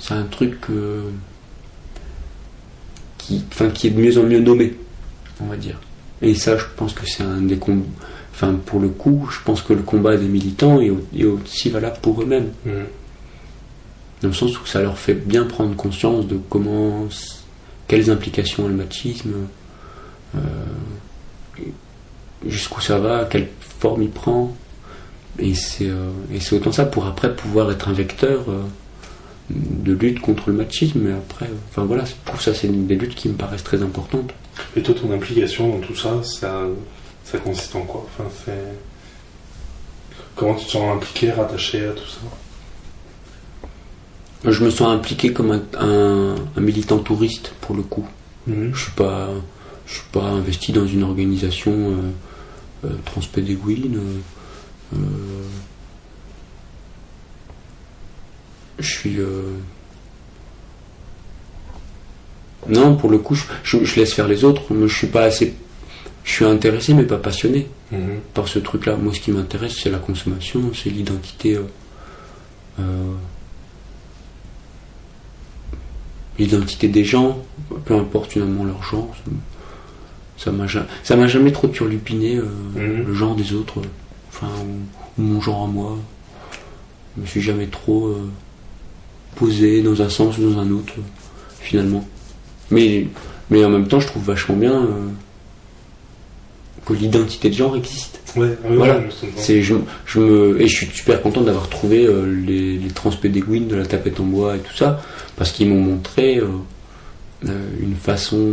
c'est 0.00 0.14
un 0.14 0.24
truc 0.24 0.56
euh, 0.70 1.08
qui, 3.18 3.36
est 3.86 3.90
de 3.90 4.00
mieux 4.00 4.18
en 4.18 4.24
mieux 4.24 4.40
nommé, 4.40 4.74
on 5.40 5.46
va 5.46 5.56
dire. 5.56 5.78
Et 6.20 6.34
ça, 6.34 6.56
je 6.56 6.64
pense 6.76 6.92
que 6.94 7.06
c'est 7.06 7.22
un 7.22 7.40
des 7.42 7.56
combats. 7.58 7.84
Enfin, 8.34 8.54
pour 8.66 8.80
le 8.80 8.88
coup, 8.88 9.28
je 9.30 9.38
pense 9.44 9.62
que 9.62 9.72
le 9.72 9.82
combat 9.82 10.16
des 10.16 10.26
militants 10.26 10.80
est, 10.80 10.90
au- 10.90 11.04
est 11.16 11.24
aussi 11.24 11.68
valable 11.70 11.98
pour 12.00 12.22
eux-mêmes. 12.22 12.50
Mhm. 12.64 12.72
Dans 14.22 14.28
le 14.28 14.34
sens 14.34 14.60
où 14.60 14.66
ça 14.66 14.80
leur 14.80 14.98
fait 14.98 15.14
bien 15.14 15.44
prendre 15.44 15.74
conscience 15.76 16.26
de 16.26 16.38
comment. 16.48 17.08
quelles 17.88 18.10
implications 18.10 18.66
a 18.66 18.68
le 18.68 18.74
machisme, 18.74 19.32
jusqu'où 22.46 22.80
ça 22.80 22.98
va, 22.98 23.24
quelle 23.24 23.48
forme 23.78 24.02
il 24.02 24.10
prend. 24.10 24.54
Et 25.38 25.54
c'est 25.54 25.88
euh, 25.88 26.10
et 26.32 26.40
c'est 26.40 26.54
autant 26.54 26.72
ça 26.72 26.84
pour 26.84 27.06
après 27.06 27.34
pouvoir 27.34 27.70
être 27.70 27.88
un 27.88 27.92
vecteur 27.92 28.44
euh, 28.48 28.62
de 29.50 29.92
lutte 29.92 30.20
contre 30.20 30.50
le 30.50 30.56
machisme. 30.56 31.00
Mais 31.00 31.12
après, 31.12 31.46
euh, 31.46 31.56
enfin 31.70 31.84
voilà, 31.84 32.04
je 32.04 32.12
trouve 32.24 32.40
ça 32.40 32.54
c'est 32.54 32.68
des 32.68 32.96
luttes 32.96 33.14
qui 33.14 33.28
me 33.28 33.34
paraissent 33.34 33.64
très 33.64 33.82
importantes. 33.82 34.32
Et 34.76 34.82
toi, 34.82 34.94
ton 34.94 35.10
implication 35.12 35.70
dans 35.70 35.80
tout 35.80 35.96
ça, 35.96 36.22
ça, 36.22 36.68
consiste 37.38 37.74
en 37.74 37.82
quoi? 37.82 38.06
Enfin. 38.18 38.52
Comment 40.34 40.54
tu 40.54 40.66
te 40.66 40.70
sens 40.72 40.96
impliqué, 40.96 41.30
rattaché 41.30 41.84
à 41.86 41.92
tout 41.92 42.06
ça? 42.06 42.20
Je 44.44 44.64
me 44.64 44.70
sens 44.70 44.88
impliqué 44.92 45.32
comme 45.32 45.52
un, 45.52 45.62
un- 45.78 46.34
un 46.56 46.60
militant 46.60 46.98
touriste 46.98 47.52
pour 47.60 47.76
le 47.76 47.82
coup. 47.82 48.06
Mhm. 48.46 48.72
Je 48.74 48.82
suis 48.82 48.92
pas, 48.92 49.28
Je 49.86 49.94
suis 49.94 50.08
pas 50.12 50.22
investi 50.24 50.72
dans 50.72 50.86
une 50.86 51.02
organisation 51.02 51.72
euh, 51.72 52.86
euh, 52.88 52.90
transpédéguine. 53.04 53.96
euh, 54.94 54.96
euh, 54.96 54.98
je 58.78 58.88
suis. 58.90 59.18
Non, 62.68 62.96
pour 62.96 63.10
le 63.10 63.18
coup, 63.18 63.34
je, 63.34 63.44
je- 63.64 63.84
je 63.84 63.96
laisse 63.96 64.12
faire 64.14 64.28
les 64.28 64.44
autres. 64.44 64.72
Moi, 64.72 64.86
je 64.86 64.96
suis 64.96 65.08
pas 65.08 65.22
assez. 65.24 65.54
Je 66.24 66.30
suis 66.32 66.44
intéressé, 66.44 66.94
mais 66.94 67.04
pas 67.04 67.18
passionné 67.18 67.68
Mhm. 67.90 68.20
par 68.34 68.46
ce 68.48 68.58
truc-là. 68.60 68.96
Moi, 68.96 69.12
ce 69.12 69.20
qui 69.20 69.30
m'intéresse, 69.32 69.76
c'est 69.82 69.90
la 69.90 69.98
consommation, 69.98 70.72
c'est 70.74 70.90
l'identité. 70.90 71.56
euh, 71.56 71.62
euh, 72.80 73.12
l'identité 76.38 76.88
des 76.88 77.04
gens, 77.04 77.38
peu 77.84 77.94
importe 77.94 78.32
finalement 78.32 78.64
leur 78.64 78.82
genre. 78.82 79.14
ça- 80.38 80.50
m'a 80.50 80.66
ja- 80.66 80.86
ça 81.04 81.14
m'a 81.14 81.28
jamais 81.28 81.52
trop 81.52 81.68
turlupiné 81.68 82.36
euh, 82.36 82.46
Mhm. 82.74 83.06
le 83.06 83.14
genre 83.14 83.36
des 83.36 83.52
autres, 83.52 83.80
enfin 84.28 84.48
ou, 84.66 85.20
ou 85.22 85.24
mon 85.24 85.40
genre 85.40 85.64
à 85.64 85.66
moi. 85.68 85.96
Je 87.16 87.22
me 87.22 87.26
suis 87.26 87.42
jamais 87.42 87.66
trop 87.68 88.06
euh, 88.08 88.28
posé 89.36 89.82
dans 89.82 90.00
un 90.02 90.08
sens 90.08 90.38
ou 90.38 90.50
dans 90.50 90.58
un 90.60 90.70
autre 90.72 90.94
finalement. 91.60 92.04
Mais 92.70 93.06
mais 93.50 93.64
en 93.64 93.68
même 93.70 93.86
temps, 93.86 94.00
je 94.00 94.06
trouve 94.08 94.24
vachement 94.24 94.56
bien 94.56 94.72
euh, 94.72 95.08
que 96.86 96.94
l'identité 96.94 97.48
de 97.50 97.54
genre 97.54 97.76
existe. 97.76 98.20
Ouais, 98.36 98.46
ouais, 98.46 98.76
Voilà. 98.76 98.98
ouais, 98.98 99.08
je. 99.22 99.26
C'est, 99.36 99.62
je, 99.62 99.74
je 100.06 100.18
me, 100.20 100.60
et 100.60 100.66
je 100.66 100.74
suis 100.74 100.86
super 100.86 101.20
content 101.22 101.42
d'avoir 101.42 101.68
trouvé 101.68 102.06
euh, 102.06 102.24
les, 102.46 102.76
les 102.78 102.88
transpédéguines 102.90 103.68
de 103.68 103.76
la 103.76 103.84
tapette 103.86 104.18
en 104.20 104.24
bois 104.24 104.56
et 104.56 104.60
tout 104.60 104.74
ça, 104.76 105.02
parce 105.36 105.52
qu'ils 105.52 105.68
m'ont 105.68 105.80
montré 105.82 106.38
euh, 106.38 106.46
euh, 107.48 107.50
une 107.80 107.94
façon 107.96 108.52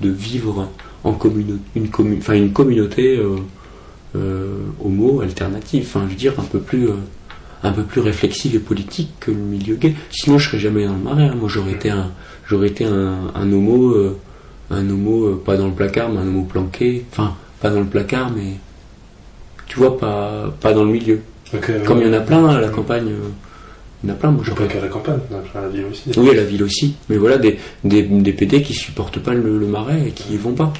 de 0.00 0.08
vivre 0.10 0.68
en 1.04 1.12
communauté, 1.12 1.60
une, 1.76 1.88
enfin, 2.18 2.34
une 2.34 2.52
communauté 2.52 3.20
euh, 4.16 4.58
homo 4.82 5.20
alternative, 5.20 5.84
enfin 5.86 6.04
je 6.06 6.10
veux 6.12 6.16
dire 6.18 6.34
un 6.38 6.44
peu 6.44 6.58
plus, 6.58 6.88
un 7.62 7.72
peu 7.72 7.82
plus 7.82 8.00
réflexive 8.00 8.54
et 8.54 8.58
politique 8.58 9.10
que 9.20 9.30
le 9.30 9.36
milieu 9.36 9.76
gay. 9.76 9.94
Sinon 10.10 10.38
je 10.38 10.48
serais 10.48 10.58
jamais 10.58 10.86
dans 10.86 10.94
le 10.94 10.98
marais. 11.00 11.24
hein. 11.24 11.34
Moi 11.38 11.48
j'aurais 11.48 11.72
été 11.72 11.90
un, 11.90 12.10
j'aurais 12.46 12.68
été 12.68 12.84
un, 12.84 13.30
un 13.34 13.52
homo, 13.52 13.94
un 14.70 14.88
homo 14.90 15.36
pas 15.36 15.56
dans 15.56 15.66
le 15.68 15.74
placard, 15.74 16.10
mais 16.10 16.18
un 16.18 16.26
homo 16.28 16.42
planqué. 16.44 17.04
Enfin 17.12 17.34
pas 17.60 17.70
dans 17.70 17.80
le 17.80 17.86
placard, 17.86 18.30
mais 18.34 18.54
tu 19.70 19.78
vois 19.78 19.96
pas, 19.98 20.52
pas 20.60 20.72
dans 20.72 20.82
le 20.82 20.90
milieu. 20.90 21.20
Comme 21.86 22.00
il 22.00 22.06
y 22.08 22.10
en 22.10 22.12
a 22.12 22.20
plein 22.20 22.44
à 22.48 22.60
la 22.60 22.68
campagne, 22.68 23.06
euh, 23.08 23.28
il 24.02 24.08
y 24.08 24.12
en 24.12 24.14
a 24.14 24.18
plein. 24.18 24.32
Moi 24.32 24.42
Je 24.44 24.50
pas 24.52 24.66
qu'à 24.66 24.80
la 24.80 24.88
campagne, 24.88 25.18
on 25.30 25.36
a 25.36 25.38
plein 25.38 25.60
à 25.60 25.64
la 25.64 25.68
ville 25.70 25.84
aussi. 25.90 26.10
oui, 26.16 26.30
à 26.30 26.34
la 26.34 26.42
ville 26.44 26.62
aussi. 26.64 26.96
Mais 27.08 27.16
voilà, 27.16 27.38
des, 27.38 27.58
des, 27.84 28.02
des 28.02 28.32
PD 28.32 28.62
qui 28.62 28.74
supportent 28.74 29.20
pas 29.20 29.32
le, 29.32 29.58
le 29.58 29.66
marais 29.66 30.08
et 30.08 30.10
qui 30.10 30.34
y 30.34 30.36
vont 30.36 30.54
pas. 30.54 30.72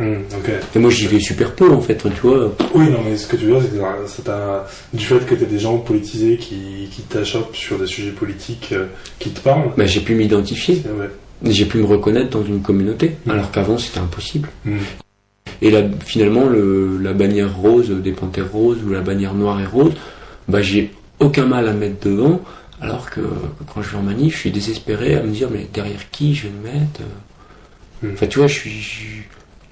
Ok. 0.00 0.50
Et 0.76 0.78
moi, 0.78 0.90
j'y 0.90 1.06
vais 1.08 1.18
super 1.20 1.52
peu, 1.54 1.70
en 1.72 1.80
fait, 1.80 1.96
tu 1.96 2.08
vois. 2.22 2.54
Oui, 2.74 2.88
non, 2.88 2.98
mais 3.04 3.16
ce 3.16 3.26
que 3.26 3.34
tu 3.36 3.46
veux 3.46 3.52
dire, 3.60 3.62
c'est 4.06 4.24
que 4.24 4.30
euh, 4.30 4.60
du 4.92 5.04
fait 5.04 5.24
que 5.26 5.34
t'es 5.34 5.46
des 5.46 5.58
gens 5.58 5.78
politisés 5.78 6.36
qui, 6.36 6.88
qui 6.92 7.02
t'achoppent 7.02 7.56
sur 7.56 7.78
des 7.80 7.86
sujets 7.86 8.12
politiques 8.12 8.68
euh, 8.72 8.86
qui 9.18 9.30
te 9.30 9.40
parlent. 9.40 9.70
Bah, 9.76 9.86
j'ai 9.86 10.00
pu 10.00 10.14
m'identifier, 10.14 10.82
j'ai 11.44 11.64
pu 11.64 11.78
me 11.78 11.84
reconnaître 11.86 12.30
dans 12.30 12.44
une 12.44 12.62
communauté, 12.62 13.16
Mhm. 13.26 13.32
alors 13.32 13.50
qu'avant, 13.50 13.76
c'était 13.78 13.98
impossible. 13.98 14.48
Mhm. 14.64 14.78
Et 15.62 15.70
là, 15.70 15.82
finalement, 16.04 16.46
le, 16.46 16.98
la 17.02 17.12
bannière 17.12 17.56
rose 17.56 17.90
des 17.90 18.12
panthères 18.12 18.50
roses 18.52 18.78
ou 18.86 18.90
la 18.90 19.00
bannière 19.00 19.34
noire 19.34 19.60
et 19.60 19.66
rose, 19.66 19.92
bah, 20.48 20.62
j'ai 20.62 20.92
aucun 21.20 21.46
mal 21.46 21.66
à 21.68 21.72
mettre 21.72 22.06
devant, 22.08 22.40
alors 22.80 23.10
que 23.10 23.20
quand 23.74 23.82
je 23.82 23.90
vais 23.90 23.96
en 23.98 24.02
manif, 24.02 24.34
je 24.34 24.38
suis 24.38 24.50
désespéré 24.52 25.16
à 25.16 25.22
me 25.22 25.30
dire, 25.32 25.48
mais 25.52 25.66
derrière 25.72 26.10
qui 26.12 26.34
je 26.34 26.44
vais 26.44 26.52
me 26.52 26.62
mettre 26.62 27.00
euh. 28.04 28.10
Enfin, 28.14 28.26
tu 28.28 28.38
vois, 28.38 28.46
je 28.46 28.54
suis. 28.54 28.70
je- 28.70 29.22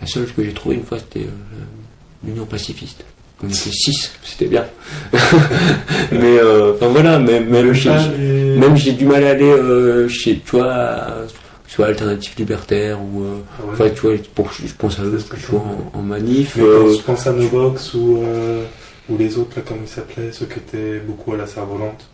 La 0.00 0.06
seule 0.08 0.26
que 0.26 0.42
j'ai 0.44 0.52
trouvée 0.52 0.74
une 0.74 0.82
fois, 0.82 0.98
c'était 0.98 1.26
euh, 1.26 1.30
l'Union 2.26 2.44
pacifiste. 2.46 3.04
On 3.42 3.46
était 3.46 3.54
six, 3.70 4.10
c'était 4.24 4.46
bien. 4.46 4.64
mais, 6.12 6.38
euh, 6.38 6.72
enfin 6.74 6.88
voilà, 6.88 7.18
même, 7.18 7.48
même, 7.48 7.72
j'ai- 7.72 7.90
Ah, 7.90 8.08
même 8.58 8.76
j'ai 8.76 8.92
du 8.92 9.04
mal 9.04 9.22
à 9.24 9.30
aller 9.30 9.44
euh, 9.44 10.08
chez, 10.08 10.40
tu 11.68 11.76
vois, 11.76 11.86
soit 11.86 11.86
Alternative 11.86 12.34
Libertaire 12.38 13.00
ou. 13.02 13.22
euh, 13.24 13.36
Ah 13.58 13.64
ouais. 13.66 13.72
Enfin, 13.72 13.90
tu 13.90 14.00
vois, 14.00 14.12
pour, 14.34 14.52
je 14.52 14.72
pense 14.74 14.98
à 14.98 15.04
eux, 15.04 15.18
que 15.28 15.36
je 15.36 15.46
vois 15.46 15.60
en, 15.60 15.98
en 15.98 16.02
manif. 16.02 16.56
Euh, 16.58 16.92
je 16.96 17.02
pense 17.02 17.26
à 17.26 17.32
Novox 17.32 17.94
ou, 17.94 18.22
euh, 18.22 18.64
ou 19.08 19.16
les 19.18 19.38
autres, 19.38 19.56
là, 19.56 19.62
comment 19.66 19.80
ils 19.84 19.88
s'appelaient, 19.88 20.32
ceux 20.32 20.46
qui 20.46 20.58
étaient 20.58 20.98
beaucoup 21.00 21.32
à 21.32 21.36
la 21.36 21.46
cerf-volante, 21.46 22.06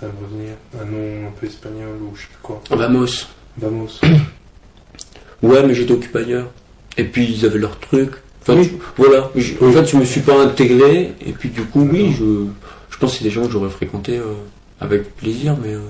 ça 0.00 0.06
va 0.06 0.12
me 0.12 0.26
revenir. 0.26 0.54
Un 0.80 0.84
nom 0.84 1.28
un 1.28 1.32
peu 1.40 1.46
espagnol 1.46 1.96
ou 2.02 2.14
je 2.16 2.22
sais 2.22 2.28
plus 2.28 2.42
quoi. 2.42 2.62
Vamos. 2.70 3.06
Vamos. 3.58 4.00
Ouais, 5.42 5.64
mais 5.64 5.74
j'étais 5.74 5.92
occupé 5.92 6.18
ailleurs. 6.18 6.50
Et 6.96 7.04
puis 7.04 7.24
ils 7.24 7.46
avaient 7.46 7.58
leur 7.60 7.78
truc. 7.78 8.10
Enfin, 8.42 8.56
Oui. 8.58 8.72
voilà. 8.96 9.30
Je- 9.36 9.54
en 9.64 9.70
fait, 9.70 9.84
je 9.86 9.96
me 9.96 10.04
suis 10.04 10.20
pas 10.20 10.36
intégré. 10.42 11.12
Et 11.24 11.32
puis 11.32 11.48
du 11.50 11.62
coup, 11.62 11.88
oui, 11.90 12.12
je, 12.18 12.46
je 12.90 12.98
pense 12.98 13.12
que 13.12 13.18
c'est 13.18 13.24
des 13.24 13.30
gens 13.30 13.46
que 13.46 13.52
j'aurais 13.52 13.70
fréquenté 13.70 14.16
euh, 14.18 14.32
avec 14.80 15.14
plaisir, 15.16 15.56
mais. 15.62 15.74
euh, 15.74 15.80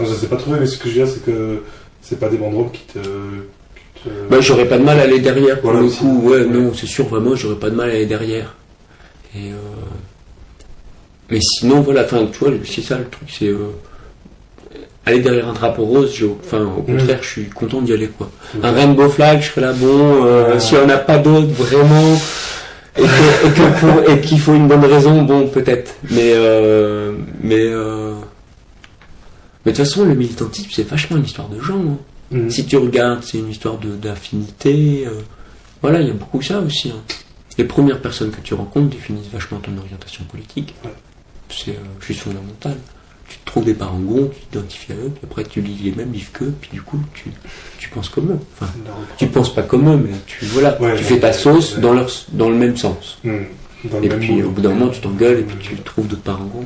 Non, 0.00 0.04
je 0.06 0.14
sais 0.14 0.26
pas 0.26 0.36
trouvé, 0.36 0.58
mais 0.58 0.66
ce 0.66 0.78
que 0.78 0.88
je 0.88 0.94
veux 0.98 1.04
dire, 1.04 1.14
c'est 1.14 1.24
que 1.24 1.62
c'est 2.02 2.18
pas 2.20 2.28
des 2.28 2.36
banderoles 2.36 2.70
qui 2.72 2.82
te. 2.92 2.98
qui 2.98 4.08
te- 4.08 4.28
Bah, 4.30 4.40
j'aurais 4.40 4.66
pas 4.68 4.76
de 4.78 4.82
mal 4.84 4.98
à 4.98 5.02
aller 5.04 5.20
derrière 5.20 5.60
pour 5.60 5.70
Voilà 5.72 5.86
le 5.86 5.90
coup. 5.92 6.20
Ouais, 6.28 6.38
Ouais. 6.40 6.44
non, 6.46 6.72
c'est 6.74 6.86
sûr, 6.86 7.06
vraiment, 7.06 7.34
j'aurais 7.36 7.56
pas 7.58 7.70
de 7.70 7.76
mal 7.76 7.88
à 7.90 7.92
aller 7.94 8.06
derrière. 8.06 8.54
Et 9.34 9.50
euh... 9.50 9.54
Mais 11.30 11.40
sinon, 11.40 11.80
voilà, 11.80 12.04
tu 12.04 12.14
vois, 12.14 12.50
c'est 12.66 12.82
ça 12.82 12.98
le 12.98 13.04
truc, 13.08 13.28
c'est 13.30 13.46
euh, 13.48 13.68
aller 15.06 15.20
derrière 15.20 15.48
un 15.48 15.52
drapeau 15.54 15.84
rose. 15.84 16.12
je- 16.14 16.26
Enfin, 16.26 16.60
au 16.62 16.82
Mm. 16.82 16.96
contraire, 16.98 17.18
je 17.22 17.28
suis 17.28 17.48
content 17.48 17.80
d'y 17.80 17.92
aller, 17.94 18.08
quoi. 18.08 18.30
Un 18.62 18.72
rainbow 18.72 19.08
flag, 19.08 19.40
je 19.40 19.48
serais 19.48 19.62
là, 19.62 19.72
bon, 19.72 20.24
euh, 20.26 20.58
si 20.58 20.74
on 20.76 20.86
n'a 20.86 20.98
pas 20.98 21.16
d'autre, 21.18 21.48
vraiment, 21.52 22.20
et 22.98 23.00
que- 23.02 23.46
et 23.46 23.50
que 23.50 23.80
pour- 23.80 24.10
et 24.10 24.20
qu'il 24.20 24.38
faut 24.40 24.52
une 24.54 24.68
bonne 24.68 24.84
raison, 24.84 25.22
bon, 25.22 25.46
peut-être. 25.48 25.94
Mais, 26.10 26.32
euh, 26.34 27.12
mais, 27.42 27.62
euh, 27.64 28.12
mais 29.64 29.72
de 29.72 29.76
toute 29.76 29.86
façon, 29.86 30.04
le 30.04 30.14
militantisme, 30.14 30.70
c'est 30.72 30.88
vachement 30.88 31.16
une 31.18 31.24
histoire 31.24 31.48
de 31.48 31.60
gens. 31.60 31.78
hein. 31.80 31.96
Mhm. 32.30 32.50
Si 32.50 32.64
tu 32.66 32.76
regardes, 32.76 33.22
c'est 33.22 33.38
une 33.38 33.48
histoire 33.50 33.78
d'affinité. 33.78 35.04
euh, 35.06 35.20
voilà, 35.82 36.00
il 36.00 36.08
y 36.08 36.10
a 36.10 36.14
beaucoup 36.14 36.40
ça 36.42 36.60
aussi. 36.60 36.90
hein. 36.90 37.02
Les 37.58 37.64
premières 37.64 38.00
personnes 38.00 38.30
que 38.30 38.40
tu 38.40 38.54
rencontres 38.54 38.88
définissent 38.90 39.28
vachement 39.32 39.58
ton 39.58 39.76
orientation 39.76 40.24
politique. 40.24 40.74
Ouais. 40.84 40.90
C'est 41.50 41.72
euh, 41.72 41.80
juste 42.00 42.20
fondamental. 42.20 42.76
Tu 43.28 43.38
te 43.38 43.46
trouves 43.46 43.64
des 43.64 43.74
parangons, 43.74 44.28
tu 44.34 44.40
t'identifies 44.46 44.92
à 44.92 44.96
eux, 44.96 45.10
puis 45.14 45.20
après 45.24 45.44
tu 45.44 45.60
lis 45.62 45.78
les 45.84 45.92
mêmes 45.92 46.12
livres 46.12 46.32
qu'eux, 46.32 46.52
puis 46.60 46.70
du 46.72 46.82
coup 46.82 46.98
tu, 47.14 47.30
tu 47.78 47.88
penses 47.90 48.08
comme 48.10 48.30
eux. 48.32 48.38
Enfin, 48.54 48.70
reprendre. 48.74 49.06
tu 49.16 49.26
penses 49.28 49.54
pas 49.54 49.62
comme 49.62 49.88
eux, 49.88 49.96
mais 49.96 50.10
tu 50.26 50.44
voilà, 50.46 50.78
Ouais, 50.80 50.94
tu 50.96 51.02
ouais, 51.02 51.08
fais 51.08 51.18
ta 51.20 51.32
sauce 51.32 51.78
dans 51.78 51.92
leur 51.94 52.10
dans 52.32 52.50
le 52.50 52.56
même 52.56 52.76
sens. 52.76 53.18
Le 53.24 53.46
Et 54.02 54.08
même 54.08 54.18
puis 54.18 54.42
au 54.42 54.50
bout 54.50 54.60
d'un 54.60 54.70
moment, 54.74 54.90
tu 54.90 55.00
t'engueules 55.00 55.40
et 55.40 55.42
puis 55.44 55.56
tu 55.60 55.76
trouves 55.76 56.08
d'autres 56.08 56.22
parangons. 56.22 56.64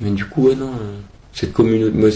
Mais 0.00 0.10
du 0.10 0.24
coup, 0.26 0.48
ouais, 0.48 0.54
non, 0.56 0.68
euh, 0.70 0.98
cette 1.36 1.52
communauté, 1.52 1.96
moi, 1.96 2.08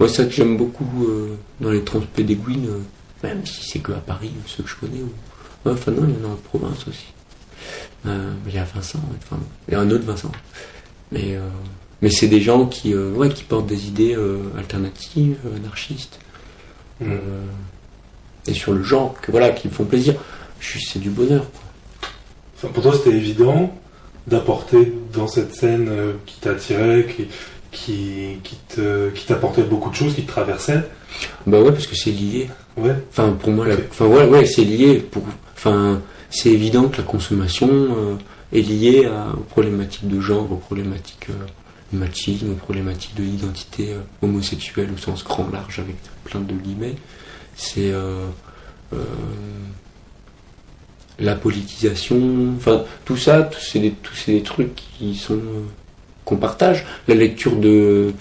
moi, 0.00 0.08
ça 0.08 0.24
que 0.24 0.32
j'aime 0.32 0.56
beaucoup 0.56 1.06
euh, 1.06 1.36
dans 1.60 1.70
les 1.70 1.84
transpédéguines, 1.84 2.68
euh, 2.68 2.80
même 3.22 3.46
si 3.46 3.64
c'est 3.68 3.78
que 3.78 3.92
à 3.92 3.98
Paris, 3.98 4.32
euh, 4.34 4.42
ceux 4.46 4.64
que 4.64 4.68
je 4.68 4.74
connais, 4.74 5.00
ou... 5.00 5.12
ouais, 5.64 5.72
enfin 5.72 5.92
non, 5.92 6.02
il 6.08 6.20
y 6.20 6.26
en 6.26 6.30
a 6.30 6.32
en 6.32 6.36
province 6.36 6.86
aussi. 6.88 7.06
Euh, 8.04 8.32
il 8.48 8.54
y 8.54 8.58
a 8.58 8.64
Vincent, 8.64 8.98
enfin, 9.16 9.40
il 9.68 9.74
y 9.74 9.76
a 9.76 9.80
un 9.80 9.90
autre 9.92 10.04
Vincent. 10.04 10.32
Mais, 11.12 11.38
mais 12.02 12.10
c'est 12.10 12.26
des 12.26 12.40
gens 12.40 12.66
qui, 12.66 12.92
ouais, 12.92 13.28
qui 13.28 13.44
portent 13.44 13.68
des 13.68 13.86
idées 13.86 14.16
alternatives, 14.58 15.38
anarchistes, 15.56 16.18
euh, 17.02 17.18
et 18.48 18.54
sur 18.54 18.72
le 18.72 18.82
genre, 18.82 19.14
que 19.20 19.30
voilà, 19.30 19.50
qui 19.50 19.68
me 19.68 19.72
font 19.72 19.84
plaisir. 19.84 20.14
C'est 20.60 20.98
du 20.98 21.10
bonheur, 21.10 21.48
quoi. 21.52 21.60
Enfin, 22.56 22.68
pour 22.72 22.82
toi, 22.82 22.94
c'était 22.94 23.16
évident 23.16 23.78
d'apporter 24.26 24.92
dans 25.12 25.28
cette 25.28 25.54
scène 25.54 25.88
qui 26.26 26.40
t'attirait, 26.40 27.06
qui, 27.06 27.28
qui, 27.74 28.38
qui 28.42 28.56
te, 28.68 29.10
qui 29.10 29.26
t'apportait 29.26 29.62
beaucoup 29.64 29.90
de 29.90 29.94
choses, 29.94 30.14
qui 30.14 30.22
te 30.22 30.28
traversaient. 30.32 30.82
Bah 31.46 31.60
ouais, 31.60 31.72
parce 31.72 31.86
que 31.86 31.94
c'est 31.94 32.10
lié. 32.12 32.48
Ouais. 32.76 32.94
Enfin, 33.10 33.32
pour 33.32 33.50
moi, 33.50 33.66
la- 33.68 33.76
enfin, 33.90 34.06
ouais, 34.06 34.24
ouais, 34.26 34.46
c'est 34.46 34.64
lié. 34.64 35.00
Pour, 35.00 35.22
enfin, 35.54 36.00
c'est 36.30 36.50
évident 36.50 36.88
que 36.88 36.96
la 36.98 37.02
consommation 37.02 37.68
euh, 37.70 38.14
est 38.52 38.62
liée 38.62 39.04
à- 39.06 39.32
aux 39.36 39.42
problématiques 39.42 40.08
de 40.08 40.20
genre, 40.20 40.50
aux 40.50 40.56
problématiques 40.56 41.26
euh, 41.30 41.34
du 41.92 41.98
machisme, 41.98 42.52
aux 42.52 42.56
problématiques 42.56 43.14
de 43.16 43.22
l'identité 43.22 43.92
euh, 43.92 44.00
homosexuelle 44.22 44.88
au 44.94 44.98
sens 44.98 45.22
grand 45.24 45.48
large 45.52 45.78
avec 45.78 45.96
plein 46.24 46.40
de 46.40 46.52
guillemets. 46.54 46.94
C'est 47.56 47.92
euh, 47.92 48.24
euh, 48.92 48.96
la 51.18 51.36
politisation. 51.36 52.54
Enfin, 52.56 52.82
tout 53.04 53.16
ça, 53.16 53.42
tout 53.42 53.60
c'est 53.60 54.32
des 54.32 54.42
trucs 54.42 54.74
qui 54.98 55.14
sont 55.14 55.38
qu'on 56.24 56.36
partage. 56.36 56.84
La 57.08 57.14
lecture 57.14 57.56
de 57.56 58.12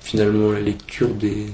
finalement 0.00 0.52
la 0.52 0.60
lecture 0.60 1.08
des 1.08 1.46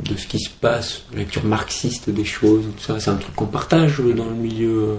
de 0.00 0.16
ce 0.16 0.26
qui 0.28 0.38
se 0.38 0.50
passe, 0.50 1.02
la 1.12 1.18
lecture 1.20 1.44
marxiste 1.44 2.08
des 2.08 2.24
choses, 2.24 2.64
tout 2.76 2.84
ça, 2.84 3.00
c'est 3.00 3.10
un 3.10 3.16
truc 3.16 3.34
qu'on 3.34 3.46
partage 3.46 3.98
dans 3.98 4.26
le 4.26 4.36
milieu. 4.36 4.68
euh, 4.70 4.94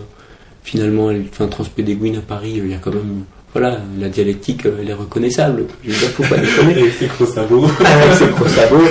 finalement, 0.64 1.10
enfin, 1.32 1.48
Transpédéguine 1.48 2.18
à 2.18 2.22
Paris, 2.22 2.56
il 2.58 2.70
y 2.70 2.74
a 2.74 2.78
quand 2.78 2.94
même 2.94 3.24
voilà, 3.54 3.80
la 4.00 4.10
dialectique, 4.10 4.68
euh, 4.68 4.78
elle 4.80 4.90
est 4.90 4.94
reconnaissable. 4.94 5.66
Je 5.84 5.92
veux 5.92 5.98
dire, 5.98 6.10
faut 6.10 6.24
pas 6.24 6.38
déconner. 6.42 6.80
Et 6.82 6.92
c'est 6.92 7.08
gros 7.08 7.26
sabot. 7.26 7.66
Avec 7.66 8.14
ses 8.14 8.28
gros 8.28 8.48
sabots. 8.48 8.84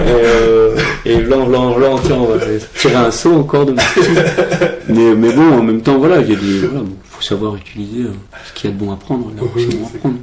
Euh, 0.00 0.76
et 1.06 1.16
blanc, 1.16 1.46
blanc, 1.46 1.74
blanc, 1.74 1.98
tiens, 2.04 2.16
on 2.16 2.26
va 2.26 2.44
tirer 2.76 2.94
un 2.94 3.10
saut 3.10 3.36
encore 3.36 3.64
de 3.64 3.72
mais, 4.88 5.14
mais 5.14 5.32
bon, 5.32 5.58
en 5.58 5.62
même 5.62 5.80
temps, 5.80 5.98
voilà, 5.98 6.20
il 6.20 6.30
y 6.30 6.36
a 6.36 6.38
des, 6.38 6.58
voilà, 6.58 6.80
bon, 6.80 6.96
faut 7.04 7.22
savoir 7.22 7.56
utiliser 7.56 8.04
ce 8.46 8.52
qu'il 8.52 8.68
y 8.68 8.72
a 8.72 8.76
de 8.76 8.84
bon 8.84 8.92
à 8.92 8.96
prendre, 8.96 9.30
là 9.34 9.42
Oui, 9.54 9.66
c'est 9.70 9.76
bon 9.78 9.86
à 9.86 9.88
c'est 9.92 9.98
prendre. 9.98 10.16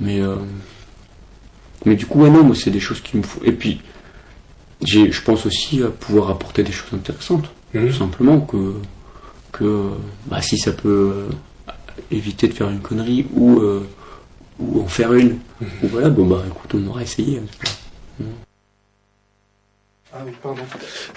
Mais, 0.00 0.20
euh, 0.20 0.36
mais 1.84 1.94
du 1.96 2.06
coup, 2.06 2.20
ouais, 2.22 2.30
non, 2.30 2.42
moi, 2.44 2.56
c'est 2.56 2.70
des 2.70 2.80
choses 2.80 3.00
qui 3.00 3.16
me 3.16 3.22
font. 3.22 3.40
Et 3.44 3.52
puis, 3.52 3.80
j'ai, 4.82 5.12
je 5.12 5.22
pense 5.22 5.46
aussi 5.46 5.82
à 5.82 5.88
pouvoir 5.88 6.30
apporter 6.30 6.62
des 6.62 6.72
choses 6.72 6.92
intéressantes. 6.94 7.50
Mhm. 7.74 7.88
Tout 7.88 7.94
simplement 7.94 8.40
que, 8.40 8.74
que 9.52 9.88
bah, 10.26 10.42
si 10.42 10.58
ça 10.58 10.72
peut 10.72 11.28
euh, 11.68 11.72
éviter 12.10 12.48
de 12.48 12.54
faire 12.54 12.70
une 12.70 12.80
connerie 12.80 13.26
ou, 13.34 13.58
euh, 13.60 13.86
ou 14.58 14.82
en 14.82 14.86
faire 14.88 15.12
une, 15.12 15.38
ou 15.82 15.88
voilà, 15.88 16.08
bon 16.10 16.26
bah 16.26 16.42
écoute, 16.46 16.74
on 16.74 16.86
aura 16.88 17.02
essayé. 17.02 17.40
hein. 18.20 18.24
Ah 20.12 20.18
oui, 20.26 20.32
pardon. 20.42 20.62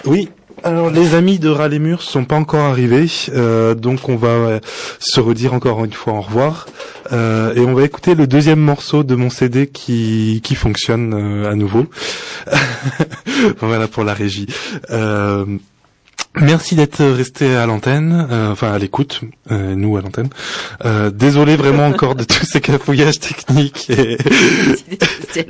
Oui, 0.04 0.28
alors 0.62 0.90
les 0.90 1.14
amis 1.14 1.40
de 1.40 1.48
Ras 1.48 1.66
les 1.66 1.80
Murs 1.80 2.02
sont 2.02 2.24
pas 2.24 2.36
encore 2.36 2.60
arrivés, 2.60 3.06
euh, 3.30 3.74
donc 3.74 4.08
on 4.08 4.14
va 4.14 4.28
euh, 4.28 4.60
se 5.00 5.20
redire 5.20 5.52
encore 5.52 5.84
une 5.84 5.92
fois 5.92 6.12
au 6.12 6.20
revoir. 6.20 6.66
Euh, 7.12 7.54
et 7.54 7.60
on 7.60 7.74
va 7.74 7.82
écouter 7.82 8.14
le 8.14 8.28
deuxième 8.28 8.60
morceau 8.60 9.02
de 9.02 9.16
mon 9.16 9.30
CD 9.30 9.66
qui, 9.66 10.40
qui 10.44 10.54
fonctionne 10.54 11.12
euh, 11.12 11.50
à 11.50 11.56
nouveau. 11.56 11.86
voilà 13.60 13.88
pour 13.88 14.04
la 14.04 14.14
régie. 14.14 14.46
Merci 16.40 16.74
d'être 16.74 17.04
resté 17.04 17.54
à 17.54 17.64
l'antenne, 17.66 18.26
euh, 18.30 18.50
enfin 18.50 18.72
à 18.72 18.78
l'écoute, 18.78 19.20
euh, 19.52 19.74
nous 19.76 19.96
à 19.96 20.00
l'antenne. 20.00 20.28
Euh, 20.84 21.10
désolé 21.10 21.54
vraiment 21.56 21.86
encore 21.86 22.14
de 22.16 22.24
tous 22.24 22.44
ces 22.44 22.60
cafouillages 22.60 23.20
techniques. 23.20 23.88
Et... 23.90 24.18
Avait 25.36 25.46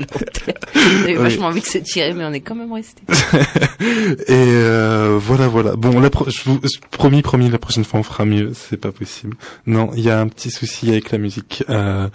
Oui. 1.07 1.15
vachement 1.15 1.47
envie 1.47 1.61
de 1.61 1.67
se 1.67 1.79
tirer, 1.79 2.13
mais 2.13 2.25
on 2.25 2.33
est 2.33 2.41
quand 2.41 2.55
même 2.55 2.73
resté. 2.73 3.03
Et 3.81 4.31
euh, 4.31 5.19
voilà, 5.21 5.49
voilà. 5.49 5.75
Bon, 5.77 5.99
la 6.01 6.11
pro- 6.11 6.29
je 6.29 6.41
vous 6.45 6.61
je- 6.63 6.79
promis, 6.91 7.23
promis, 7.23 7.49
la 7.51 7.59
prochaine 7.59 7.85
fois 7.85 8.01
on 8.01 8.03
fera 8.03 8.25
mieux. 8.25 8.53
C'est 8.55 8.77
pas 8.77 8.93
possible. 8.93 9.37
Non, 9.67 9.91
il 9.97 10.03
y 10.03 10.11
a 10.11 10.21
un 10.21 10.29
petit 10.29 10.51
souci 10.51 10.91
avec 10.91 11.11
la 11.13 11.19
musique. 11.19 11.65
Euh, 11.71 12.09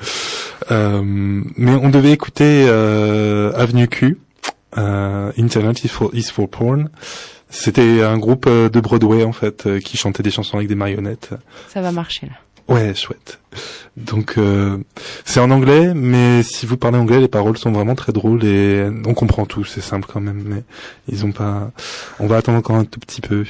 euh, 0.72 1.02
mais 1.04 1.72
on 1.72 1.90
devait 1.90 2.12
écouter 2.12 2.66
euh, 2.68 3.52
Avenue 3.56 3.88
Q, 3.88 4.18
euh, 4.78 5.32
Internet 5.38 5.84
is 5.84 5.88
for, 5.88 6.10
is 6.14 6.24
for 6.32 6.48
Porn. 6.50 6.90
C'était 7.50 8.04
un 8.04 8.18
groupe 8.18 8.46
euh, 8.48 8.70
de 8.70 8.80
Broadway 8.80 9.24
en 9.24 9.32
fait 9.32 9.66
euh, 9.66 9.80
qui 9.80 9.98
chantait 9.98 10.22
des 10.22 10.32
chansons 10.32 10.58
avec 10.58 10.70
des 10.70 10.76
marionnettes. 10.76 11.32
Ça 11.68 11.82
va 11.82 11.92
marcher 11.92 12.28
là. 12.28 12.34
Ouais, 12.74 12.94
chouette. 12.94 13.40
Donc 13.98 14.36
euh, 14.38 14.78
c'est 15.26 15.40
en 15.40 15.50
anglais, 15.50 15.94
mais 15.96 16.44
si 16.44 16.68
vous 16.68 16.78
parlez 16.78 17.00
anglais, 17.00 17.20
les 17.20 17.28
paroles 17.28 17.58
sont 17.58 17.72
vraiment 17.72 17.96
très 17.96 18.12
drôles 18.14 18.46
et 18.46 18.88
on 19.08 19.16
comprend 19.16 19.48
tout. 19.48 19.66
C'est 19.66 19.82
simple 19.82 20.08
quand 20.08 20.22
même, 20.22 20.44
mais 20.46 20.64
ils 21.08 21.26
ont 21.26 21.32
pas. 21.32 21.72
On 22.20 22.28
va 22.28 22.38
attendre 22.38 22.60
encore 22.60 22.76
un 22.76 22.86
tout 22.86 23.00
petit 23.00 23.22
peu. 23.22 23.44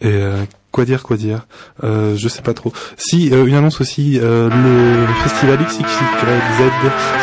Et 0.00 0.06
euh, 0.06 0.44
quoi 0.70 0.84
dire, 0.84 1.02
quoi 1.02 1.16
dire 1.16 1.46
euh, 1.84 2.16
Je 2.16 2.28
sais 2.28 2.42
pas 2.42 2.54
trop. 2.54 2.72
Si 2.96 3.32
euh, 3.32 3.46
une 3.46 3.54
annonce 3.54 3.80
aussi, 3.80 4.18
euh, 4.20 4.48
le 4.48 5.06
festival 5.22 5.58
XXYZ 5.58 5.82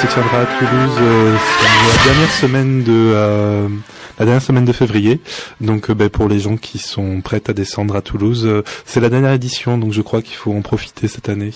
se 0.02 0.08
tiendra 0.08 0.42
à 0.42 0.46
Toulouse 0.46 0.98
euh, 1.02 1.36
la 1.88 2.04
dernière 2.06 2.32
semaine 2.32 2.84
de 2.84 2.92
euh, 2.92 3.68
la 4.20 4.26
dernière 4.26 4.44
semaine 4.44 4.66
de 4.66 4.74
février. 4.74 5.22
Donc 5.62 5.92
ben, 5.92 6.10
pour 6.10 6.28
les 6.28 6.40
gens 6.40 6.58
qui 6.58 6.78
sont 6.78 7.22
prêts 7.22 7.42
à 7.48 7.54
descendre 7.54 7.96
à 7.96 8.02
Toulouse, 8.02 8.44
euh, 8.46 8.64
c'est 8.86 9.00
la 9.00 9.10
dernière 9.10 9.34
édition, 9.34 9.78
donc 9.78 9.94
je 9.94 10.02
crois 10.02 10.22
qu'il 10.22 10.36
faut 10.36 10.54
en 10.54 10.62
profiter 10.62 11.08
cette 11.08 11.30
année. 11.30 11.54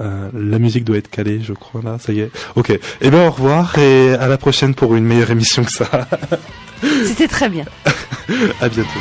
Euh, 0.00 0.28
la 0.34 0.58
musique 0.58 0.84
doit 0.84 0.96
être 0.96 1.10
calée, 1.10 1.40
je 1.42 1.52
crois 1.52 1.80
là, 1.82 1.96
ça 2.00 2.12
y 2.12 2.20
est. 2.20 2.30
Ok. 2.56 2.76
Eh 3.00 3.10
ben 3.10 3.26
au 3.26 3.30
revoir 3.30 3.78
et 3.78 4.14
à 4.14 4.26
la 4.26 4.38
prochaine 4.38 4.74
pour 4.74 4.94
une 4.94 5.04
meilleure 5.04 5.30
émission 5.30 5.64
que 5.64 5.72
ça. 5.72 6.08
C'était 7.04 7.28
très 7.28 7.48
bien. 7.48 7.64
à 8.60 8.68
bientôt. 8.68 8.98